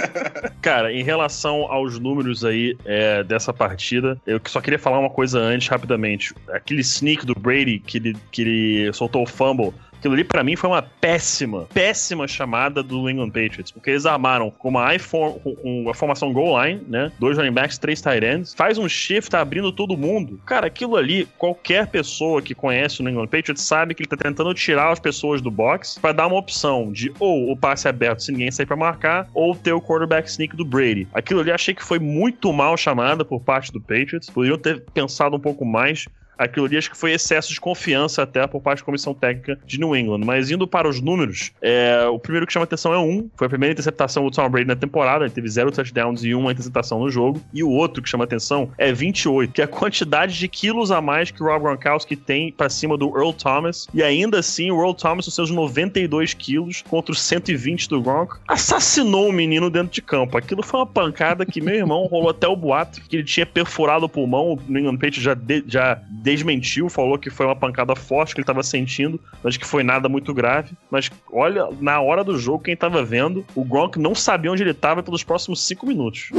Cara, 0.62 0.92
em 0.92 1.02
relação 1.02 1.70
aos 1.70 1.98
números 1.98 2.44
aí 2.44 2.76
é, 2.84 3.22
dessa 3.22 3.52
partida, 3.52 4.18
eu 4.26 4.40
só 4.46 4.60
queria 4.60 4.78
falar 4.78 4.98
uma 4.98 5.10
coisa 5.10 5.38
antes, 5.38 5.68
rapidamente. 5.68 6.34
Aquele 6.50 6.80
sneak 6.80 7.26
do 7.26 7.34
Brady 7.34 7.78
que 7.78 7.98
ele, 7.98 8.16
que 8.30 8.42
ele 8.42 8.92
soltou 8.92 9.22
o 9.22 9.26
fumble. 9.26 9.72
Aquilo 10.02 10.14
ali, 10.14 10.24
pra 10.24 10.42
mim, 10.42 10.56
foi 10.56 10.68
uma 10.68 10.82
péssima, 10.82 11.68
péssima 11.72 12.26
chamada 12.26 12.82
do 12.82 13.08
England 13.08 13.30
Patriots. 13.30 13.70
Porque 13.70 13.90
eles 13.90 14.04
armaram 14.04 14.50
com 14.50 14.68
uma 14.68 14.88
com- 14.98 15.88
a 15.88 15.94
formação 15.94 16.32
goal 16.32 16.60
line, 16.60 16.80
né? 16.88 17.12
Dois 17.20 17.38
running 17.38 17.52
backs, 17.52 17.78
três 17.78 18.00
tight 18.00 18.24
ends. 18.24 18.52
Faz 18.52 18.78
um 18.78 18.88
shift, 18.88 19.30
tá 19.30 19.40
abrindo 19.40 19.70
todo 19.70 19.96
mundo. 19.96 20.40
Cara, 20.44 20.66
aquilo 20.66 20.96
ali, 20.96 21.28
qualquer 21.38 21.86
pessoa 21.86 22.42
que 22.42 22.52
conhece 22.52 23.00
o 23.00 23.04
New 23.04 23.12
England 23.12 23.28
Patriots 23.28 23.62
sabe 23.62 23.94
que 23.94 24.02
ele 24.02 24.08
tá 24.08 24.16
tentando 24.16 24.52
tirar 24.54 24.90
as 24.90 24.98
pessoas 24.98 25.40
do 25.40 25.52
box 25.52 26.00
pra 26.00 26.10
dar 26.10 26.26
uma 26.26 26.36
opção 26.36 26.90
de 26.90 27.12
ou 27.20 27.52
o 27.52 27.56
passe 27.56 27.86
aberto 27.86 28.24
se 28.24 28.32
ninguém 28.32 28.50
sair 28.50 28.66
pra 28.66 28.74
marcar, 28.74 29.28
ou 29.32 29.54
ter 29.54 29.72
o 29.72 29.80
quarterback 29.80 30.28
sneak 30.28 30.56
do 30.56 30.64
Brady. 30.64 31.06
Aquilo 31.14 31.38
ali 31.38 31.52
achei 31.52 31.74
que 31.74 31.84
foi 31.84 32.00
muito 32.00 32.52
mal 32.52 32.76
chamada 32.76 33.24
por 33.24 33.40
parte 33.40 33.70
do 33.72 33.80
Patriots. 33.80 34.28
Poderiam 34.28 34.58
ter 34.58 34.80
pensado 34.92 35.36
um 35.36 35.40
pouco 35.40 35.64
mais 35.64 36.08
Aquilo 36.38 36.66
ali 36.66 36.76
acho 36.76 36.90
que 36.90 36.96
foi 36.96 37.12
excesso 37.12 37.52
de 37.52 37.60
confiança 37.60 38.22
até 38.22 38.46
por 38.46 38.60
parte 38.60 38.78
da 38.80 38.84
comissão 38.84 39.14
técnica 39.14 39.58
de 39.66 39.78
New 39.78 39.94
England. 39.96 40.20
Mas 40.24 40.50
indo 40.50 40.66
para 40.66 40.88
os 40.88 41.00
números, 41.00 41.52
é, 41.60 42.06
o 42.10 42.18
primeiro 42.18 42.46
que 42.46 42.52
chama 42.52 42.64
atenção 42.64 42.92
é 42.92 42.98
um. 42.98 43.28
Foi 43.36 43.46
a 43.46 43.50
primeira 43.50 43.72
interceptação 43.72 44.24
do 44.24 44.30
Tom 44.30 44.48
Brady 44.48 44.66
na 44.66 44.76
temporada. 44.76 45.24
Ele 45.24 45.32
teve 45.32 45.48
zero 45.48 45.70
touchdowns 45.70 46.24
e 46.24 46.34
uma 46.34 46.50
interceptação 46.52 46.98
no 47.00 47.10
jogo. 47.10 47.40
E 47.52 47.62
o 47.62 47.70
outro 47.70 48.02
que 48.02 48.08
chama 48.08 48.24
atenção 48.24 48.70
é 48.78 48.92
28, 48.92 49.52
que 49.52 49.60
é 49.60 49.64
a 49.64 49.68
quantidade 49.68 50.38
de 50.38 50.48
quilos 50.48 50.90
a 50.90 51.00
mais 51.00 51.30
que 51.30 51.42
o 51.42 51.46
Rob 51.46 51.62
Gronkowski 51.62 52.16
tem 52.16 52.50
para 52.52 52.68
cima 52.68 52.96
do 52.96 53.08
Earl 53.16 53.32
Thomas. 53.32 53.86
E 53.94 54.02
ainda 54.02 54.38
assim, 54.40 54.70
o 54.70 54.78
Earl 54.80 54.94
Thomas, 54.94 55.24
com 55.26 55.30
seus 55.30 55.50
92 55.50 56.34
quilos 56.34 56.82
contra 56.88 57.12
os 57.12 57.20
120 57.20 57.88
do 57.88 58.00
Gronk, 58.00 58.36
assassinou 58.48 59.28
o 59.28 59.32
menino 59.32 59.70
dentro 59.70 59.92
de 59.92 60.02
campo. 60.02 60.36
Aquilo 60.36 60.62
foi 60.62 60.80
uma 60.80 60.86
pancada 60.86 61.44
que 61.46 61.60
meu 61.60 61.74
irmão 61.74 62.06
rolou 62.06 62.30
até 62.30 62.46
o 62.48 62.56
boato 62.56 63.00
que 63.02 63.16
ele 63.16 63.24
tinha 63.24 63.46
perfurado 63.46 64.06
o 64.06 64.08
pulmão. 64.08 64.52
O 64.54 64.60
New 64.68 64.80
England 64.82 64.96
Patriots 64.96 65.22
já, 65.22 65.34
de- 65.34 65.64
já 65.66 66.00
desmentiu, 66.22 66.88
falou 66.88 67.18
que 67.18 67.28
foi 67.28 67.44
uma 67.44 67.56
pancada 67.56 67.96
forte 67.96 68.34
que 68.34 68.40
ele 68.40 68.44
estava 68.44 68.62
sentindo, 68.62 69.20
mas 69.42 69.56
que 69.56 69.66
foi 69.66 69.82
nada 69.82 70.08
muito 70.08 70.32
grave. 70.32 70.74
Mas 70.90 71.10
olha, 71.30 71.68
na 71.80 72.00
hora 72.00 72.22
do 72.22 72.38
jogo, 72.38 72.64
quem 72.64 72.76
tava 72.76 73.04
vendo, 73.04 73.44
o 73.54 73.64
Gronk 73.64 73.98
não 73.98 74.14
sabia 74.14 74.52
onde 74.52 74.62
ele 74.62 74.70
estava 74.70 75.02
pelos 75.02 75.24
próximos 75.24 75.66
cinco 75.66 75.86
minutos. 75.86 76.30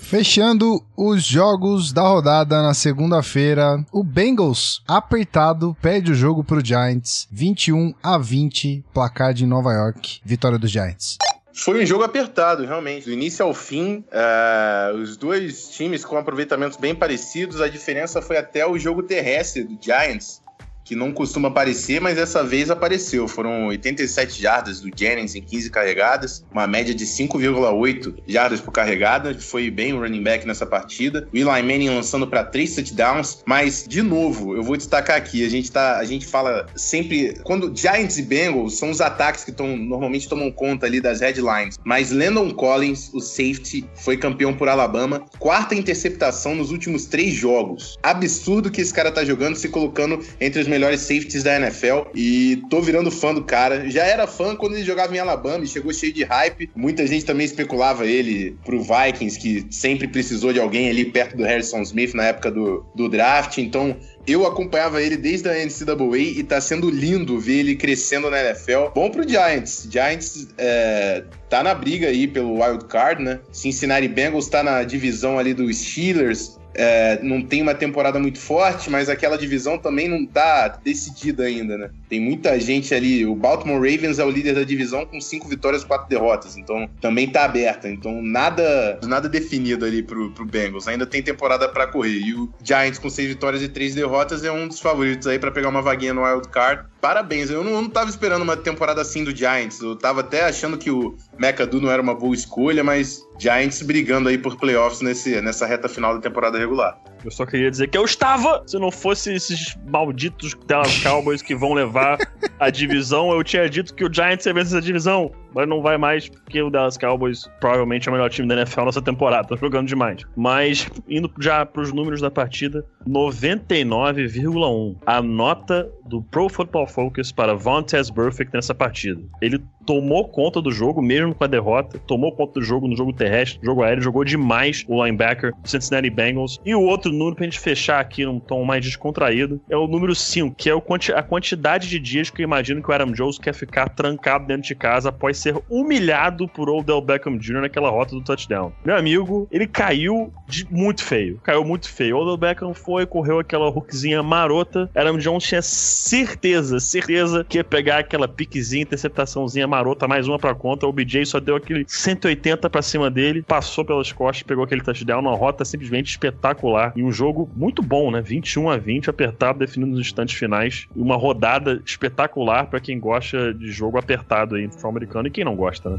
Fechando 0.00 0.82
os 0.96 1.22
jogos 1.22 1.92
da 1.92 2.02
rodada 2.02 2.62
na 2.62 2.72
segunda-feira, 2.72 3.84
o 3.92 4.02
Bengals 4.02 4.82
apertado 4.88 5.76
perde 5.82 6.12
o 6.12 6.14
jogo 6.14 6.42
pro 6.42 6.64
Giants, 6.64 7.28
21 7.30 7.92
a 8.02 8.16
20, 8.16 8.84
placar 8.92 9.34
de 9.34 9.44
Nova 9.44 9.70
York, 9.72 10.20
vitória 10.24 10.58
dos 10.58 10.70
Giants. 10.70 11.18
Foi 11.58 11.82
um 11.82 11.84
jogo 11.84 12.04
apertado, 12.04 12.64
realmente. 12.64 13.06
Do 13.06 13.12
início 13.12 13.44
ao 13.44 13.52
fim, 13.52 14.04
eh, 14.12 14.92
os 14.94 15.16
dois 15.16 15.70
times 15.70 16.04
com 16.04 16.16
aproveitamentos 16.16 16.78
bem 16.78 16.94
parecidos. 16.94 17.60
A 17.60 17.68
diferença 17.68 18.22
foi 18.22 18.36
até 18.36 18.64
o 18.64 18.78
jogo 18.78 19.02
terrestre 19.02 19.64
do 19.64 19.76
Giants, 19.82 20.40
que 20.88 20.96
não 20.96 21.12
costuma 21.12 21.48
aparecer, 21.48 22.00
mas 22.00 22.16
dessa 22.16 22.42
vez 22.42 22.70
apareceu. 22.70 23.28
Foram 23.28 23.66
87 23.66 24.40
jardas 24.40 24.80
do 24.80 24.90
Jennings 24.94 25.34
em 25.34 25.42
15 25.42 25.68
carregadas, 25.68 26.42
uma 26.50 26.66
média 26.66 26.94
de 26.94 27.04
5,8 27.04 28.14
jardas 28.26 28.58
por 28.58 28.72
carregada. 28.72 29.38
Foi 29.38 29.70
bem 29.70 29.92
o 29.92 30.00
running 30.00 30.22
back 30.22 30.46
nessa 30.46 30.64
partida. 30.64 31.28
O 31.30 31.36
Eli 31.36 31.44
Manning 31.44 31.90
lançando 31.90 32.26
para 32.26 32.42
três 32.42 32.74
touchdowns, 32.74 33.42
mas 33.44 33.84
de 33.86 34.00
novo, 34.00 34.56
eu 34.56 34.62
vou 34.62 34.78
destacar 34.78 35.16
aqui, 35.16 35.44
a 35.44 35.50
gente 35.50 35.70
tá, 35.70 35.98
a 35.98 36.04
gente 36.06 36.26
fala 36.26 36.66
sempre 36.74 37.38
quando 37.44 37.70
Giants 37.76 38.16
e 38.16 38.22
Bengals 38.22 38.78
são 38.78 38.90
os 38.90 39.02
ataques 39.02 39.44
que 39.44 39.52
tão, 39.52 39.76
normalmente 39.76 40.26
tomam 40.26 40.50
conta 40.50 40.86
ali 40.86 41.02
das 41.02 41.20
headlines, 41.20 41.78
mas 41.84 42.10
Landon 42.10 42.50
Collins, 42.52 43.10
o 43.12 43.20
safety, 43.20 43.84
foi 43.94 44.16
campeão 44.16 44.54
por 44.54 44.68
Alabama, 44.68 45.26
quarta 45.38 45.74
interceptação 45.74 46.54
nos 46.54 46.70
últimos 46.70 47.04
três 47.04 47.34
jogos. 47.34 47.98
Absurdo 48.02 48.70
que 48.70 48.80
esse 48.80 48.94
cara 48.94 49.12
tá 49.12 49.22
jogando, 49.22 49.56
se 49.56 49.68
colocando 49.68 50.24
entre 50.40 50.62
os 50.62 50.68
melhores 50.78 51.00
safeties 51.00 51.42
da 51.42 51.56
NFL 51.56 52.10
e 52.14 52.62
tô 52.70 52.80
virando 52.80 53.10
fã 53.10 53.34
do 53.34 53.42
cara. 53.42 53.90
Já 53.90 54.04
era 54.04 54.26
fã 54.26 54.54
quando 54.54 54.74
ele 54.74 54.84
jogava 54.84 55.14
em 55.14 55.18
Alabama 55.18 55.64
e 55.64 55.66
chegou 55.66 55.92
cheio 55.92 56.12
de 56.12 56.22
hype. 56.22 56.70
Muita 56.74 57.06
gente 57.06 57.24
também 57.24 57.44
especulava 57.44 58.06
ele 58.06 58.56
pro 58.64 58.80
Vikings, 58.80 59.38
que 59.38 59.66
sempre 59.70 60.06
precisou 60.06 60.52
de 60.52 60.60
alguém 60.60 60.88
ali 60.88 61.04
perto 61.06 61.36
do 61.36 61.42
Harrison 61.42 61.82
Smith 61.82 62.14
na 62.14 62.24
época 62.26 62.50
do, 62.50 62.86
do 62.94 63.08
draft. 63.08 63.58
Então, 63.58 63.96
eu 64.26 64.46
acompanhava 64.46 65.02
ele 65.02 65.16
desde 65.16 65.48
a 65.48 65.54
NCAA 65.54 66.18
e 66.18 66.42
tá 66.44 66.60
sendo 66.60 66.90
lindo 66.90 67.40
ver 67.40 67.60
ele 67.60 67.74
crescendo 67.76 68.30
na 68.30 68.40
NFL. 68.40 68.90
Bom 68.94 69.10
pro 69.10 69.28
Giants. 69.28 69.88
Giants 69.90 70.48
é, 70.58 71.24
tá 71.48 71.62
na 71.62 71.74
briga 71.74 72.08
aí 72.08 72.28
pelo 72.28 72.62
wild 72.62 72.84
card, 72.84 73.22
né? 73.22 73.40
Cincinnati 73.50 74.06
Bengals 74.06 74.48
tá 74.48 74.62
na 74.62 74.84
divisão 74.84 75.38
ali 75.38 75.54
dos 75.54 75.76
Steelers. 75.78 76.57
É, 76.80 77.18
não 77.24 77.42
tem 77.42 77.60
uma 77.60 77.74
temporada 77.74 78.20
muito 78.20 78.38
forte, 78.38 78.88
mas 78.88 79.08
aquela 79.08 79.36
divisão 79.36 79.76
também 79.76 80.06
não 80.06 80.24
tá 80.24 80.68
decidida 80.68 81.42
ainda, 81.42 81.76
né? 81.76 81.90
Tem 82.08 82.20
muita 82.20 82.58
gente 82.60 82.94
ali. 82.94 83.26
O 83.26 83.34
Baltimore 83.34 83.80
Ravens 83.80 84.20
é 84.20 84.24
o 84.24 84.30
líder 84.30 84.54
da 84.54 84.62
divisão 84.62 85.04
com 85.04 85.20
cinco 85.20 85.48
vitórias 85.48 85.82
e 85.82 85.86
quatro 85.86 86.08
derrotas. 86.08 86.56
Então 86.56 86.88
também 87.00 87.28
tá 87.28 87.44
aberta. 87.44 87.88
Então 87.88 88.22
nada 88.22 89.00
nada 89.02 89.28
definido 89.28 89.84
ali 89.84 90.04
pro, 90.04 90.30
pro 90.30 90.46
Bengals. 90.46 90.86
Ainda 90.86 91.04
tem 91.04 91.20
temporada 91.20 91.68
para 91.68 91.88
correr. 91.88 92.20
E 92.20 92.34
o 92.34 92.48
Giants 92.62 93.00
com 93.00 93.10
seis 93.10 93.28
vitórias 93.28 93.60
e 93.60 93.68
três 93.68 93.96
derrotas 93.96 94.44
é 94.44 94.52
um 94.52 94.68
dos 94.68 94.78
favoritos 94.78 95.26
aí 95.26 95.38
para 95.38 95.50
pegar 95.50 95.68
uma 95.68 95.82
vaguinha 95.82 96.14
no 96.14 96.22
Wild 96.22 96.48
Card. 96.48 96.84
Parabéns. 97.00 97.50
Eu 97.50 97.62
não, 97.62 97.72
eu 97.72 97.82
não 97.82 97.88
tava 97.88 98.10
esperando 98.10 98.42
uma 98.42 98.56
temporada 98.56 99.00
assim 99.00 99.22
do 99.24 99.34
Giants. 99.34 99.80
Eu 99.80 99.96
tava 99.96 100.20
até 100.20 100.44
achando 100.44 100.76
que 100.76 100.90
o 100.90 101.16
McAdoo 101.38 101.80
não 101.80 101.90
era 101.90 102.02
uma 102.02 102.14
boa 102.14 102.34
escolha, 102.34 102.82
mas 102.82 103.26
Giants 103.38 103.82
brigando 103.82 104.28
aí 104.28 104.36
por 104.36 104.56
playoffs 104.56 105.00
nesse, 105.00 105.40
nessa 105.40 105.66
reta 105.66 105.88
final 105.88 106.14
da 106.14 106.20
temporada 106.20 106.58
regular. 106.58 106.98
Eu 107.24 107.30
só 107.30 107.44
queria 107.44 107.70
dizer 107.70 107.88
que 107.88 107.98
eu 107.98 108.04
estava. 108.04 108.62
Se 108.66 108.78
não 108.78 108.90
fosse 108.90 109.32
esses 109.32 109.76
malditos 109.86 110.54
Dallas 110.66 111.02
Cowboys 111.02 111.42
que 111.42 111.54
vão 111.54 111.72
levar 111.72 112.18
a 112.58 112.70
divisão, 112.70 113.32
eu 113.32 113.42
tinha 113.44 113.68
dito 113.68 113.94
que 113.94 114.04
o 114.04 114.12
Giants 114.12 114.46
ia 114.46 114.54
vencer 114.54 114.78
essa 114.78 114.84
divisão. 114.84 115.30
Mas 115.54 115.68
não 115.68 115.80
vai 115.82 115.96
mais, 115.96 116.28
porque 116.28 116.60
o 116.62 116.70
Dallas 116.70 116.96
Cowboys 116.96 117.48
provavelmente 117.60 118.08
é 118.08 118.10
o 118.10 118.14
melhor 118.14 118.30
time 118.30 118.46
da 118.48 118.54
NFL 118.54 118.84
nessa 118.84 119.02
temporada. 119.02 119.48
Tá 119.48 119.56
jogando 119.56 119.88
demais. 119.88 120.24
Mas, 120.36 120.90
indo 121.08 121.30
já 121.38 121.64
pros 121.64 121.92
números 121.92 122.20
da 122.20 122.30
partida, 122.30 122.84
99,1. 123.08 124.96
A 125.06 125.22
nota 125.22 125.90
do 126.06 126.22
Pro 126.22 126.48
Football 126.48 126.86
Focus 126.86 127.32
para 127.32 127.54
Vontez 127.54 128.10
Perfect 128.10 128.54
nessa 128.54 128.74
partida. 128.74 129.20
Ele 129.40 129.62
tomou 129.88 130.28
conta 130.28 130.60
do 130.60 130.70
jogo, 130.70 131.00
mesmo 131.00 131.34
com 131.34 131.44
a 131.44 131.46
derrota, 131.46 131.98
tomou 132.06 132.30
conta 132.30 132.60
do 132.60 132.62
jogo 132.62 132.86
no 132.86 132.94
jogo 132.94 133.10
terrestre, 133.10 133.58
jogo 133.62 133.82
aéreo, 133.82 134.02
jogou 134.02 134.22
demais 134.22 134.84
o 134.86 135.02
linebacker 135.02 135.54
do 135.54 135.66
Cincinnati 135.66 136.10
Bengals. 136.10 136.60
E 136.62 136.74
o 136.74 136.82
outro 136.82 137.10
número 137.10 137.34
pra 137.34 137.46
gente 137.46 137.58
fechar 137.58 137.98
aqui 137.98 138.26
num 138.26 138.38
tom 138.38 138.66
mais 138.66 138.84
descontraído 138.84 139.58
é 139.70 139.74
o 139.78 139.86
número 139.86 140.14
5, 140.14 140.54
que 140.54 140.68
é 140.68 140.74
a 141.16 141.22
quantidade 141.22 141.88
de 141.88 141.98
dias 141.98 142.28
que 142.28 142.42
eu 142.42 142.44
imagino 142.44 142.82
que 142.82 142.90
o 142.90 142.92
Adam 142.92 143.12
Jones 143.12 143.38
quer 143.38 143.54
ficar 143.54 143.88
trancado 143.88 144.46
dentro 144.46 144.64
de 144.64 144.74
casa 144.74 145.08
após 145.08 145.38
ser 145.38 145.56
humilhado 145.70 146.46
por 146.46 146.68
Odell 146.68 147.00
Beckham 147.00 147.38
Jr. 147.38 147.62
naquela 147.62 147.88
rota 147.88 148.14
do 148.14 148.20
touchdown. 148.20 148.70
Meu 148.84 148.94
amigo, 148.94 149.48
ele 149.50 149.66
caiu 149.66 150.30
de 150.46 150.66
muito 150.70 151.02
feio. 151.02 151.40
Caiu 151.42 151.64
muito 151.64 151.88
feio. 151.90 152.18
Odell 152.18 152.36
Beckham 152.36 152.74
foi, 152.74 153.06
correu 153.06 153.38
aquela 153.38 153.68
hookzinha 153.68 154.22
marota. 154.22 154.90
Adam 154.94 155.16
Jones 155.16 155.44
tinha 155.44 155.62
certeza, 155.62 156.78
certeza 156.78 157.42
que 157.42 157.56
ia 157.56 157.64
pegar 157.64 158.00
aquela 158.00 158.28
piquezinha, 158.28 158.82
interceptaçãozinha 158.82 159.66
marota 159.66 159.77
marota, 159.78 160.08
mais 160.08 160.26
uma 160.26 160.38
pra 160.38 160.54
conta. 160.54 160.86
O 160.86 160.92
BJ 160.92 161.24
só 161.24 161.40
deu 161.40 161.56
aquele 161.56 161.84
180 161.86 162.68
pra 162.68 162.82
cima 162.82 163.10
dele, 163.10 163.42
passou 163.42 163.84
pelas 163.84 164.12
costas, 164.12 164.42
pegou 164.42 164.64
aquele 164.64 164.82
touchdown, 164.82 165.20
uma 165.20 165.34
rota 165.34 165.64
simplesmente 165.64 166.10
espetacular. 166.10 166.92
E 166.96 167.02
um 167.02 167.12
jogo 167.12 167.48
muito 167.54 167.82
bom, 167.82 168.10
né? 168.10 168.20
21 168.20 168.70
a 168.70 168.76
20, 168.76 169.08
apertado, 169.08 169.60
definindo 169.60 169.92
nos 169.92 170.00
instantes 170.00 170.36
finais. 170.36 170.86
Uma 170.94 171.16
rodada 171.16 171.80
espetacular 171.84 172.66
para 172.66 172.80
quem 172.80 172.98
gosta 172.98 173.54
de 173.54 173.70
jogo 173.70 173.98
apertado 173.98 174.56
aí 174.56 174.68
futebol 174.68 174.90
americano 174.90 175.28
e 175.28 175.30
quem 175.30 175.44
não 175.44 175.54
gosta, 175.54 175.90
né? 175.90 175.98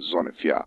Zona 0.00 0.32
FA. 0.32 0.66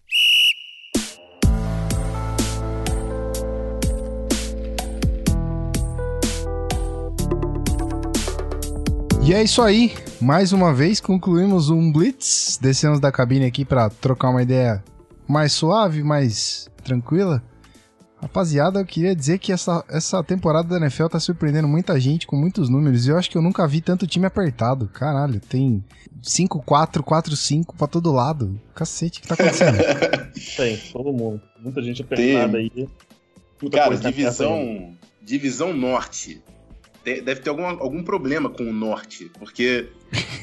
E 9.23 9.33
é 9.33 9.43
isso 9.43 9.61
aí. 9.61 9.93
Mais 10.19 10.51
uma 10.51 10.73
vez 10.73 10.99
concluímos 10.99 11.69
um 11.69 11.91
Blitz. 11.91 12.57
Descemos 12.61 12.99
da 12.99 13.11
cabine 13.11 13.45
aqui 13.45 13.63
para 13.63 13.89
trocar 13.89 14.29
uma 14.29 14.41
ideia 14.41 14.83
mais 15.27 15.53
suave, 15.53 16.03
mais 16.03 16.69
tranquila. 16.83 17.41
Rapaziada, 18.21 18.79
eu 18.79 18.85
queria 18.85 19.15
dizer 19.15 19.39
que 19.39 19.51
essa, 19.51 19.83
essa 19.89 20.23
temporada 20.23 20.67
da 20.67 20.77
NFL 20.77 21.07
tá 21.07 21.19
surpreendendo 21.19 21.67
muita 21.67 21.99
gente 21.99 22.27
com 22.27 22.35
muitos 22.35 22.69
números. 22.69 23.07
E 23.07 23.09
eu 23.09 23.17
acho 23.17 23.29
que 23.29 23.35
eu 23.35 23.41
nunca 23.41 23.67
vi 23.67 23.81
tanto 23.81 24.05
time 24.05 24.27
apertado. 24.27 24.87
Caralho, 24.87 25.39
tem 25.39 25.83
5-4, 26.21 27.01
4-5 27.01 27.75
pra 27.75 27.87
todo 27.87 28.11
lado. 28.11 28.61
Cacete, 28.75 29.19
o 29.19 29.21
que 29.23 29.27
tá 29.27 29.33
acontecendo? 29.33 29.77
tem, 30.55 30.77
todo 30.93 31.11
mundo. 31.11 31.41
Muita 31.59 31.81
gente 31.81 32.03
apertada 32.03 32.53
tem. 32.53 32.71
aí. 32.75 32.89
Muita 33.59 33.77
Cara, 33.77 33.97
divisão, 33.97 34.95
divisão 35.21 35.73
norte. 35.73 36.43
Deve 37.03 37.37
ter 37.37 37.49
algum, 37.49 37.65
algum 37.65 38.03
problema 38.03 38.51
com 38.51 38.63
o 38.63 38.73
norte, 38.73 39.31
porque 39.39 39.89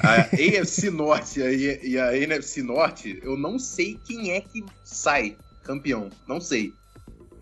a 0.01 0.23
AFC 0.35 0.91
Norte 0.91 1.39
e 1.39 1.97
a 1.97 2.17
NFC 2.17 2.65
Norte, 2.65 3.21
eu 3.23 3.37
não 3.37 3.61
sei 3.61 3.97
quem 4.05 4.33
é 4.33 4.41
que 4.41 4.65
sai 4.85 5.37
campeão. 5.63 6.11
Não 6.27 6.41
sei. 6.41 6.73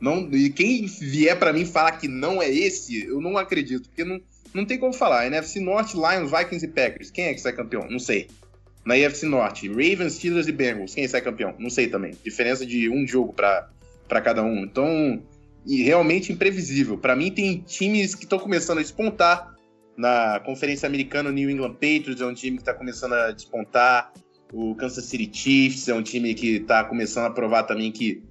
Não, 0.00 0.28
e 0.32 0.50
quem 0.50 0.86
vier 0.86 1.38
para 1.38 1.52
mim 1.52 1.64
falar 1.64 1.92
que 1.92 2.08
não 2.08 2.42
é 2.42 2.50
esse, 2.50 3.06
eu 3.06 3.20
não 3.20 3.38
acredito, 3.38 3.88
porque 3.88 4.04
não, 4.04 4.20
não 4.52 4.64
tem 4.64 4.78
como 4.78 4.92
falar. 4.92 5.26
NFC 5.26 5.60
Norte, 5.60 5.96
Lions, 5.96 6.30
Vikings 6.30 6.64
e 6.64 6.68
Packers. 6.68 7.10
Quem 7.10 7.26
é 7.26 7.34
que 7.34 7.40
sai 7.40 7.52
campeão? 7.52 7.86
Não 7.88 7.98
sei. 7.98 8.28
Na 8.84 8.96
NFC 8.96 9.26
Norte, 9.26 9.68
Ravens, 9.68 10.14
Steelers 10.14 10.46
e 10.46 10.52
Bengals. 10.52 10.94
Quem 10.94 11.08
sai 11.08 11.20
campeão? 11.20 11.54
Não 11.58 11.70
sei 11.70 11.88
também. 11.88 12.14
Diferença 12.22 12.64
de 12.64 12.88
um 12.88 13.06
jogo 13.06 13.32
para 13.32 14.20
cada 14.22 14.42
um. 14.42 14.64
Então, 14.64 15.22
e 15.66 15.82
realmente 15.82 16.32
imprevisível. 16.32 16.96
Para 16.96 17.16
mim, 17.16 17.30
tem 17.30 17.58
times 17.58 18.14
que 18.14 18.24
estão 18.24 18.38
começando 18.38 18.78
a 18.78 18.82
despontar. 18.82 19.54
Na 19.96 20.40
Conferência 20.40 20.86
Americana, 20.86 21.32
New 21.32 21.50
England 21.50 21.72
Patriots 21.72 22.20
é 22.20 22.26
um 22.26 22.34
time 22.34 22.58
que 22.58 22.62
está 22.62 22.74
começando 22.74 23.14
a 23.14 23.32
despontar. 23.32 24.12
O 24.52 24.74
Kansas 24.74 25.04
City 25.06 25.28
Chiefs 25.32 25.88
é 25.88 25.94
um 25.94 26.02
time 26.02 26.34
que 26.34 26.56
está 26.56 26.84
começando 26.84 27.24
a 27.24 27.30
provar 27.30 27.64
também 27.64 27.90
que 27.90 28.22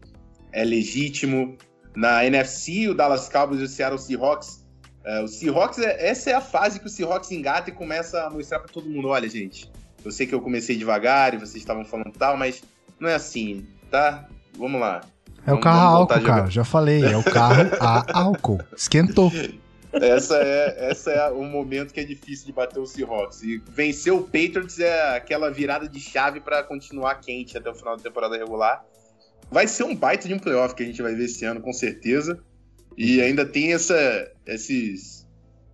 é 0.56 0.64
legítimo. 0.64 1.58
Na 1.96 2.26
NFC, 2.26 2.90
o 2.90 2.94
Dallas 2.94 3.30
Cowboys 3.30 3.62
e 3.62 3.64
o 3.64 3.68
Seattle 3.68 4.00
Seahawks. 4.00 4.66
Uh, 5.06 5.24
o 5.24 5.28
Seahawks, 5.28 5.80
é, 5.80 6.10
essa 6.10 6.32
é 6.32 6.34
a 6.34 6.42
fase 6.42 6.80
que 6.80 6.88
o 6.88 6.90
Seahawks 6.90 7.32
engata 7.32 7.70
e 7.70 7.74
começa 7.74 8.26
a 8.26 8.30
mostrar 8.30 8.60
para 8.60 8.72
todo 8.72 8.90
mundo: 8.90 9.10
olha, 9.10 9.30
gente, 9.30 9.72
eu 10.04 10.12
sei 10.12 10.26
que 10.26 10.34
eu 10.34 10.42
comecei 10.42 10.76
devagar 10.76 11.34
e 11.34 11.38
vocês 11.38 11.58
estavam 11.58 11.86
falando 11.86 12.12
tal, 12.12 12.36
mas 12.36 12.64
não 13.00 13.08
é 13.08 13.16
assim, 13.16 13.66
tá? 13.92 14.28
Vamos 14.58 14.82
lá. 14.82 15.02
É 15.46 15.52
vamos, 15.52 15.60
o 15.60 15.64
carro 15.64 15.80
a 15.80 15.84
álcool, 15.84 16.22
cara. 16.22 16.50
Já 16.50 16.64
falei, 16.64 17.04
é 17.06 17.18
o 17.18 17.24
carro 17.24 17.70
a 17.80 18.20
álcool. 18.20 18.60
Esquentou. 18.76 19.32
Essa 19.94 20.36
é, 20.36 20.90
essa 20.90 21.10
é 21.10 21.32
o 21.32 21.42
momento 21.44 21.94
que 21.94 22.02
é 22.02 22.04
difícil 22.04 22.48
de 22.48 22.52
bater 22.52 22.78
o 22.80 22.86
Seahawks. 22.86 23.42
E 23.44 23.64
vencer 23.70 24.12
o 24.12 24.24
Patriots 24.24 24.78
é 24.78 25.16
aquela 25.16 25.50
virada 25.50 25.88
de 25.88 26.02
chave 26.02 26.42
para 26.42 26.62
continuar 26.64 27.16
quente 27.22 27.58
até 27.58 27.70
o 27.70 27.74
final 27.74 27.96
da 27.96 28.04
temporada 28.04 28.36
regular. 28.36 28.84
Vai 29.52 29.68
ser 29.68 29.84
um 29.84 29.96
baita 29.96 30.28
de 30.28 30.34
um 30.34 30.40
playoff 30.40 30.76
que 30.76 30.84
a 30.84 30.86
gente 30.86 31.02
vai 31.02 31.16
ver 31.16 31.26
esse 31.26 31.46
ano, 31.46 31.62
com 31.62 31.74
certeza. 31.74 32.40
E 32.98 33.22
ainda 33.22 33.46
tem 33.46 33.74
essa, 33.74 33.96
esses, 34.46 35.28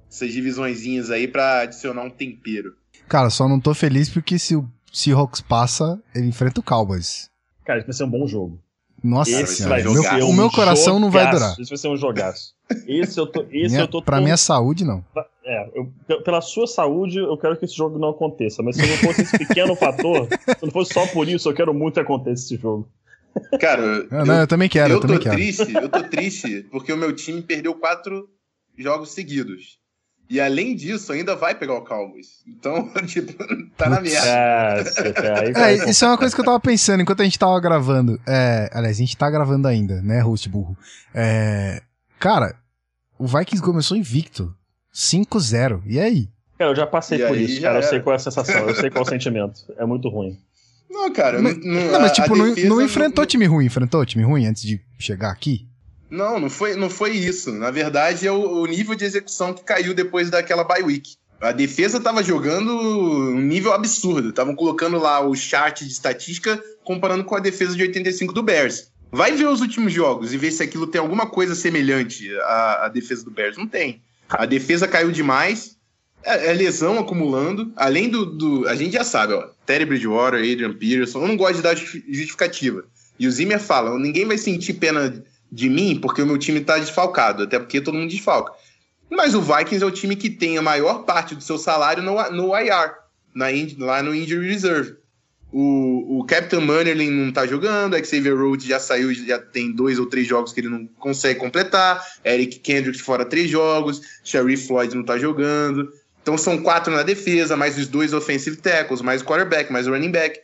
essas 0.10 0.32
divisõezinhas 0.32 1.12
aí 1.12 1.28
para 1.28 1.62
adicionar 1.62 2.04
um 2.04 2.10
tempero. 2.10 2.76
Cara, 3.08 3.30
só 3.30 3.48
não 3.48 3.60
tô 3.60 3.74
feliz 3.74 4.10
porque 4.10 4.40
se 4.40 4.56
o 4.56 4.68
Seahawks 4.92 5.42
passa, 5.42 6.02
ele 6.16 6.28
enfrenta 6.28 6.60
o 6.60 6.64
Cowboys. 6.64 7.30
Cara, 7.66 7.80
isso 7.80 7.88
vai 7.88 7.94
ser 7.94 8.04
um 8.04 8.10
bom 8.10 8.28
jogo. 8.28 8.60
Nossa 9.04 9.32
esse 9.32 9.64
senhora, 9.64 9.82
meu, 9.82 9.94
um 9.94 10.30
o 10.30 10.34
meu 10.34 10.52
coração 10.52 10.94
jogaço. 10.94 11.00
não 11.00 11.10
vai 11.10 11.32
durar. 11.32 11.60
Esse 11.60 11.70
vai 11.70 11.78
ser 11.78 11.88
um 11.88 11.98
jogaço. 11.98 12.54
Esse 12.88 13.20
eu 13.20 13.26
tô. 13.26 13.42
Esse 13.50 13.70
minha, 13.70 13.82
eu 13.82 13.88
tô 13.88 14.02
pra 14.02 14.18
tão... 14.18 14.24
minha 14.24 14.38
saúde, 14.38 14.86
não. 14.86 15.04
É, 15.44 15.70
eu, 15.74 15.92
pela 16.22 16.40
sua 16.40 16.68
saúde, 16.68 17.18
eu 17.18 17.36
quero 17.36 17.58
que 17.58 17.66
esse 17.66 17.76
jogo 17.76 17.98
não 17.98 18.10
aconteça. 18.10 18.62
Mas 18.62 18.76
se 18.76 18.86
não 18.86 18.98
fosse 18.98 19.24
esse 19.24 19.38
pequeno 19.40 19.76
fator, 19.76 20.28
se 20.60 20.64
não 20.64 20.72
fosse 20.72 20.94
só 20.94 21.08
por 21.08 21.28
isso, 21.28 21.50
eu 21.50 21.54
quero 21.54 21.74
muito 21.74 21.96
que 21.96 22.00
aconteça 22.00 22.44
esse 22.44 22.58
jogo. 22.58 22.88
Cara, 23.60 23.82
eu, 24.12 24.26
não, 24.26 24.40
eu 24.42 24.48
também 24.48 24.70
quero. 24.70 24.94
Eu, 24.94 24.98
eu 24.98 25.02
também 25.02 25.18
tô 25.18 25.24
quero. 25.24 25.36
triste, 25.36 25.74
eu 25.74 25.90
tô 25.90 26.04
triste 26.04 26.68
porque 26.72 26.92
o 26.92 26.98
meu 26.98 27.14
time 27.14 27.42
perdeu 27.42 27.74
quatro 27.76 28.30
jogos 28.78 29.12
seguidos. 29.12 29.80
E 30.30 30.40
além 30.40 30.74
disso, 30.76 31.12
ainda 31.12 31.36
vai 31.36 31.54
pegar 31.54 31.74
o 31.74 31.84
Cowboys. 31.84 32.42
Então, 32.48 32.90
tipo, 33.06 33.34
tá 33.76 33.90
na 33.90 34.00
merda. 34.00 34.26
É, 34.26 35.74
é, 35.74 35.90
isso 35.90 36.06
é 36.06 36.08
uma 36.08 36.18
coisa 36.18 36.34
que 36.34 36.40
eu 36.40 36.46
tava 36.46 36.60
pensando 36.60 37.02
enquanto 37.02 37.20
a 37.20 37.26
gente 37.26 37.38
tava 37.38 37.60
gravando. 37.60 38.18
É, 38.26 38.70
aliás, 38.72 38.96
a 38.96 39.00
gente 39.00 39.18
tá 39.18 39.30
gravando 39.30 39.68
ainda, 39.68 40.02
né, 40.02 40.22
host 40.22 40.48
burro? 40.48 40.78
É, 41.14 41.82
cara, 42.18 42.56
o 43.20 43.28
Vikings 43.28 43.62
começou 43.62 43.98
invicto. 43.98 44.56
5-0. 44.94 45.82
E 45.86 46.00
aí? 46.00 46.30
Cara, 46.58 46.72
eu 46.72 46.76
já 46.76 46.88
passei 46.88 47.22
e 47.22 47.28
por 47.28 47.38
isso, 47.38 47.62
cara. 47.62 47.80
Eu 47.80 47.84
sei 47.84 48.00
qual 48.00 48.14
é 48.14 48.16
a 48.16 48.20
sensação, 48.20 48.70
eu 48.70 48.76
sei 48.76 48.90
qual 48.90 49.04
é 49.04 49.08
o 49.08 49.10
sentimento. 49.10 49.62
É 49.78 49.86
muito 49.86 50.08
ruim. 50.08 50.40
Não, 50.92 51.12
cara. 51.12 51.42
Mas, 51.42 51.58
não, 51.58 51.92
não, 51.92 52.02
mas 52.02 52.12
tipo, 52.12 52.36
não, 52.36 52.54
não 52.54 52.82
enfrentou 52.82 53.24
não... 53.24 53.28
time 53.28 53.46
ruim, 53.46 53.66
enfrentou 53.66 54.06
time 54.06 54.24
ruim 54.24 54.46
antes 54.46 54.62
de 54.62 54.80
chegar 55.00 55.32
aqui? 55.32 55.68
Não, 56.10 56.38
não 56.38 56.50
foi, 56.50 56.76
não 56.76 56.90
foi 56.90 57.12
isso. 57.12 57.54
Na 57.54 57.72
verdade, 57.72 58.28
é 58.28 58.32
o, 58.32 58.62
o 58.62 58.66
nível 58.66 58.94
de 58.94 59.06
execução 59.06 59.54
que 59.54 59.64
caiu 59.64 59.94
depois 59.94 60.30
daquela 60.30 60.64
bye 60.66 60.84
week. 60.84 61.16
A 61.40 61.54
defesa 61.54 61.98
estava 61.98 62.22
jogando 62.22 62.72
um 62.78 63.40
nível 63.40 63.74
absurdo. 63.74 64.30
Estavam 64.30 64.54
colocando 64.54 65.00
lá 65.00 65.22
o 65.22 65.34
chart 65.34 65.82
de 65.82 65.92
estatística 65.92 66.62
comparando 66.84 67.24
com 67.24 67.36
a 67.36 67.40
defesa 67.40 67.76
de 67.76 67.82
85 67.82 68.34
do 68.34 68.44
Bears. 68.44 68.92
Vai 69.12 69.32
ver 69.32 69.48
os 69.48 69.62
últimos 69.62 69.92
jogos 69.92 70.34
e 70.34 70.38
ver 70.38 70.52
se 70.52 70.62
aquilo 70.62 70.86
tem 70.86 71.00
alguma 71.00 71.26
coisa 71.26 71.56
semelhante 71.56 72.30
à, 72.42 72.86
à 72.86 72.90
defesa 72.90 73.24
do 73.24 73.32
Bears. 73.32 73.58
Não 73.58 73.68
tem. 73.68 74.02
A 74.30 74.46
defesa 74.46 74.88
caiu 74.88 75.12
demais. 75.12 75.78
É, 76.24 76.48
é, 76.48 76.54
lesão 76.54 77.00
acumulando. 77.00 77.72
Além 77.76 78.10
do, 78.10 78.26
do, 78.26 78.68
A 78.68 78.76
gente 78.76 78.94
já 78.94 79.04
sabe, 79.04 79.34
ó. 79.34 79.48
Terry 79.66 79.86
Bridgewater, 79.86 80.40
Adrian 80.40 80.74
Peterson. 80.74 81.22
Eu 81.22 81.28
não 81.28 81.38
gosto 81.38 81.56
de 81.56 81.62
dar 81.62 81.76
justificativa. 81.76 82.84
E 83.20 83.28
o 83.28 83.32
Zimmer 83.32 83.60
fala: 83.60 83.98
ninguém 83.98 84.26
vai 84.26 84.38
sentir 84.38 84.74
pena 84.74 85.24
de 85.52 85.70
mim 85.70 86.00
porque 86.00 86.22
o 86.22 86.26
meu 86.26 86.38
time 86.38 86.62
tá 86.62 86.78
desfalcado. 86.78 87.44
Até 87.44 87.60
porque 87.60 87.82
todo 87.82 87.98
mundo 87.98 88.10
desfalca. 88.10 88.54
Mas 89.10 89.36
o 89.36 89.42
Vikings 89.42 89.84
é 89.84 89.86
o 89.86 89.92
time 89.92 90.16
que 90.16 90.30
tem 90.30 90.58
a 90.58 90.62
maior 90.62 91.04
parte 91.04 91.36
do 91.36 91.44
seu 91.44 91.58
salário 91.58 92.02
no, 92.02 92.16
no 92.32 92.58
IR, 92.58 92.94
na, 93.36 93.48
lá 93.86 94.02
no 94.02 94.16
Injury 94.16 94.48
Reserve. 94.48 94.96
O, 95.52 96.20
o 96.20 96.24
Captain 96.24 96.62
Mannerlin 96.62 97.12
não 97.12 97.30
tá 97.30 97.46
jogando, 97.46 97.98
Xavier 98.06 98.38
Rhodes 98.38 98.66
já 98.66 98.80
saiu, 98.80 99.14
já 99.14 99.38
tem 99.38 99.70
dois 99.70 100.00
ou 100.00 100.06
três 100.06 100.26
jogos 100.26 100.54
que 100.54 100.62
ele 100.62 100.70
não 100.70 100.88
consegue 100.98 101.42
completar. 101.42 102.02
Eric 102.24 102.60
Kendricks 102.60 103.02
fora 103.02 103.26
três 103.26 103.50
jogos, 103.50 104.02
Sharif 104.24 104.66
Floyd 104.66 104.96
não 104.96 105.04
tá 105.04 105.18
jogando. 105.18 105.92
Então 106.22 106.38
são 106.38 106.58
quatro 106.62 106.94
na 106.94 107.04
defesa, 107.04 107.58
mais 107.58 107.78
os 107.78 107.88
dois 107.88 108.14
offensive 108.14 108.58
tackles, 108.58 109.02
mais 109.02 109.22
o 109.22 109.26
quarterback, 109.26 109.72
mais 109.72 109.88
o 109.88 109.92
running 109.92 110.12
back. 110.12 110.40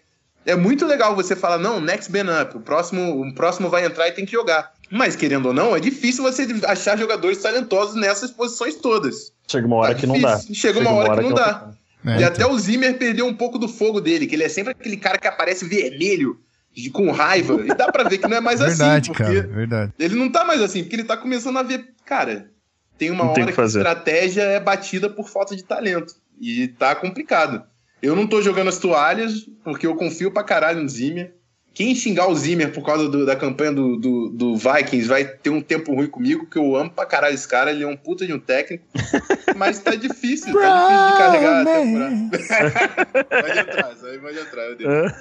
É 0.46 0.56
muito 0.56 0.86
legal 0.86 1.16
você 1.16 1.36
falar, 1.36 1.58
não, 1.58 1.80
next 1.82 2.12
man 2.12 2.42
up, 2.42 2.56
o 2.58 2.62
próximo, 2.62 3.22
o 3.22 3.34
próximo 3.36 3.70
vai 3.70 3.86
entrar 3.86 4.08
e 4.08 4.12
tem 4.14 4.26
que 4.26 4.32
jogar. 4.32 4.72
Mas, 4.90 5.16
querendo 5.16 5.48
ou 5.48 5.54
não, 5.54 5.76
é 5.76 5.80
difícil 5.80 6.24
você 6.24 6.48
achar 6.66 6.98
jogadores 6.98 7.40
talentosos 7.42 7.96
nessas 7.96 8.32
posições 8.32 8.76
todas. 8.76 9.34
Chega 9.46 9.68
uma 9.68 9.76
hora 9.76 9.94
Tá 9.94 10.00
que 10.00 10.08
não 10.08 10.20
dá. 10.20 10.36
difícil. 10.36 10.56
Chega 10.56 10.80
uma 10.80 10.92
hora 10.92 11.18
que 11.18 11.24
não 11.30 11.34
dá. 11.36 11.72
É, 12.06 12.12
e 12.12 12.16
então. 12.16 12.28
até 12.28 12.46
o 12.48 12.58
Zimmer 12.58 12.98
perdeu 12.98 13.26
um 13.28 13.34
pouco 13.36 13.60
do 13.60 13.68
fogo 13.68 14.00
dele, 14.00 14.26
que 14.26 14.36
ele 14.36 14.44
é 14.46 14.50
sempre 14.50 14.72
aquele 14.72 14.96
cara 14.96 15.18
que 15.18 15.28
aparece 15.28 15.66
vermelho, 15.68 16.40
de- 16.74 16.90
com 16.90 17.12
raiva. 17.12 17.62
E 17.66 17.68
dá 17.76 17.92
pra 17.92 18.04
ver 18.08 18.18
que 18.20 18.28
não 18.30 18.38
é 18.38 18.40
mais 18.40 18.60
Verdade, 18.62 19.12
assim, 19.12 19.18
porque 19.18 19.24
cara, 19.42 19.48
verdade. 19.54 19.92
ele 20.00 20.16
não 20.16 20.32
tá 20.32 20.46
mais 20.46 20.62
assim, 20.62 20.82
porque 20.84 20.96
ele 20.96 21.04
tá 21.04 21.18
começando 21.18 21.58
a 21.60 21.64
ver, 21.64 21.86
cara, 22.06 22.50
tem 22.98 23.12
uma 23.12 23.26
Não 23.26 23.34
tem 23.34 23.44
hora 23.44 23.52
o 23.52 23.56
que 23.56 23.62
que 23.62 23.62
a 23.62 23.66
estratégia 23.66 24.42
é 24.44 24.60
batida 24.60 25.10
por 25.10 25.30
falta 25.30 25.56
de 25.56 25.64
talento. 25.64 26.16
E 26.40 26.68
tá 26.68 26.94
complicado. 26.96 27.64
Eu 28.02 28.16
não 28.16 28.28
tô 28.28 28.42
jogando 28.42 28.68
as 28.68 28.78
toalhas, 28.78 29.48
porque 29.64 29.88
eu 29.88 29.96
confio 29.96 30.32
pra 30.32 30.44
caralho 30.44 30.82
no 30.82 30.90
Zimmer. 30.90 31.34
Quem 31.74 31.94
xingar 31.94 32.28
o 32.28 32.36
Zimmer 32.36 32.72
por 32.74 32.84
causa 32.84 33.08
do- 33.08 33.24
da 33.24 33.36
campanha 33.36 33.72
do, 33.72 33.98
do, 33.98 34.30
do 34.30 34.56
Vikings 34.58 35.08
vai 35.08 35.24
ter 35.26 35.52
um 35.52 35.62
tempo 35.62 35.94
ruim 35.94 36.08
comigo, 36.08 36.48
que 36.48 36.58
eu 36.58 36.76
amo 36.76 36.90
pra 36.90 37.06
caralho 37.06 37.36
esse 37.36 37.48
cara, 37.48 37.70
ele 37.70 37.84
é 37.84 37.88
um 37.88 37.96
puta 37.96 38.26
de 38.26 38.34
um 38.34 38.40
técnico. 38.40 38.84
Mas 39.56 39.78
tá 39.80 39.94
difícil, 39.94 40.54
tá 40.60 40.88
difícil 40.88 41.12
de 41.12 41.18
carregar 41.18 41.62
a 41.62 41.66
temporada. 41.66 42.16
Isso 43.94 44.06
aí 44.08 44.18
pode 44.20 44.40
entrar, 44.40 44.68
meu 44.70 44.76
Deus. 44.76 45.12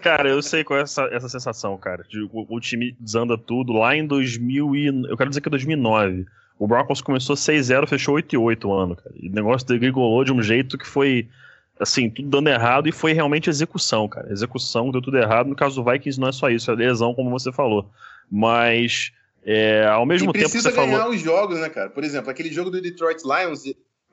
Cara, 0.02 0.28
eu 0.28 0.42
sei 0.42 0.64
qual 0.64 0.78
é 0.78 0.82
essa, 0.82 1.04
essa 1.12 1.28
sensação, 1.28 1.76
cara. 1.76 2.04
De, 2.08 2.22
o, 2.22 2.46
o 2.48 2.60
time 2.60 2.96
desanda 2.98 3.36
tudo. 3.36 3.72
Lá 3.72 3.94
em 3.94 4.06
2000 4.06 4.76
e... 4.76 4.86
Eu 5.08 5.16
quero 5.16 5.30
dizer 5.30 5.40
que 5.40 5.48
é 5.48 5.50
2009. 5.50 6.26
O 6.58 6.66
Broncos 6.66 7.00
começou 7.00 7.36
6-0, 7.36 7.88
fechou 7.88 8.16
8-8 8.16 8.64
o 8.66 8.72
ano, 8.74 8.94
cara. 8.94 9.14
E 9.18 9.28
o 9.28 9.32
negócio 9.32 9.66
degringolou 9.66 10.22
de 10.24 10.32
um 10.32 10.42
jeito 10.42 10.76
que 10.76 10.86
foi, 10.86 11.26
assim, 11.78 12.10
tudo 12.10 12.28
dando 12.28 12.48
errado 12.50 12.86
e 12.86 12.92
foi 12.92 13.14
realmente 13.14 13.48
execução, 13.48 14.06
cara. 14.06 14.30
Execução, 14.30 14.90
deu 14.90 15.00
tudo 15.00 15.16
errado. 15.16 15.48
No 15.48 15.56
caso 15.56 15.82
do 15.82 15.90
Vikings 15.90 16.20
não 16.20 16.28
é 16.28 16.32
só 16.32 16.50
isso, 16.50 16.70
é 16.70 16.74
lesão, 16.74 17.14
como 17.14 17.30
você 17.30 17.50
falou. 17.50 17.90
Mas, 18.30 19.10
é, 19.42 19.86
ao 19.86 20.04
mesmo 20.04 20.30
e 20.30 20.32
tempo 20.32 20.44
que 20.44 20.50
precisa 20.50 20.70
você 20.70 20.76
ganhar 20.76 20.98
falou... 20.98 21.14
os 21.14 21.22
jogos, 21.22 21.60
né, 21.60 21.70
cara? 21.70 21.88
Por 21.88 22.04
exemplo, 22.04 22.30
aquele 22.30 22.52
jogo 22.52 22.68
do 22.68 22.80
Detroit 22.80 23.22
Lions 23.24 23.62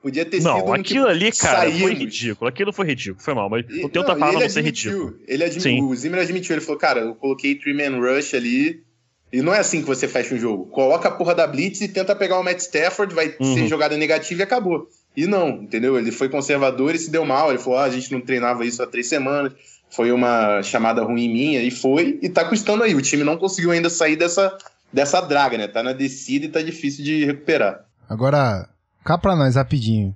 podia 0.07 0.25
ter 0.25 0.37
sido 0.37 0.43
Não, 0.47 0.65
um 0.67 0.73
aquilo 0.73 1.05
que 1.05 1.11
ali, 1.11 1.31
cara, 1.31 1.61
foi 1.69 1.71
saímos. 1.79 1.99
cidículo. 2.17 2.49
Aquilo 2.49 2.73
foi 2.73 2.87
ridículo, 2.87 3.23
foi 3.23 3.33
mal. 3.33 3.49
Mas 3.49 3.65
E- 3.65 3.69
não 3.69 3.77
não, 3.77 3.83
outra 3.83 4.03
palavra 4.15 4.29
ele 4.35 4.43
não 4.43 4.49
ser 4.49 4.59
admitiu, 4.59 4.91
ridículo. 4.91 5.19
Ele 5.27 5.43
admitiu, 5.43 5.71
Sim. 5.71 5.83
o 5.83 5.95
Zimmer 5.95 6.21
admitiu, 6.21 6.55
ele 6.55 6.61
falou, 6.65 6.79
cara, 6.79 6.99
eu 7.01 7.15
coloquei 7.15 7.55
three 7.55 7.73
man 7.73 7.97
rush 7.99 8.33
ali, 8.33 8.83
e 9.31 9.41
não 9.41 9.53
é 9.53 9.59
assim 9.59 9.81
que 9.81 9.87
você 9.87 10.07
fecha 10.07 10.33
um 10.33 10.37
jogo. 10.39 10.65
Coloca 10.67 11.09
a 11.09 11.11
porra 11.11 11.35
da 11.35 11.45
blitz 11.45 11.81
e 11.81 11.87
tenta 11.87 12.15
pegar 12.15 12.39
o 12.39 12.43
Matt 12.43 12.59
Stafford, 12.59 13.13
vai 13.13 13.35
Uhum. 13.39 13.53
ser 13.55 13.67
jogada 13.67 13.95
negativa 13.97 14.41
e 14.41 14.43
acabou. 14.43 14.87
E 15.15 15.25
não, 15.27 15.63
entendeu? 15.63 15.97
Ele 15.97 16.11
foi 16.11 16.29
conservador 16.29 16.95
e 16.95 16.97
se 16.99 17.09
deu 17.11 17.25
mal, 17.25 17.49
ele 17.49 17.59
falou, 17.59 17.79
ah, 17.79 17.83
a 17.85 17.89
gente 17.89 18.11
não 18.11 18.21
treinava 18.21 18.65
isso 18.65 18.81
há 18.81 18.87
três 18.87 19.07
semanas, 19.07 19.51
foi 19.89 20.11
uma 20.11 20.61
chamada 20.63 21.01
ruim 21.03 21.27
minha, 21.27 21.61
e 21.63 21.71
foi, 21.71 22.19
e 22.21 22.29
tá 22.29 22.45
custando 22.45 22.83
aí. 22.83 22.93
O 22.95 23.01
time 23.01 23.23
não 23.23 23.35
conseguiu 23.37 23.71
ainda 23.71 23.89
sair 23.89 24.15
dessa, 24.15 24.55
dessa 24.93 25.19
draga, 25.21 25.57
né? 25.57 25.67
Tá 25.67 25.81
na 25.83 25.91
descida 25.91 26.45
e 26.45 26.49
tá 26.49 26.61
difícil 26.61 27.03
de 27.03 27.25
recuperar. 27.25 27.83
Agora, 28.07 28.69
cá 29.07 29.17
pra 29.17 29.35
nós, 29.35 29.55
rapidinho. 29.55 30.15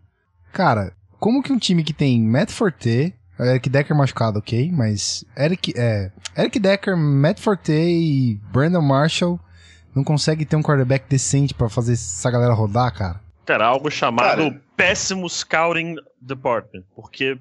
Cara, 0.52 0.94
como 1.20 1.42
que 1.42 1.52
um 1.54 1.58
time 1.60 1.84
que 1.84 1.94
tem 1.94 2.22
Matt 2.22 2.52
Forte, 2.52 3.14
Eric 3.40 3.70
Decker 3.70 3.96
machucado, 3.96 4.40
ok, 4.40 4.72
mas 4.72 5.24
Eric, 5.38 5.74
é, 5.78 6.12
Eric 6.38 6.60
Decker, 6.60 6.96
Matt 6.98 7.40
Forte 7.40 7.72
e 7.72 8.40
Brandon 8.52 8.82
Marshall 8.82 9.40
não 9.96 10.04
consegue 10.04 10.46
ter 10.46 10.56
um 10.56 10.62
quarterback 10.62 11.06
decente 11.10 11.54
pra 11.54 11.70
fazer 11.70 11.94
essa 11.94 12.30
galera 12.30 12.54
rodar, 12.54 12.94
cara? 12.94 13.20
Cara, 13.46 13.66
algo 13.66 13.90
chamado 13.90 14.38
Cara. 14.50 14.62
péssimo 14.78 15.28
scouting 15.30 15.96
department. 16.22 16.84
Porque, 16.96 17.38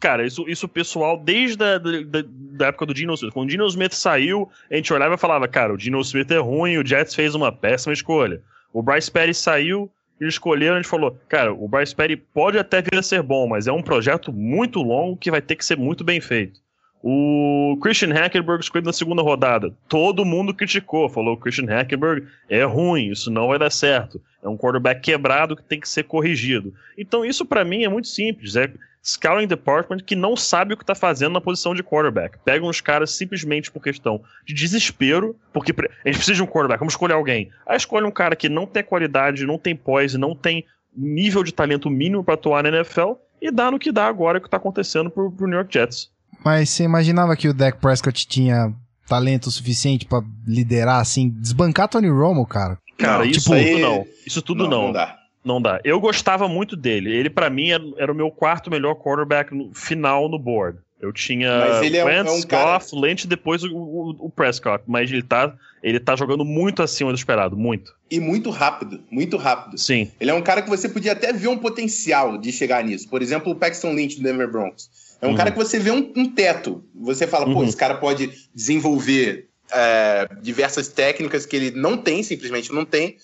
cara, 0.00 0.24
isso, 0.26 0.48
isso 0.48 0.66
o 0.66 0.68
pessoal, 0.68 1.22
desde 1.22 1.62
a 1.62 1.78
da, 1.78 1.90
da- 2.02 2.28
da 2.28 2.66
época 2.68 2.86
do 2.86 2.94
Dino 2.94 3.12
Smith. 3.14 3.32
Quando 3.34 3.48
o 3.48 3.50
Dino 3.50 3.66
Smith 3.66 3.92
saiu, 3.92 4.48
a 4.70 4.76
gente 4.76 4.92
olhava 4.92 5.14
e 5.14 5.18
falava, 5.18 5.46
cara, 5.48 5.74
o 5.74 5.76
Dino 5.76 6.00
Smith 6.00 6.30
é 6.30 6.38
ruim, 6.38 6.78
o 6.78 6.86
Jets 6.86 7.14
fez 7.14 7.34
uma 7.34 7.50
péssima 7.52 7.92
escolha. 7.92 8.40
O 8.72 8.82
Bryce 8.82 9.10
Perry 9.10 9.34
saiu, 9.34 9.90
eles 10.20 10.34
escolheram, 10.34 10.74
a 10.74 10.78
gente 10.78 10.88
falou, 10.88 11.18
cara, 11.28 11.52
o 11.52 11.68
Bryce 11.68 11.94
Perry 11.94 12.16
pode 12.16 12.58
até 12.58 12.80
vir 12.80 12.98
a 12.98 13.02
ser 13.02 13.22
bom, 13.22 13.46
mas 13.46 13.66
é 13.66 13.72
um 13.72 13.82
projeto 13.82 14.32
muito 14.32 14.80
longo 14.82 15.16
que 15.16 15.30
vai 15.30 15.40
ter 15.40 15.56
que 15.56 15.64
ser 15.64 15.76
muito 15.76 16.02
bem 16.02 16.20
feito. 16.20 16.60
O 17.02 17.78
Christian 17.80 18.12
Hackenberg 18.12 18.60
escolhido 18.60 18.88
na 18.88 18.92
segunda 18.92 19.22
rodada. 19.22 19.72
Todo 19.88 20.24
mundo 20.24 20.52
criticou, 20.52 21.08
falou: 21.08 21.36
Christian 21.36 21.66
Hackenberg 21.66 22.26
é 22.48 22.64
ruim, 22.64 23.10
isso 23.10 23.30
não 23.30 23.46
vai 23.46 23.58
dar 23.58 23.70
certo. 23.70 24.20
É 24.42 24.48
um 24.48 24.56
quarterback 24.56 25.00
quebrado 25.00 25.54
que 25.54 25.62
tem 25.62 25.78
que 25.78 25.88
ser 25.88 26.04
corrigido. 26.04 26.74
Então, 26.98 27.24
isso 27.24 27.44
pra 27.44 27.64
mim 27.64 27.84
é 27.84 27.88
muito 27.88 28.08
simples. 28.08 28.56
É 28.56 28.72
scouting 29.06 29.46
department 29.46 29.98
que 30.04 30.16
não 30.16 30.36
sabe 30.36 30.74
o 30.74 30.76
que 30.76 30.84
tá 30.84 30.94
fazendo 30.94 31.32
na 31.34 31.40
posição 31.40 31.74
de 31.74 31.82
quarterback. 31.82 32.38
Pegam 32.44 32.68
os 32.68 32.80
caras 32.80 33.12
simplesmente 33.12 33.70
por 33.70 33.80
questão 33.82 34.20
de 34.44 34.52
desespero, 34.52 35.36
porque 35.52 35.72
pre- 35.72 35.88
a 36.04 36.08
gente 36.08 36.16
precisa 36.16 36.34
de 36.34 36.42
um 36.42 36.46
quarterback, 36.46 36.80
vamos 36.80 36.94
escolher 36.94 37.14
alguém. 37.14 37.50
Aí 37.66 37.76
escolhe 37.76 38.04
um 38.04 38.10
cara 38.10 38.34
que 38.34 38.48
não 38.48 38.66
tem 38.66 38.82
qualidade, 38.82 39.46
não 39.46 39.58
tem 39.58 39.76
poise, 39.76 40.18
não 40.18 40.34
tem 40.34 40.64
nível 40.96 41.44
de 41.44 41.52
talento 41.52 41.88
mínimo 41.88 42.24
pra 42.24 42.34
atuar 42.34 42.62
na 42.62 42.70
NFL 42.70 43.12
e 43.40 43.50
dá 43.52 43.70
no 43.70 43.78
que 43.78 43.92
dá 43.92 44.06
agora 44.06 44.40
que 44.40 44.50
tá 44.50 44.56
acontecendo 44.56 45.08
pro, 45.10 45.30
pro 45.30 45.46
New 45.46 45.56
York 45.56 45.72
Jets. 45.72 46.10
Mas 46.44 46.70
você 46.70 46.82
imaginava 46.84 47.36
que 47.36 47.48
o 47.48 47.54
Dak 47.54 47.78
Prescott 47.78 48.26
tinha 48.26 48.72
talento 49.06 49.50
suficiente 49.50 50.04
pra 50.06 50.20
liderar, 50.46 51.00
assim, 51.00 51.28
desbancar 51.28 51.86
Tony 51.88 52.08
Romo, 52.08 52.44
cara? 52.46 52.78
Cara, 52.98 53.18
Não, 53.18 53.24
isso 53.30 53.40
tipo, 53.40 53.52
aí- 53.52 53.70
tudo 53.72 53.78
não. 53.80 54.06
Isso 54.26 54.42
tudo 54.42 54.68
não. 54.68 54.82
Não 54.86 54.92
dá. 54.92 55.16
Não 55.46 55.62
dá. 55.62 55.80
Eu 55.84 56.00
gostava 56.00 56.48
muito 56.48 56.74
dele. 56.76 57.14
Ele, 57.14 57.30
pra 57.30 57.48
mim, 57.48 57.70
era, 57.70 57.84
era 57.98 58.12
o 58.12 58.14
meu 58.14 58.30
quarto 58.32 58.68
melhor 58.68 58.96
quarterback 58.96 59.54
no, 59.54 59.72
final 59.72 60.28
no 60.28 60.38
board. 60.38 60.78
Eu 61.00 61.12
tinha 61.12 61.58
Mas 61.58 61.82
ele 61.82 61.98
é 61.98 62.04
um- 62.04 62.08
Wentz, 62.08 62.32
é 62.32 62.34
um 62.34 62.42
cara- 62.42 62.72
Goff, 62.78 62.96
Lynch 62.96 63.24
e 63.26 63.28
depois 63.28 63.62
o, 63.62 63.68
o- 63.76 64.16
o 64.26 64.30
Prescott. 64.30 64.82
Mas 64.88 65.12
ele 65.12 65.22
tá, 65.22 65.54
ele 65.82 66.00
tá 66.00 66.16
jogando 66.16 66.44
muito 66.44 66.82
acima 66.82 67.12
do 67.12 67.16
esperado. 67.16 67.56
Muito. 67.56 67.94
E 68.10 68.18
muito 68.18 68.50
rápido, 68.50 69.00
muito 69.10 69.36
rápido. 69.36 69.78
Sim. 69.78 70.10
Ele 70.18 70.30
é 70.30 70.34
um 70.34 70.42
cara 70.42 70.62
que 70.62 70.68
você 70.70 70.88
podia 70.88 71.12
até 71.12 71.32
ver 71.32 71.48
um 71.48 71.58
potencial 71.58 72.36
de 72.38 72.50
chegar 72.50 72.82
nisso. 72.82 73.08
Por 73.08 73.22
exemplo, 73.22 73.52
o 73.52 73.54
Paxton 73.54 73.92
Lynch 73.92 74.16
do 74.16 74.22
Denver 74.24 74.50
Broncos. 74.50 74.90
É 75.22 75.26
um 75.26 75.30
Uhum. 75.30 75.36
cara 75.36 75.50
que 75.52 75.56
você 75.58 75.78
vê 75.78 75.90
um, 75.92 76.12
um 76.16 76.28
teto. 76.28 76.82
Você 76.94 77.26
fala, 77.26 77.44
pô, 77.44 77.60
Uhum. 77.60 77.64
esse 77.64 77.76
cara 77.76 77.94
pode 77.94 78.30
desenvolver 78.54 79.48
é, 79.72 80.28
diversas 80.42 80.86
técnicas 80.88 81.44
que 81.44 81.56
ele 81.56 81.70
não 81.72 81.96
tem, 81.96 82.22
simplesmente 82.22 82.72
não 82.72 82.84
tem, 82.84 83.16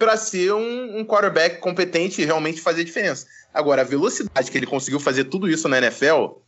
para 0.00 0.16
ser 0.16 0.54
um, 0.54 0.98
um 0.98 1.04
quarterback 1.04 1.58
competente 1.58 2.22
e 2.22 2.24
realmente 2.24 2.58
fazer 2.58 2.84
diferença. 2.84 3.26
Agora, 3.52 3.82
a 3.82 3.84
velocidade 3.84 4.50
que 4.50 4.56
ele 4.56 4.66
conseguiu 4.66 4.98
fazer 4.98 5.24
tudo 5.24 5.46
isso 5.46 5.68
na 5.68 5.76
NFL, 5.76 6.38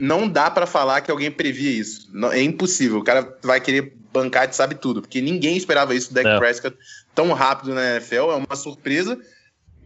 não 0.00 0.28
dá 0.28 0.50
para 0.50 0.66
falar 0.66 1.00
que 1.00 1.08
alguém 1.08 1.30
previa 1.30 1.70
isso. 1.70 2.10
Não- 2.12 2.32
é 2.32 2.42
impossível. 2.42 2.98
O 2.98 3.04
cara 3.04 3.38
vai 3.40 3.60
querer 3.60 3.94
bancar 4.12 4.48
de 4.48 4.56
sabe 4.56 4.74
tudo, 4.74 5.00
porque 5.00 5.20
ninguém 5.20 5.56
esperava 5.56 5.94
isso 5.94 6.08
do 6.08 6.14
Dak 6.14 6.26
É. 6.28 6.38
Prescott 6.38 6.76
tão 7.14 7.32
rápido 7.32 7.72
na 7.72 7.92
NFL. 7.92 8.32
É 8.32 8.34
uma 8.34 8.56
surpresa. 8.56 9.16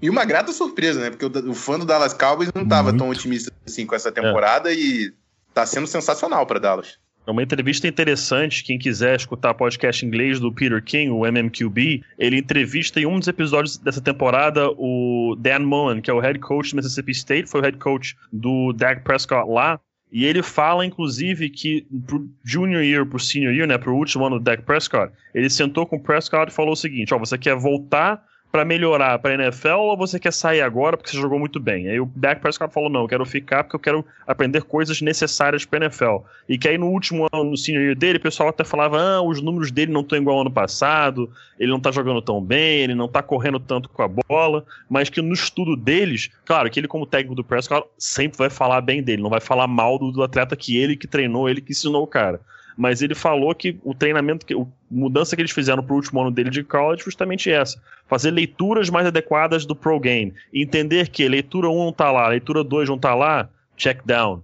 E 0.01 0.09
uma 0.09 0.25
grata 0.25 0.51
surpresa, 0.51 0.99
né? 0.99 1.11
Porque 1.11 1.27
o, 1.27 1.51
o 1.51 1.55
fã 1.55 1.79
do 1.79 1.85
Dallas 1.85 2.15
Cowboys 2.15 2.51
não 2.55 2.63
estava 2.63 2.97
tão 2.97 3.11
otimista 3.11 3.53
assim 3.67 3.85
com 3.85 3.95
essa 3.95 4.11
temporada 4.11 4.73
e 4.73 5.13
tá 5.53 5.67
sendo 5.67 5.87
sensacional 5.87 6.47
para 6.47 6.59
Dallas. 6.59 6.99
É 7.27 7.31
uma 7.31 7.43
entrevista 7.43 7.87
interessante. 7.87 8.65
Quem 8.65 8.79
quiser 8.79 9.17
escutar 9.17 9.55
podcast 9.55 10.05
inglês 10.05 10.41
do 10.41 10.53
Peter 10.53 10.83
King, 10.83 11.11
o 11.11 11.25
MMQB, 11.25 12.03
ele 12.19 12.39
entrevista 12.39 13.01
em 13.01 13.07
um 13.07 13.19
dos 13.19 13.29
episódios 13.29 13.79
dessa 13.79 14.01
temporada 14.01 14.69
o 14.71 15.37
Dan 15.39 15.61
Mullen, 15.61 16.01
que 16.01 16.11
é 16.11 16.15
o 16.15 16.19
head 16.19 16.39
coach 16.41 16.71
do 16.71 16.77
Mississippi 16.77 17.13
State, 17.13 17.49
foi 17.49 17.61
o 17.61 17.65
head 17.65 17.79
coach 17.79 18.17
do 18.33 18.73
Dak 18.73 19.03
Prescott 19.03 19.49
lá. 19.49 19.79
E 20.11 20.27
ele 20.27 20.43
fala, 20.43 20.85
inclusive, 20.85 21.49
que 21.49 21.87
pro 22.07 22.29
junior 22.45 22.83
year, 22.83 23.07
pro 23.07 23.19
senior 23.19 23.55
year, 23.55 23.67
né, 23.67 23.79
pro 23.79 23.97
último 23.97 24.27
ano 24.27 24.39
do 24.39 24.45
Dak 24.45 24.63
Prescott, 24.63 25.13
ele 25.33 25.49
sentou 25.49 25.87
com 25.87 25.97
o 25.97 26.01
Prescott 26.01 26.51
e 26.51 26.55
falou 26.55 26.73
o 26.73 26.77
seguinte: 26.77 27.15
ó, 27.15 27.19
você 27.19 27.39
quer 27.39 27.57
voltar 27.57 28.23
pra 28.53 28.67
melhorar 28.67 29.19
pra 29.19 29.33
NFL 29.33 29.79
ou 29.79 29.97
você 29.97 30.21
quer 30.21 30.33
sair 30.33 30.61
agora 30.61 30.95
porque 30.95 31.11
você 31.11 31.17
jogou 31.17 31.39
muito 31.39 31.59
bem? 31.59 31.89
Aí 31.89 31.99
o 31.99 32.11
Dak 32.15 32.43
Prescott 32.43 32.73
falou: 32.73 32.91
não, 32.91 33.01
eu 33.01 33.09
quero 33.09 33.25
ficar 33.25 33.65
porque 33.65 33.77
eu 33.77 33.81
quero 33.81 34.05
aprender 34.27 34.63
coisas 34.63 35.01
necessárias 35.01 35.65
pra 35.65 35.79
NFL. 35.79 36.19
E 36.47 36.59
que 36.59 36.69
aí 36.69 36.77
no 36.77 36.89
último 36.89 37.27
ano, 37.33 37.45
no 37.45 37.57
senior 37.57 37.83
year 37.83 37.97
dele, 37.97 38.19
o 38.19 38.21
pessoal 38.21 38.51
até 38.51 38.63
falava: 38.63 39.01
ah, 39.01 39.23
os 39.23 39.41
números 39.41 39.73
dele 39.73 39.91
não 39.91 40.03
estão 40.03 40.19
igual 40.19 40.37
ao 40.37 40.43
ano 40.43 40.51
passado, 40.51 41.33
ele 41.59 41.71
não 41.71 41.81
tá 41.81 41.91
jogando 41.91 42.21
tão 42.21 42.43
bem, 42.43 42.81
ele 42.81 42.95
não 42.95 43.09
tá 43.09 43.23
correndo 43.23 43.59
tanto 43.59 43.89
com 43.89 44.03
a 44.03 44.09
bola, 44.09 44.67
mas 44.89 45.09
que 45.09 45.23
no 45.23 45.33
estudo 45.33 45.75
deles, 45.75 46.31
claro, 46.45 46.71
que 46.71 46.79
ele, 46.79 46.89
como 46.89 47.07
técnico 47.07 47.35
do 47.35 47.43
Prescott, 47.43 47.89
sempre 47.97 48.37
vai 48.37 48.51
falar 48.51 48.83
bem 48.83 49.03
dele, 49.03 49.23
não 49.23 49.31
vai 49.31 49.41
falar 49.41 49.67
mal 49.67 49.99
do, 49.99 50.13
do 50.13 50.23
atleta 50.23 50.55
que 50.55 50.77
ele 50.77 50.95
que 50.95 51.07
treinou, 51.07 51.49
ele 51.49 51.63
que 51.63 51.73
ensinou 51.73 52.03
o 52.03 52.07
cara. 52.07 52.39
Mas 52.83 53.01
ele 53.01 53.15
falou 53.15 53.55
que 53.55 53.79
o 53.85 53.95
treinamento, 53.95 54.45
que, 54.45 54.53
a 54.53 54.67
mudança 54.91 55.37
que 55.37 55.43
eles 55.43 55.53
fizeram 55.53 55.85
pro 55.85 55.95
último 55.95 56.21
ano 56.21 56.33
dele 56.33 56.51
de 56.51 56.65
college, 56.65 57.05
justamente 57.05 57.49
essa. 57.49 57.81
Fazer 58.09 58.33
leituras 58.33 58.91
mais 58.91 59.07
adequadas 59.07 59.65
do 59.65 59.77
pro 59.77 60.01
game. 60.01 60.35
Entender 60.53 61.09
que 61.09 61.29
leitura 61.29 61.69
1 61.69 61.85
não 61.85 61.93
tá 61.93 62.11
lá, 62.11 62.27
leitura 62.27 62.65
2 62.65 62.89
não 62.89 62.99
tá 62.99 63.15
lá, 63.15 63.49
check 63.77 64.05
down 64.05 64.43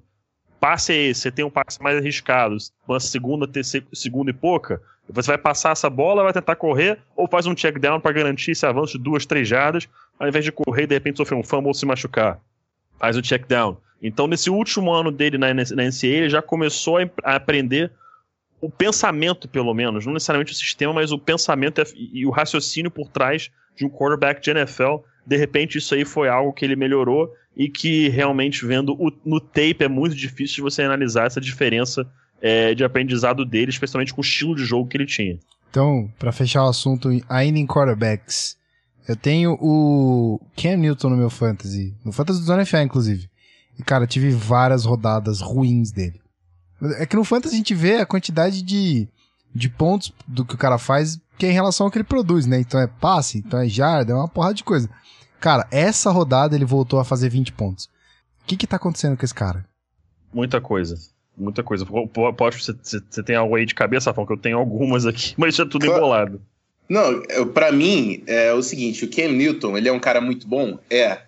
passe 0.61 0.93
é 0.93 0.97
esse, 0.97 1.21
você 1.21 1.31
tem 1.31 1.45
um 1.45 1.51
passe 1.51 1.81
mais 1.81 1.97
arriscado, 1.97 2.57
uma 2.89 2.99
segunda, 2.99 3.47
terceira, 3.47 3.87
segunda 3.93 4.31
e 4.33 4.35
pouca, 4.35 4.83
você 5.09 5.29
vai 5.29 5.39
passar 5.39 5.71
essa 5.71 5.89
bola, 5.89 6.25
vai 6.25 6.33
tentar 6.33 6.57
correr, 6.57 6.99
ou 7.17 7.29
faz 7.29 7.47
um 7.47 7.55
check 7.55 7.79
down 7.79 8.01
para 8.01 8.11
garantir 8.11 8.51
esse 8.51 8.67
avanço 8.67 8.99
de 8.99 9.05
duas, 9.05 9.25
três 9.25 9.47
jardas, 9.47 9.89
ao 10.19 10.27
invés 10.27 10.45
de 10.45 10.51
correr 10.51 10.83
e 10.83 10.87
de 10.89 10.95
repente 10.95 11.19
sofrer 11.19 11.39
um 11.39 11.45
fumble 11.45 11.69
ou 11.69 11.75
se 11.75 11.87
machucar. 11.87 12.41
Faz 12.99 13.17
o 13.17 13.23
check 13.23 13.47
down. 13.47 13.77
Então, 14.03 14.27
nesse 14.27 14.51
último 14.51 14.93
ano 14.93 15.11
dele 15.11 15.39
na, 15.39 15.53
na 15.55 15.65
ele 16.03 16.29
já 16.29 16.43
começou 16.43 16.99
a 16.99 17.37
aprender 17.37 17.91
o 18.61 18.71
pensamento, 18.71 19.49
pelo 19.49 19.73
menos, 19.73 20.05
não 20.05 20.13
necessariamente 20.13 20.53
o 20.53 20.57
sistema, 20.57 20.93
mas 20.93 21.13
o 21.13 21.19
pensamento 21.19 21.83
e 21.95 22.27
o 22.27 22.31
raciocínio 22.31 22.91
por 22.91 23.09
trás 23.09 23.51
de 23.77 23.85
um 23.85 23.89
quarterback 23.89 24.43
de 24.43 24.51
NFL. 24.51 24.97
De 25.27 25.37
repente, 25.37 25.79
isso 25.79 25.95
aí 25.95 26.05
foi 26.05 26.29
algo 26.29 26.53
que 26.53 26.65
ele 26.65 26.75
melhorou 26.75 27.31
e 27.57 27.69
que 27.69 28.09
realmente, 28.09 28.65
vendo 28.65 28.95
o, 28.95 29.13
no 29.25 29.41
tape, 29.41 29.79
é 29.81 29.89
muito 29.89 30.15
difícil 30.15 30.57
de 30.57 30.63
você 30.63 30.83
analisar 30.83 31.27
essa 31.27 31.41
diferença 31.41 32.07
é, 32.41 32.75
de 32.75 32.85
aprendizado 32.85 33.45
dele, 33.45 33.71
especialmente 33.71 34.13
com 34.13 34.21
o 34.21 34.25
estilo 34.25 34.55
de 34.55 34.65
jogo 34.65 34.89
que 34.89 34.97
ele 34.97 35.07
tinha. 35.07 35.39
Então, 35.71 36.11
para 36.19 36.33
fechar 36.33 36.65
o 36.65 36.69
assunto, 36.69 37.09
ainda 37.29 37.59
em 37.59 37.67
quarterbacks, 37.67 38.57
eu 39.09 39.17
tenho 39.17 39.57
o 39.61 40.41
Cam 40.57 40.77
Newton 40.77 41.11
no 41.11 41.17
meu 41.17 41.31
fantasy, 41.31 41.95
no 42.05 42.13
fantasy 42.13 42.45
do 42.45 42.67
FA, 42.67 42.83
inclusive. 42.83 43.29
E, 43.79 43.83
cara, 43.83 44.07
tive 44.07 44.31
várias 44.31 44.85
rodadas 44.85 45.41
ruins 45.41 45.93
dele. 45.93 46.21
É 46.99 47.07
que 47.07 47.17
no 47.17 47.25
fantasy 47.25 47.55
a 47.55 47.59
gente 47.59 47.75
vê 47.75 47.97
a 47.97 48.07
quantidade 48.07 48.63
de, 48.63 49.09
de 49.55 49.69
pontos 49.69 50.13
do 50.27 50.45
que 50.45 50.55
o 50.55 50.59
cara 50.59 50.79
faz, 50.79 51.21
que 51.37 51.47
é 51.47 51.51
em 51.51 51.55
relação 51.55 51.87
ao 51.87 51.91
que 51.91 51.99
ele 51.99 52.05
produz, 52.05 52.47
né? 52.47 52.61
Então 52.61 52.81
é 52.81 52.87
passe, 52.87 53.39
então 53.39 53.59
é 53.59 53.69
jarda, 53.69 54.13
é 54.13 54.15
uma 54.15 54.29
porrada 54.29 54.55
de 54.55 54.65
coisa. 54.65 54.89
Cara, 55.41 55.67
essa 55.71 56.11
rodada 56.11 56.55
ele 56.55 56.65
voltou 56.65 56.99
a 56.99 57.05
fazer 57.05 57.29
20 57.29 57.53
pontos. 57.53 57.87
O 58.43 58.47
que 58.47 58.57
que 58.57 58.67
tá 58.67 58.77
acontecendo 58.77 59.17
com 59.17 59.25
esse 59.25 59.35
cara? 59.35 59.65
Muita 60.33 60.61
coisa 60.61 60.97
muita 61.39 61.63
coisa. 61.63 61.87
Pode, 61.87 62.63
você, 62.63 62.75
você 62.83 63.23
tem 63.23 63.37
algo 63.37 63.55
aí 63.55 63.65
de 63.65 63.75
cabeça, 63.75 64.11
Rafão, 64.11 64.27
que 64.27 64.33
eu 64.33 64.39
tenho 64.39 64.59
algumas 64.59 65.07
aqui, 65.07 65.35
mas 65.39 65.55
já 65.55 65.65
é 65.65 65.69
tudo 65.69 65.87
claro. 65.87 66.01
embolado. 66.01 66.43
Não, 66.89 67.47
para 67.53 67.71
mim 67.71 68.23
é 68.27 68.53
o 68.53 68.63
seguinte, 68.63 69.05
o 69.05 69.11
Cam 69.11 69.29
Newton, 69.29 69.77
ele 69.77 69.89
é 69.89 69.93
um 69.93 70.01
cara 70.01 70.21
muito 70.21 70.49
bom? 70.49 70.79
É. 70.91 71.23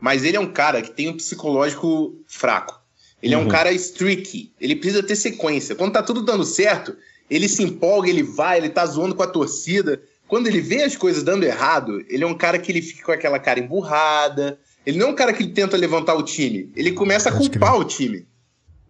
Mas 0.00 0.22
ele 0.22 0.36
é 0.36 0.40
um 0.40 0.52
cara 0.52 0.82
que 0.82 0.90
tem 0.90 1.08
um 1.08 1.16
psicológico 1.16 2.14
fraco. 2.26 2.77
Ele 3.22 3.34
uhum. 3.34 3.40
é 3.40 3.44
um 3.44 3.46
uhum. 3.46 3.52
cara 3.52 3.72
streaky, 3.72 4.52
ele 4.60 4.76
precisa 4.76 5.02
ter 5.02 5.16
sequência. 5.16 5.74
Quando 5.74 5.92
tá 5.92 6.02
tudo 6.02 6.22
dando 6.22 6.44
certo, 6.44 6.96
ele 7.28 7.48
se 7.48 7.62
empolga, 7.62 8.08
ele 8.08 8.22
vai, 8.22 8.58
ele 8.58 8.68
tá 8.68 8.86
zoando 8.86 9.14
com 9.14 9.22
a 9.22 9.26
torcida. 9.26 10.00
Quando 10.26 10.46
ele 10.46 10.60
vê 10.60 10.82
as 10.82 10.96
coisas 10.96 11.22
dando 11.22 11.44
errado, 11.44 12.04
ele 12.08 12.24
é 12.24 12.26
um 12.26 12.36
cara 12.36 12.58
que 12.58 12.70
ele 12.70 12.82
fica 12.82 13.04
com 13.04 13.12
aquela 13.12 13.38
cara 13.38 13.60
emburrada. 13.60 14.58
Ele 14.86 14.98
não 14.98 15.08
é 15.08 15.10
um 15.10 15.14
cara 15.14 15.32
que 15.32 15.46
tenta 15.46 15.76
levantar 15.76 16.14
o 16.14 16.22
time, 16.22 16.72
ele 16.74 16.92
começa 16.92 17.28
a 17.28 17.32
culpar 17.32 17.76
o 17.76 17.84
time. 17.84 18.26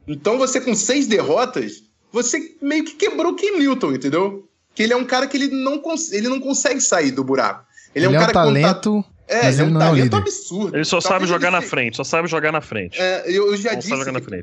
Então 0.07 0.39
você 0.39 0.61
com 0.61 0.75
seis 0.75 1.07
derrotas, 1.07 1.83
você 2.13 2.57
meio 2.63 2.85
que 2.85 2.95
quebrou 2.95 3.33
o 3.33 3.35
Kim 3.35 3.59
Newton, 3.59 3.93
entendeu? 3.93 4.49
Que 4.75 4.83
ele 4.83 4.93
é 4.93 4.97
um 4.97 5.05
cara 5.05 5.27
que 5.27 5.37
ele 5.37 5.49
não, 5.49 5.83
ele 6.13 6.29
não 6.29 6.41
consegue 6.41 6.81
sair 6.81 7.11
do 7.11 7.25
buraco. 7.25 7.67
Ele, 7.95 8.07
é 8.07 8.09
ele 8.09 8.17
é 8.17 8.19
um 8.19 8.21
cara 8.21 8.27
é 8.27 8.31
um 8.31 8.45
talento. 8.45 9.03
Tá... 9.03 9.18
É, 9.29 9.49
ele 9.49 9.61
é 9.61 9.65
um 9.65 9.79
talento 9.79 10.17
é 10.17 10.19
absurdo. 10.19 10.77
Ele 10.77 10.85
só 10.85 11.01
sabe 11.01 11.27
jogar 11.27 11.51
na 11.51 11.61
frente, 11.61 11.97
só 11.99 12.05
sabe 12.05 12.27
jogar 12.27 12.51
na 12.51 12.63
frente. 12.63 12.99
É, 12.99 13.25
eu, 13.31 13.55
já 13.57 13.75
disse, 13.75 13.93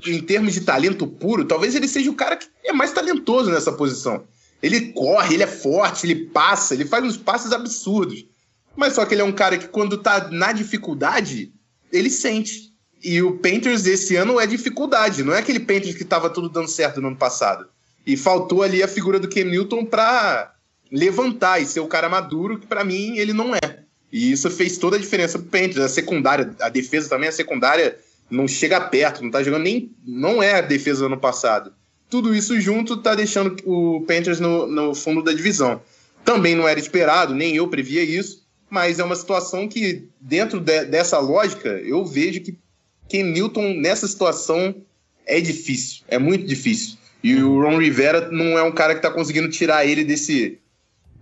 em 0.05 0.21
termos 0.21 0.53
de 0.53 0.61
talento 0.61 1.07
puro, 1.07 1.43
talvez 1.43 1.73
ele 1.75 1.87
seja 1.87 2.09
o 2.11 2.13
cara 2.13 2.35
que 2.35 2.47
é 2.63 2.71
mais 2.71 2.91
talentoso 2.93 3.49
nessa 3.49 3.71
posição. 3.71 4.23
Ele 4.61 4.93
corre, 4.93 5.33
ele 5.33 5.43
é 5.43 5.47
forte, 5.47 6.05
ele 6.05 6.27
passa, 6.27 6.75
ele 6.75 6.85
faz 6.85 7.03
uns 7.03 7.17
passes 7.17 7.51
absurdos. 7.51 8.25
Mas 8.75 8.93
só 8.93 9.05
que 9.05 9.13
ele 9.13 9.21
é 9.21 9.25
um 9.25 9.31
cara 9.31 9.57
que 9.57 9.67
quando 9.67 9.97
tá 9.97 10.29
na 10.29 10.51
dificuldade, 10.51 11.51
ele 11.91 12.09
sente. 12.09 12.73
E 13.03 13.21
o 13.21 13.37
Panthers 13.37 13.83
desse 13.83 14.15
ano 14.15 14.39
é 14.39 14.45
dificuldade, 14.45 15.23
não 15.23 15.33
é 15.33 15.39
aquele 15.39 15.59
Panthers 15.59 15.95
que 15.95 16.03
estava 16.03 16.29
tudo 16.29 16.49
dando 16.49 16.67
certo 16.67 17.01
no 17.01 17.07
ano 17.07 17.17
passado. 17.17 17.67
E 18.05 18.15
faltou 18.15 18.61
ali 18.61 18.83
a 18.83 18.87
figura 18.87 19.19
do 19.19 19.29
Cam 19.29 19.45
Newton 19.45 19.85
para 19.85 20.53
levantar 20.91 21.59
e 21.59 21.65
ser 21.65 21.79
o 21.79 21.87
cara 21.87 22.07
maduro, 22.07 22.59
que 22.59 22.67
para 22.67 22.83
mim 22.83 23.17
ele 23.17 23.33
não 23.33 23.55
é. 23.55 23.84
E 24.11 24.31
isso 24.31 24.49
fez 24.49 24.77
toda 24.77 24.97
a 24.97 24.99
diferença 24.99 25.37
pro 25.37 25.47
Panthers. 25.47 25.79
A 25.79 25.89
secundária, 25.89 26.55
a 26.59 26.69
defesa 26.69 27.09
também, 27.09 27.29
a 27.29 27.33
secundária 27.33 27.97
não 28.29 28.47
chega 28.47 28.81
perto, 28.81 29.23
não 29.23 29.31
tá 29.31 29.43
jogando 29.43 29.63
nem. 29.63 29.91
Não 30.05 30.41
é 30.41 30.55
a 30.55 30.61
defesa 30.61 31.01
do 31.01 31.05
ano 31.07 31.17
passado. 31.17 31.73
Tudo 32.09 32.33
isso 32.33 32.59
junto 32.59 32.97
tá 32.97 33.15
deixando 33.15 33.55
o 33.65 34.01
Panthers 34.01 34.39
no, 34.39 34.67
no 34.67 34.95
fundo 34.95 35.21
da 35.23 35.33
divisão. 35.33 35.81
Também 36.23 36.55
não 36.55 36.67
era 36.67 36.79
esperado, 36.79 37.35
nem 37.35 37.55
eu 37.55 37.67
previa 37.67 38.03
isso, 38.03 38.43
mas 38.69 38.99
é 38.99 39.03
uma 39.03 39.15
situação 39.15 39.67
que, 39.67 40.07
dentro 40.19 40.59
de, 40.59 40.85
dessa 40.85 41.19
lógica, 41.19 41.69
eu 41.69 42.03
vejo 42.03 42.41
que 42.41 42.57
Ken 43.07 43.23
Newton 43.23 43.75
nessa 43.75 44.07
situação 44.07 44.75
é 45.25 45.39
difícil, 45.39 46.03
é 46.07 46.17
muito 46.17 46.45
difícil. 46.45 46.97
E 47.23 47.35
o 47.35 47.61
Ron 47.61 47.79
Rivera 47.79 48.29
não 48.31 48.57
é 48.57 48.63
um 48.63 48.71
cara 48.71 48.95
que 48.95 49.01
tá 49.01 49.09
conseguindo 49.09 49.49
tirar 49.49 49.85
ele 49.85 50.03
desse, 50.03 50.59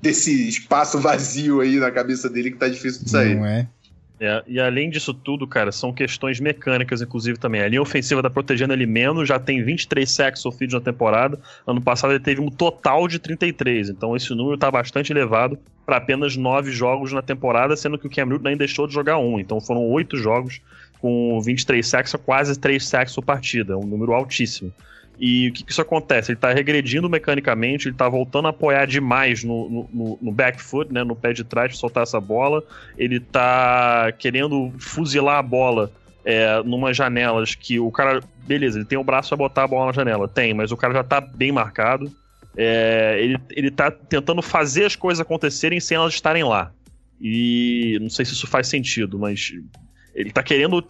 desse 0.03 0.49
espaço 0.49 0.99
vazio 0.99 1.61
aí 1.61 1.77
na 1.77 1.89
cabeça 1.89 2.29
dele 2.29 2.51
que 2.51 2.57
tá 2.57 2.67
difícil 2.67 3.05
de 3.05 3.09
sair. 3.09 3.35
Não 3.35 3.45
é. 3.45 3.65
É, 4.19 4.43
e 4.47 4.59
além 4.59 4.89
disso 4.89 5.13
tudo, 5.13 5.47
cara, 5.47 5.71
são 5.71 5.93
questões 5.93 6.39
mecânicas, 6.39 7.01
inclusive, 7.01 7.37
também. 7.37 7.61
A 7.61 7.67
linha 7.67 7.81
ofensiva 7.81 8.21
tá 8.21 8.29
protegendo 8.29 8.73
ele 8.73 8.85
menos, 8.85 9.27
já 9.27 9.39
tem 9.39 9.63
23 9.63 10.09
sacks 10.09 10.41
sofridos 10.41 10.73
na 10.73 10.81
temporada. 10.81 11.39
Ano 11.65 11.81
passado 11.81 12.11
ele 12.11 12.19
teve 12.19 12.41
um 12.41 12.49
total 12.49 13.07
de 13.07 13.17
33, 13.17 13.89
então 13.89 14.15
esse 14.15 14.33
número 14.35 14.57
tá 14.57 14.69
bastante 14.69 15.11
elevado 15.11 15.57
para 15.85 15.97
apenas 15.97 16.37
9 16.37 16.71
jogos 16.71 17.11
na 17.11 17.21
temporada, 17.21 17.75
sendo 17.75 17.97
que 17.97 18.07
o 18.07 18.09
Cam 18.09 18.25
Newton 18.25 18.49
nem 18.49 18.57
deixou 18.57 18.87
de 18.87 18.93
jogar 18.93 19.17
um. 19.17 19.39
Então 19.39 19.59
foram 19.59 19.81
8 19.89 20.17
jogos 20.17 20.61
com 20.99 21.41
23 21.41 21.85
sacks, 21.85 22.13
quase 22.25 22.57
3 22.59 22.85
sacks 22.85 23.15
por 23.15 23.23
partida, 23.23 23.77
um 23.77 23.85
número 23.85 24.13
altíssimo. 24.13 24.71
E 25.19 25.49
o 25.49 25.53
que, 25.53 25.63
que 25.63 25.71
isso 25.71 25.81
acontece? 25.81 26.31
Ele 26.31 26.37
está 26.37 26.51
regredindo 26.51 27.09
mecanicamente, 27.09 27.87
ele 27.87 27.95
está 27.95 28.09
voltando 28.09 28.47
a 28.47 28.49
apoiar 28.49 28.85
demais 28.85 29.43
no, 29.43 29.87
no, 29.93 30.19
no 30.21 30.31
back 30.31 30.61
foot, 30.61 30.91
né, 30.91 31.03
no 31.03 31.15
pé 31.15 31.33
de 31.33 31.43
trás, 31.43 31.71
para 31.71 31.79
soltar 31.79 32.03
essa 32.03 32.19
bola. 32.19 32.63
Ele 32.97 33.17
está 33.17 34.11
querendo 34.17 34.73
fuzilar 34.79 35.37
a 35.37 35.43
bola 35.43 35.91
é, 36.25 36.61
numa 36.63 36.93
janelas 36.93 37.55
que 37.55 37.79
o 37.79 37.91
cara. 37.91 38.21
Beleza, 38.45 38.77
ele 38.77 38.85
tem 38.85 38.97
o 38.97 39.03
braço 39.03 39.29
para 39.29 39.37
botar 39.37 39.63
a 39.63 39.67
bola 39.67 39.87
na 39.87 39.91
janela. 39.93 40.27
Tem, 40.27 40.53
mas 40.53 40.71
o 40.71 40.77
cara 40.77 40.93
já 40.93 41.01
está 41.01 41.21
bem 41.21 41.51
marcado. 41.51 42.11
É, 42.55 43.17
ele, 43.19 43.39
ele 43.51 43.71
tá 43.71 43.89
tentando 43.89 44.41
fazer 44.41 44.85
as 44.85 44.95
coisas 44.95 45.21
acontecerem 45.21 45.79
sem 45.79 45.95
elas 45.95 46.13
estarem 46.13 46.43
lá. 46.43 46.71
E 47.21 47.97
não 48.01 48.09
sei 48.09 48.25
se 48.25 48.33
isso 48.33 48.47
faz 48.47 48.67
sentido, 48.67 49.17
mas 49.17 49.53
ele 50.13 50.31
tá 50.31 50.43
querendo 50.43 50.85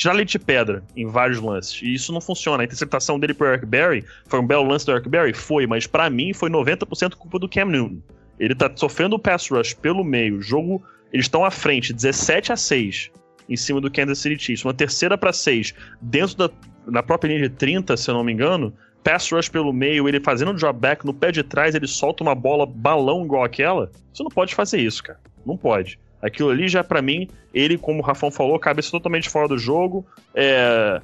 tirar 0.00 0.14
leite 0.14 0.32
de 0.32 0.38
pedra 0.38 0.82
em 0.96 1.06
vários 1.06 1.38
lances. 1.40 1.82
E 1.82 1.92
isso 1.92 2.12
não 2.12 2.20
funciona. 2.20 2.62
A 2.62 2.64
interceptação 2.64 3.18
dele 3.18 3.34
pro 3.34 3.46
Eric 3.48 3.66
Berry 3.66 4.04
foi 4.26 4.40
um 4.40 4.46
belo 4.46 4.66
lance 4.66 4.86
do 4.86 4.92
Eric 4.92 5.08
Berry? 5.08 5.34
Foi, 5.34 5.66
mas 5.66 5.86
para 5.86 6.08
mim 6.08 6.32
foi 6.32 6.48
90% 6.48 7.14
culpa 7.16 7.38
do 7.38 7.48
Cam 7.48 7.66
Newton. 7.66 8.00
Ele 8.38 8.54
tá 8.54 8.70
sofrendo 8.74 9.16
o 9.16 9.18
pass 9.18 9.48
rush 9.50 9.74
pelo 9.74 10.02
meio. 10.02 10.38
O 10.38 10.42
jogo, 10.42 10.82
eles 11.12 11.26
estão 11.26 11.44
à 11.44 11.50
frente, 11.50 11.92
17 11.92 12.50
a 12.52 12.56
6 12.56 13.10
em 13.46 13.56
cima 13.56 13.80
do 13.80 13.90
Kansas 13.90 14.18
City 14.18 14.42
Chiefs. 14.42 14.64
Uma 14.64 14.72
terceira 14.72 15.18
para 15.18 15.32
6 15.32 15.74
dentro 16.00 16.36
da 16.36 16.50
na 16.86 17.02
própria 17.02 17.28
linha 17.28 17.48
de 17.48 17.54
30, 17.54 17.94
se 17.96 18.10
eu 18.10 18.14
não 18.14 18.24
me 18.24 18.32
engano. 18.32 18.72
Pass 19.04 19.30
rush 19.30 19.48
pelo 19.48 19.72
meio, 19.72 20.08
ele 20.08 20.18
fazendo 20.20 20.50
um 20.50 20.54
drop 20.54 20.78
back 20.78 21.04
no 21.04 21.12
pé 21.12 21.30
de 21.30 21.42
trás, 21.42 21.74
ele 21.74 21.86
solta 21.86 22.22
uma 22.22 22.34
bola 22.34 22.66
balão 22.66 23.24
igual 23.24 23.44
aquela. 23.44 23.90
Você 24.12 24.22
não 24.22 24.30
pode 24.30 24.54
fazer 24.54 24.80
isso, 24.80 25.02
cara. 25.02 25.20
Não 25.44 25.56
pode. 25.56 25.98
Aquilo 26.22 26.50
ali 26.50 26.68
já, 26.68 26.84
para 26.84 27.00
mim, 27.00 27.28
ele, 27.52 27.78
como 27.78 28.00
o 28.00 28.02
Rafão 28.02 28.30
falou, 28.30 28.58
cabeça 28.58 28.90
totalmente 28.90 29.28
fora 29.28 29.48
do 29.48 29.58
jogo. 29.58 30.04
É, 30.34 31.00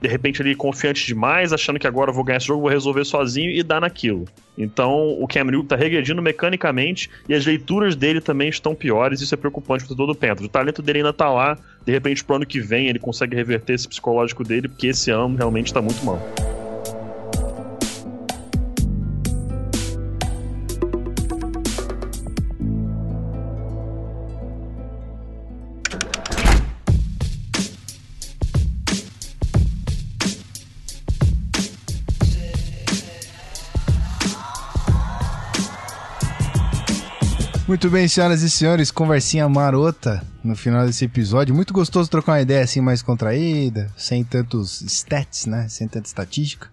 de 0.00 0.08
repente 0.08 0.42
ele 0.42 0.54
confiante 0.54 1.06
demais, 1.06 1.52
achando 1.52 1.78
que 1.78 1.86
agora 1.86 2.10
eu 2.10 2.14
vou 2.14 2.24
ganhar 2.24 2.38
esse 2.38 2.46
jogo, 2.46 2.62
vou 2.62 2.70
resolver 2.70 3.04
sozinho 3.04 3.50
e 3.50 3.62
dá 3.62 3.80
naquilo. 3.80 4.24
Então 4.58 5.10
o 5.20 5.26
Cam 5.26 5.46
tá 5.64 5.76
regredindo 5.76 6.20
mecanicamente 6.20 7.10
e 7.28 7.34
as 7.34 7.46
leituras 7.46 7.94
dele 7.94 8.20
também 8.20 8.48
estão 8.48 8.74
piores, 8.74 9.20
isso 9.20 9.34
é 9.34 9.36
preocupante 9.36 9.84
para 9.86 9.96
todo 9.96 10.10
o 10.10 10.14
Panthers. 10.14 10.46
O 10.46 10.48
talento 10.48 10.82
dele 10.82 10.98
ainda 10.98 11.12
tá 11.12 11.30
lá, 11.30 11.56
de 11.84 11.92
repente 11.92 12.24
pro 12.24 12.36
ano 12.36 12.46
que 12.46 12.60
vem 12.60 12.88
ele 12.88 12.98
consegue 12.98 13.36
reverter 13.36 13.74
esse 13.74 13.88
psicológico 13.88 14.42
dele, 14.42 14.68
porque 14.68 14.88
esse 14.88 15.10
ano 15.10 15.36
realmente 15.36 15.72
tá 15.72 15.80
muito 15.80 16.04
mal. 16.04 16.20
Muito 37.74 37.90
bem, 37.90 38.06
senhoras 38.06 38.42
e 38.42 38.48
senhores, 38.48 38.92
conversinha 38.92 39.48
marota 39.48 40.24
no 40.44 40.54
final 40.54 40.86
desse 40.86 41.06
episódio. 41.06 41.52
Muito 41.52 41.74
gostoso 41.74 42.08
trocar 42.08 42.34
uma 42.34 42.40
ideia 42.40 42.62
assim 42.62 42.80
mais 42.80 43.02
contraída, 43.02 43.90
sem 43.96 44.22
tantos 44.22 44.80
stats, 44.82 45.46
né? 45.46 45.66
Sem 45.68 45.88
tanta 45.88 46.06
estatística. 46.06 46.68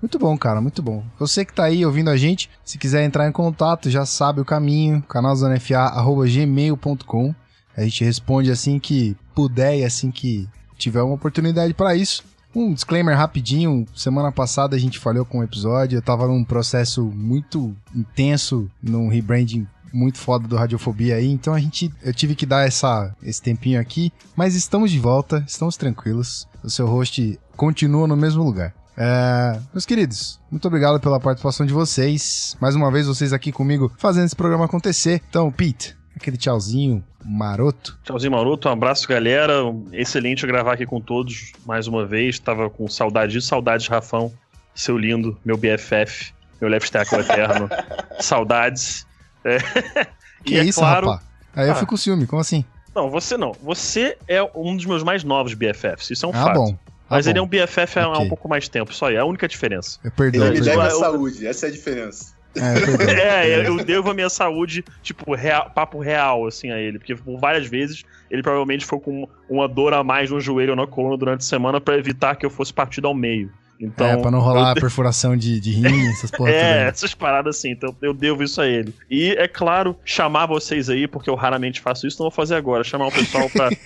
Muito 0.00 0.18
bom, 0.18 0.38
cara, 0.38 0.62
muito 0.62 0.82
bom. 0.82 1.04
Você 1.18 1.44
que 1.44 1.52
tá 1.52 1.64
aí 1.64 1.84
ouvindo 1.84 2.08
a 2.08 2.16
gente, 2.16 2.48
se 2.64 2.78
quiser 2.78 3.04
entrar 3.04 3.28
em 3.28 3.32
contato, 3.32 3.90
já 3.90 4.06
sabe 4.06 4.40
o 4.40 4.44
caminho, 4.44 5.02
canalzonefa@gmail.com. 5.02 7.34
A 7.76 7.82
gente 7.82 8.02
responde 8.02 8.50
assim 8.50 8.78
que 8.78 9.14
puder 9.34 9.80
e 9.80 9.84
assim 9.84 10.10
que 10.10 10.48
tiver 10.78 11.02
uma 11.02 11.16
oportunidade 11.16 11.74
para 11.74 11.94
isso. 11.94 12.24
Um 12.56 12.72
disclaimer 12.72 13.14
rapidinho. 13.14 13.86
Semana 13.94 14.32
passada 14.32 14.74
a 14.74 14.78
gente 14.78 14.98
falhou 14.98 15.26
com 15.26 15.40
o 15.40 15.44
episódio. 15.44 15.98
Eu 15.98 16.02
tava 16.02 16.26
num 16.26 16.42
processo 16.42 17.04
muito 17.04 17.76
intenso, 17.94 18.70
num 18.82 19.08
rebranding 19.08 19.68
muito 19.92 20.18
foda 20.18 20.46
do 20.46 20.56
Radiofobia 20.56 21.16
aí. 21.16 21.26
Então 21.26 21.54
a 21.54 21.60
gente, 21.60 21.92
eu 22.02 22.12
tive 22.12 22.34
que 22.34 22.46
dar 22.46 22.66
essa, 22.66 23.14
esse 23.22 23.42
tempinho 23.42 23.80
aqui. 23.80 24.12
Mas 24.36 24.54
estamos 24.54 24.90
de 24.90 24.98
volta, 24.98 25.44
estamos 25.46 25.76
tranquilos. 25.76 26.48
O 26.62 26.70
seu 26.70 26.86
host 26.86 27.38
continua 27.56 28.06
no 28.06 28.16
mesmo 28.16 28.42
lugar. 28.42 28.74
É, 28.96 29.58
meus 29.72 29.86
queridos, 29.86 30.38
muito 30.50 30.66
obrigado 30.68 31.00
pela 31.00 31.18
participação 31.18 31.64
de 31.64 31.72
vocês. 31.72 32.56
Mais 32.60 32.74
uma 32.74 32.90
vez, 32.90 33.06
vocês 33.06 33.32
aqui 33.32 33.50
comigo 33.50 33.90
fazendo 33.96 34.26
esse 34.26 34.36
programa 34.36 34.66
acontecer. 34.66 35.22
Então, 35.28 35.50
Pete, 35.50 35.96
aquele 36.14 36.36
tchauzinho 36.36 37.02
maroto. 37.24 37.98
Tchauzinho 38.04 38.32
maroto, 38.32 38.68
um 38.68 38.72
abraço 38.72 39.08
galera. 39.08 39.54
Excelente 39.92 40.46
gravar 40.46 40.74
aqui 40.74 40.84
com 40.84 41.00
todos 41.00 41.52
mais 41.64 41.86
uma 41.86 42.04
vez. 42.04 42.38
Tava 42.38 42.68
com 42.68 42.86
saudade 42.88 43.32
de 43.32 43.42
saudades, 43.42 43.86
Rafão, 43.86 44.32
seu 44.74 44.98
lindo, 44.98 45.38
meu 45.44 45.56
BFF, 45.56 46.32
meu 46.60 46.68
left 46.70 46.90
tackle 46.92 47.20
eterno. 47.20 47.68
saudades. 48.20 49.06
É. 49.44 50.10
Que 50.42 50.58
é 50.58 50.64
isso, 50.64 50.80
claro... 50.80 51.06
rapaz? 51.06 51.28
Aí 51.54 51.66
eu 51.66 51.72
ah. 51.72 51.74
fico 51.74 51.90
com 51.90 51.96
ciúme, 51.96 52.26
como 52.26 52.40
assim? 52.40 52.64
Não, 52.94 53.10
você 53.10 53.36
não. 53.36 53.52
Você 53.62 54.16
é 54.26 54.42
um 54.54 54.76
dos 54.76 54.86
meus 54.86 55.02
mais 55.02 55.22
novos 55.22 55.54
BFFs, 55.54 56.10
isso 56.10 56.26
é 56.26 56.28
um 56.28 56.32
ah, 56.32 56.44
fato. 56.44 56.56
Bom. 56.56 56.78
Ah, 57.10 57.16
Mas 57.16 57.26
bom. 57.26 57.30
ele 57.30 57.38
é 57.38 57.42
um 57.42 57.46
BFF 57.46 57.98
há 57.98 58.08
okay. 58.08 58.24
um 58.24 58.28
pouco 58.28 58.48
mais 58.48 58.68
tempo, 58.68 58.94
só 58.94 59.06
aí. 59.06 59.16
É 59.16 59.18
a 59.18 59.24
única 59.24 59.46
diferença. 59.46 59.98
Eu 60.02 60.10
perdoo. 60.10 60.44
Ele 60.46 60.60
me 60.60 60.64
deve 60.64 60.80
a 60.80 60.90
saúde, 60.90 61.46
essa 61.46 61.66
é 61.66 61.68
a 61.68 61.72
diferença. 61.72 62.32
É, 62.54 63.50
é, 63.60 63.66
eu 63.66 63.84
devo 63.84 64.10
a 64.10 64.14
minha 64.14 64.28
saúde, 64.28 64.84
tipo, 65.02 65.34
real, 65.34 65.70
papo 65.70 66.00
real, 66.00 66.46
assim, 66.46 66.70
a 66.70 66.78
ele. 66.78 66.98
Porque 66.98 67.14
por 67.14 67.38
várias 67.38 67.66
vezes 67.66 68.04
ele 68.30 68.42
provavelmente 68.42 68.84
foi 68.84 68.98
com 69.00 69.28
uma 69.48 69.68
dor 69.68 69.92
a 69.92 70.02
mais 70.02 70.30
no 70.30 70.40
joelho 70.40 70.70
ou 70.70 70.76
na 70.76 70.86
coluna 70.86 71.16
durante 71.16 71.40
a 71.40 71.44
semana 71.44 71.80
para 71.80 71.96
evitar 71.96 72.36
que 72.36 72.46
eu 72.46 72.50
fosse 72.50 72.72
partido 72.72 73.06
ao 73.06 73.14
meio. 73.14 73.52
Então, 73.80 74.06
é, 74.06 74.16
pra 74.18 74.30
não 74.30 74.40
rolar 74.40 74.76
eu... 74.76 74.80
perfuração 74.80 75.34
de, 75.34 75.58
de 75.58 75.70
rim, 75.72 76.06
essas 76.12 76.30
porra 76.30 76.50
É, 76.50 76.86
essas 76.86 77.14
paradas 77.14 77.56
assim, 77.56 77.70
então 77.70 77.96
eu 78.02 78.12
devo 78.12 78.42
isso 78.42 78.60
a 78.60 78.66
ele. 78.66 78.94
E, 79.10 79.30
é 79.30 79.48
claro, 79.48 79.96
chamar 80.04 80.44
vocês 80.46 80.90
aí, 80.90 81.08
porque 81.08 81.30
eu 81.30 81.34
raramente 81.34 81.80
faço 81.80 82.06
isso, 82.06 82.18
não 82.18 82.24
vou 82.24 82.30
fazer 82.30 82.56
agora, 82.56 82.84
chamar 82.84 83.06
o 83.06 83.12
pessoal 83.12 83.48
pra... 83.48 83.70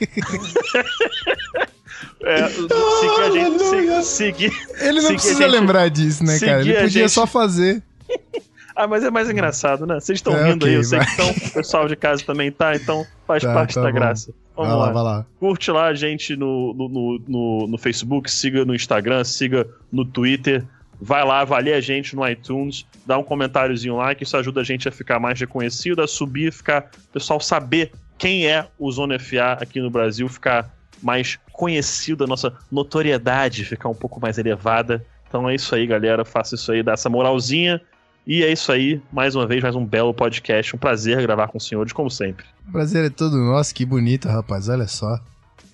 É, 2.26 2.48
seguir 2.48 3.20
a 3.20 3.30
gente. 3.30 4.04
seguir, 4.04 4.52
Ele 4.80 5.02
não 5.02 5.10
precisa 5.10 5.42
gente, 5.42 5.50
lembrar 5.50 5.90
disso, 5.90 6.24
né, 6.24 6.38
cara? 6.38 6.60
Ele 6.62 6.72
podia 6.72 6.88
gente... 6.88 7.10
só 7.10 7.26
fazer. 7.26 7.82
ah, 8.74 8.86
mas 8.86 9.04
é 9.04 9.10
mais 9.10 9.30
engraçado, 9.30 9.86
né? 9.86 10.00
Vocês 10.00 10.18
estão 10.18 10.34
é, 10.36 10.50
rindo 10.50 10.64
okay, 10.64 10.70
aí, 10.70 10.74
eu 10.74 10.84
sei 10.84 10.98
que 10.98 11.12
então, 11.12 11.30
o 11.30 11.50
pessoal 11.52 11.86
de 11.86 11.96
casa 11.96 12.24
também 12.24 12.50
tá, 12.50 12.74
então 12.74 13.06
faz 13.26 13.42
tá, 13.42 13.52
parte 13.52 13.74
tá 13.74 13.82
da 13.82 13.88
bom. 13.88 13.94
graça. 13.94 14.34
Vamos 14.56 14.70
vai 14.70 14.78
lá, 14.78 14.86
lá, 14.86 14.92
vai 14.92 15.02
lá. 15.02 15.26
Curte 15.38 15.70
lá 15.70 15.86
a 15.86 15.94
gente 15.94 16.36
no, 16.36 16.74
no, 16.74 17.18
no, 17.26 17.66
no, 17.68 17.78
Facebook, 17.78 18.30
siga 18.30 18.64
no 18.64 18.74
Instagram, 18.74 19.22
siga 19.24 19.66
no 19.92 20.04
Twitter. 20.04 20.64
Vai 21.00 21.24
lá, 21.24 21.40
avalie 21.40 21.72
a 21.72 21.80
gente 21.80 22.14
no 22.14 22.26
iTunes, 22.26 22.86
dá 23.04 23.18
um 23.18 23.24
comentáriozinho 23.24 23.96
lá, 23.96 24.14
que 24.14 24.22
isso 24.22 24.36
ajuda 24.36 24.60
a 24.60 24.64
gente 24.64 24.88
a 24.88 24.92
ficar 24.92 25.18
mais 25.18 25.38
reconhecido, 25.38 26.00
a 26.00 26.06
subir, 26.06 26.52
ficar, 26.52 26.88
o 27.10 27.12
pessoal 27.12 27.40
saber 27.40 27.92
quem 28.16 28.46
é 28.46 28.66
o 28.78 28.90
Zona 28.90 29.18
FA 29.18 29.58
aqui 29.60 29.80
no 29.80 29.90
Brasil, 29.90 30.28
ficar 30.28 30.72
mais 31.02 31.38
conhecido, 31.52 32.24
a 32.24 32.26
nossa 32.26 32.54
notoriedade 32.70 33.64
ficar 33.64 33.88
um 33.88 33.94
pouco 33.94 34.20
mais 34.20 34.38
elevada. 34.38 35.04
Então 35.28 35.48
é 35.48 35.54
isso 35.54 35.74
aí, 35.74 35.86
galera. 35.86 36.24
Faça 36.24 36.54
isso 36.54 36.70
aí, 36.72 36.82
dá 36.82 36.92
essa 36.92 37.10
moralzinha. 37.10 37.80
E 38.26 38.42
é 38.42 38.50
isso 38.50 38.72
aí, 38.72 39.02
mais 39.12 39.34
uma 39.34 39.46
vez, 39.46 39.62
mais 39.62 39.76
um 39.76 39.84
belo 39.84 40.14
podcast. 40.14 40.74
Um 40.74 40.78
prazer 40.78 41.20
gravar 41.20 41.48
com 41.48 41.58
os 41.58 41.66
senhores, 41.66 41.92
como 41.92 42.10
sempre. 42.10 42.46
O 42.68 42.72
prazer 42.72 43.04
é 43.04 43.10
todo 43.10 43.36
nosso, 43.36 43.74
que 43.74 43.84
bonito, 43.84 44.28
rapaz. 44.28 44.68
Olha 44.68 44.88
só. 44.88 45.20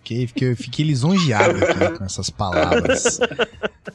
Fiquei, 0.03 0.26
fiquei, 0.26 0.55
fiquei 0.57 0.84
lisonjeado 0.84 1.64
aqui 1.64 1.90
com 1.96 2.05
essas 2.05 2.28
palavras. 2.28 3.20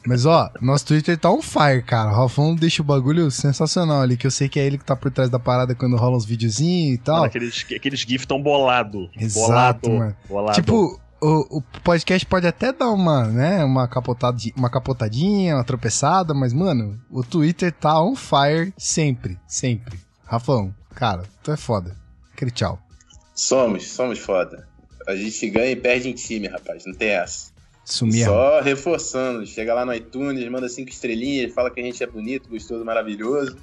Mas 0.06 0.26
ó, 0.26 0.50
nosso 0.62 0.86
Twitter 0.86 1.18
tá 1.18 1.30
on 1.30 1.42
fire, 1.42 1.82
cara. 1.84 2.12
O 2.12 2.16
Ralfão 2.16 2.56
deixa 2.56 2.82
o 2.82 2.86
bagulho 2.86 3.30
sensacional 3.30 4.02
ali, 4.02 4.16
que 4.16 4.26
eu 4.26 4.32
sei 4.32 4.48
que 4.48 4.58
é 4.58 4.66
ele 4.66 4.78
que 4.78 4.86
tá 4.86 4.96
por 4.96 5.12
trás 5.12 5.30
da 5.30 5.40
parada 5.40 5.76
quando 5.76 5.98
rola 5.98 6.16
uns 6.16 6.26
videozinhos 6.26 6.96
e 6.96 6.98
tal. 7.00 7.16
Mano, 7.16 7.26
aqueles, 7.26 7.66
aqueles 7.76 8.00
GIFs 8.02 8.26
tão 8.26 8.42
bolado. 8.42 9.10
Exato, 9.20 9.90
bolado, 9.90 9.90
mano. 9.90 10.16
Bolado. 10.30 10.56
Tipo, 10.56 11.02
o, 11.22 11.58
o, 11.58 11.62
podcast 11.84 12.26
pode 12.26 12.48
até 12.48 12.72
dar 12.72 12.90
uma, 12.92 13.26
né, 13.26 13.64
uma, 13.64 13.88
capotadinha, 13.88 14.54
uma 14.58 14.70
capotadinha, 14.70 15.56
uma 15.56 15.64
tropeçada, 15.64 16.34
mas, 16.34 16.54
mano, 16.54 17.00
o 17.10 17.24
Twitter 17.24 17.72
tá 17.72 18.02
on 18.02 18.16
fire 18.16 18.74
sempre, 18.78 19.40
sempre. 19.48 20.00
Rafão, 20.26 20.74
cara, 20.94 21.24
tu 21.44 21.52
é 21.52 21.58
foda. 21.58 21.96
Aquele 22.34 22.52
tchau. 22.52 22.80
Somos, 23.34 23.88
somos 23.88 24.20
foda. 24.20 24.68
A 25.08 25.16
gente 25.16 25.50
ganha 25.50 25.72
e 25.72 25.76
perde 25.76 26.10
em 26.10 26.14
time, 26.14 26.48
rapaz, 26.48 26.86
não 26.86 26.94
tem 26.94 27.10
essa. 27.10 27.54
Sumia. 27.84 28.26
Só 28.26 28.62
reforçando, 28.62 29.46
chega 29.46 29.74
lá 29.74 29.86
no 29.86 29.94
iTunes, 29.94 30.50
manda 30.50 30.68
cinco 30.68 30.90
estrelinhas, 30.90 31.54
fala 31.54 31.70
que 31.70 31.80
a 31.80 31.84
gente 31.84 32.04
é 32.04 32.08
bonito, 32.08 32.50
gostoso, 32.50 32.84
maravilhoso. 32.84 33.58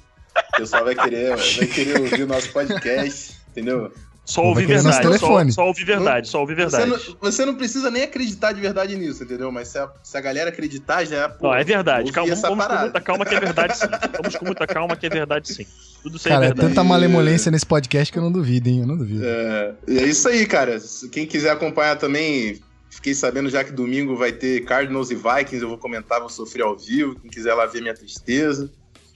O 0.53 0.57
pessoal 0.57 0.85
vai 0.85 0.95
querer, 0.95 1.35
vai 1.35 1.67
querer 1.67 1.99
ouvir 1.99 2.23
o 2.23 2.27
nosso 2.27 2.51
podcast, 2.51 3.37
entendeu? 3.51 3.91
Só 4.25 4.41
ouvir 4.41 4.65
verdade. 4.65 5.19
Só, 5.19 5.49
só 5.49 5.67
ouvir 5.67 5.83
verdade, 5.83 6.27
só 6.29 6.39
ouvir 6.39 6.55
verdade. 6.55 6.89
Você 6.89 7.09
não, 7.09 7.17
você 7.19 7.45
não, 7.45 7.55
precisa 7.55 7.91
nem 7.91 8.03
acreditar 8.03 8.53
de 8.53 8.61
verdade 8.61 8.95
nisso, 8.95 9.23
entendeu? 9.23 9.51
Mas 9.51 9.67
se 9.67 9.77
a, 9.77 9.89
se 10.01 10.17
a 10.17 10.21
galera 10.21 10.49
acreditar, 10.49 11.03
já 11.03 11.25
é. 11.25 11.27
Pô, 11.27 11.47
não, 11.47 11.53
é 11.53 11.63
verdade. 11.63 12.09
Calma, 12.11 12.33
vamos 12.33 12.65
com 12.65 12.75
muita 12.79 13.01
calma 13.01 13.25
que 13.25 13.35
é 13.35 13.39
verdade 13.39 13.77
sim. 13.77 13.87
Vamos 14.17 14.35
com 14.37 14.45
muita 14.45 14.67
calma 14.67 14.95
que 14.95 15.05
é 15.05 15.09
verdade 15.09 15.53
sim. 15.53 15.65
Tudo 16.01 16.15
isso 16.15 16.29
cara, 16.29 16.45
é 16.45 16.47
verdade. 16.47 16.69
tanta 16.69 16.83
malemolência 16.83 17.51
nesse 17.51 17.65
podcast 17.65 18.13
que 18.13 18.17
eu 18.17 18.23
não 18.23 18.31
duvido, 18.31 18.69
hein? 18.69 18.79
Eu 18.79 18.87
não 18.87 18.97
duvido. 18.97 19.25
É, 19.25 19.73
é 19.89 20.03
isso 20.03 20.27
aí, 20.29 20.45
cara. 20.45 20.79
Quem 21.11 21.25
quiser 21.25 21.51
acompanhar 21.51 21.97
também, 21.97 22.61
fiquei 22.89 23.13
sabendo 23.13 23.49
já 23.49 23.61
que 23.63 23.73
domingo 23.73 24.15
vai 24.15 24.31
ter 24.31 24.63
Cardinals 24.63 25.11
e 25.11 25.15
Vikings. 25.15 25.61
Eu 25.61 25.69
vou 25.69 25.77
comentar, 25.77 26.21
vou 26.21 26.29
sofrer 26.29 26.63
ao 26.63 26.77
vivo. 26.77 27.19
Quem 27.19 27.29
quiser 27.29 27.53
lá 27.53 27.65
ver 27.65 27.81
minha 27.81 27.93
tristeza. 27.93 28.71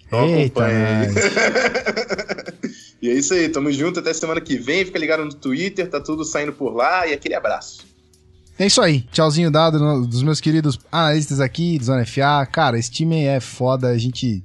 Então 0.06 0.34
acompanha 0.34 1.00
aí. 1.00 1.08
E 3.02 3.10
é 3.10 3.14
isso 3.14 3.34
aí, 3.34 3.48
tamo 3.50 3.72
junto 3.72 4.00
até 4.00 4.14
semana 4.14 4.42
que 4.42 4.58
vem. 4.58 4.86
Fica 4.86 4.98
ligado 4.98 5.24
no 5.24 5.34
Twitter, 5.34 5.90
tá 5.90 6.00
tudo 6.00 6.26
saindo 6.26 6.54
por 6.54 6.76
lá 6.76 7.08
e 7.08 7.14
aquele 7.14 7.36
abraço. 7.36 7.86
É 8.60 8.66
isso 8.66 8.82
aí, 8.82 9.02
tchauzinho 9.12 9.52
dado 9.52 9.78
no, 9.78 10.08
dos 10.08 10.24
meus 10.24 10.42
queridos 10.42 10.80
analistas 10.92 11.40
aqui, 11.40 11.78
do 11.78 11.86
Zona 11.86 12.06
FA. 12.06 12.44
Cara, 12.52 12.80
esse 12.80 12.90
time 12.90 13.24
é 13.24 13.40
foda, 13.40 13.90
a 13.90 13.98
gente, 14.00 14.44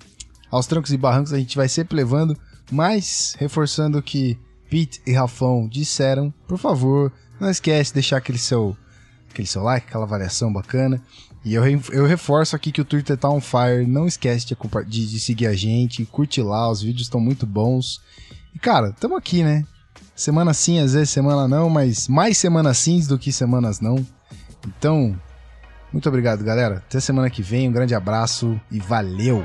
aos 0.50 0.66
trancos 0.66 0.92
e 0.92 0.98
barrancos, 0.98 1.32
a 1.32 1.38
gente 1.38 1.56
vai 1.56 1.66
sempre 1.66 1.96
levando, 1.96 2.36
mas 2.70 3.34
reforçando 3.38 3.96
o 3.96 4.02
que 4.02 4.36
Pete 4.68 5.00
e 5.06 5.12
Rafão 5.12 5.66
disseram, 5.66 6.32
por 6.46 6.58
favor, 6.58 7.10
não 7.40 7.48
esquece 7.48 7.90
de 7.90 7.94
deixar 7.94 8.18
aquele 8.18 8.38
seu, 8.38 8.76
aquele 9.30 9.48
seu 9.48 9.62
like, 9.62 9.86
aquela 9.86 10.04
avaliação 10.04 10.52
bacana. 10.52 11.00
E 11.42 11.54
eu, 11.54 11.64
eu 11.90 12.06
reforço 12.06 12.54
aqui 12.54 12.70
que 12.70 12.82
o 12.82 12.84
Twitter 12.84 13.16
tá 13.16 13.30
on 13.30 13.40
fire, 13.40 13.86
não 13.86 14.06
esquece 14.06 14.46
de, 14.46 14.56
de, 14.86 15.06
de 15.10 15.20
seguir 15.20 15.46
a 15.46 15.54
gente, 15.54 16.04
curte 16.04 16.42
lá, 16.42 16.70
os 16.70 16.82
vídeos 16.82 17.06
estão 17.06 17.18
muito 17.18 17.46
bons. 17.46 17.98
E, 18.54 18.58
cara, 18.58 18.92
tamo 18.92 19.16
aqui, 19.16 19.42
né? 19.42 19.64
Semana 20.14 20.52
sim, 20.52 20.78
às 20.78 20.92
vezes 20.92 21.10
semana 21.10 21.48
não, 21.48 21.70
mas 21.70 22.06
mais 22.06 22.36
semanas 22.36 22.78
sim 22.78 23.00
do 23.06 23.18
que 23.18 23.32
semanas 23.32 23.80
não. 23.80 24.04
Então, 24.66 25.18
muito 25.92 26.08
obrigado, 26.08 26.44
galera. 26.44 26.76
Até 26.76 27.00
semana 27.00 27.30
que 27.30 27.42
vem, 27.42 27.68
um 27.68 27.72
grande 27.72 27.94
abraço 27.94 28.60
e 28.70 28.78
valeu! 28.78 29.44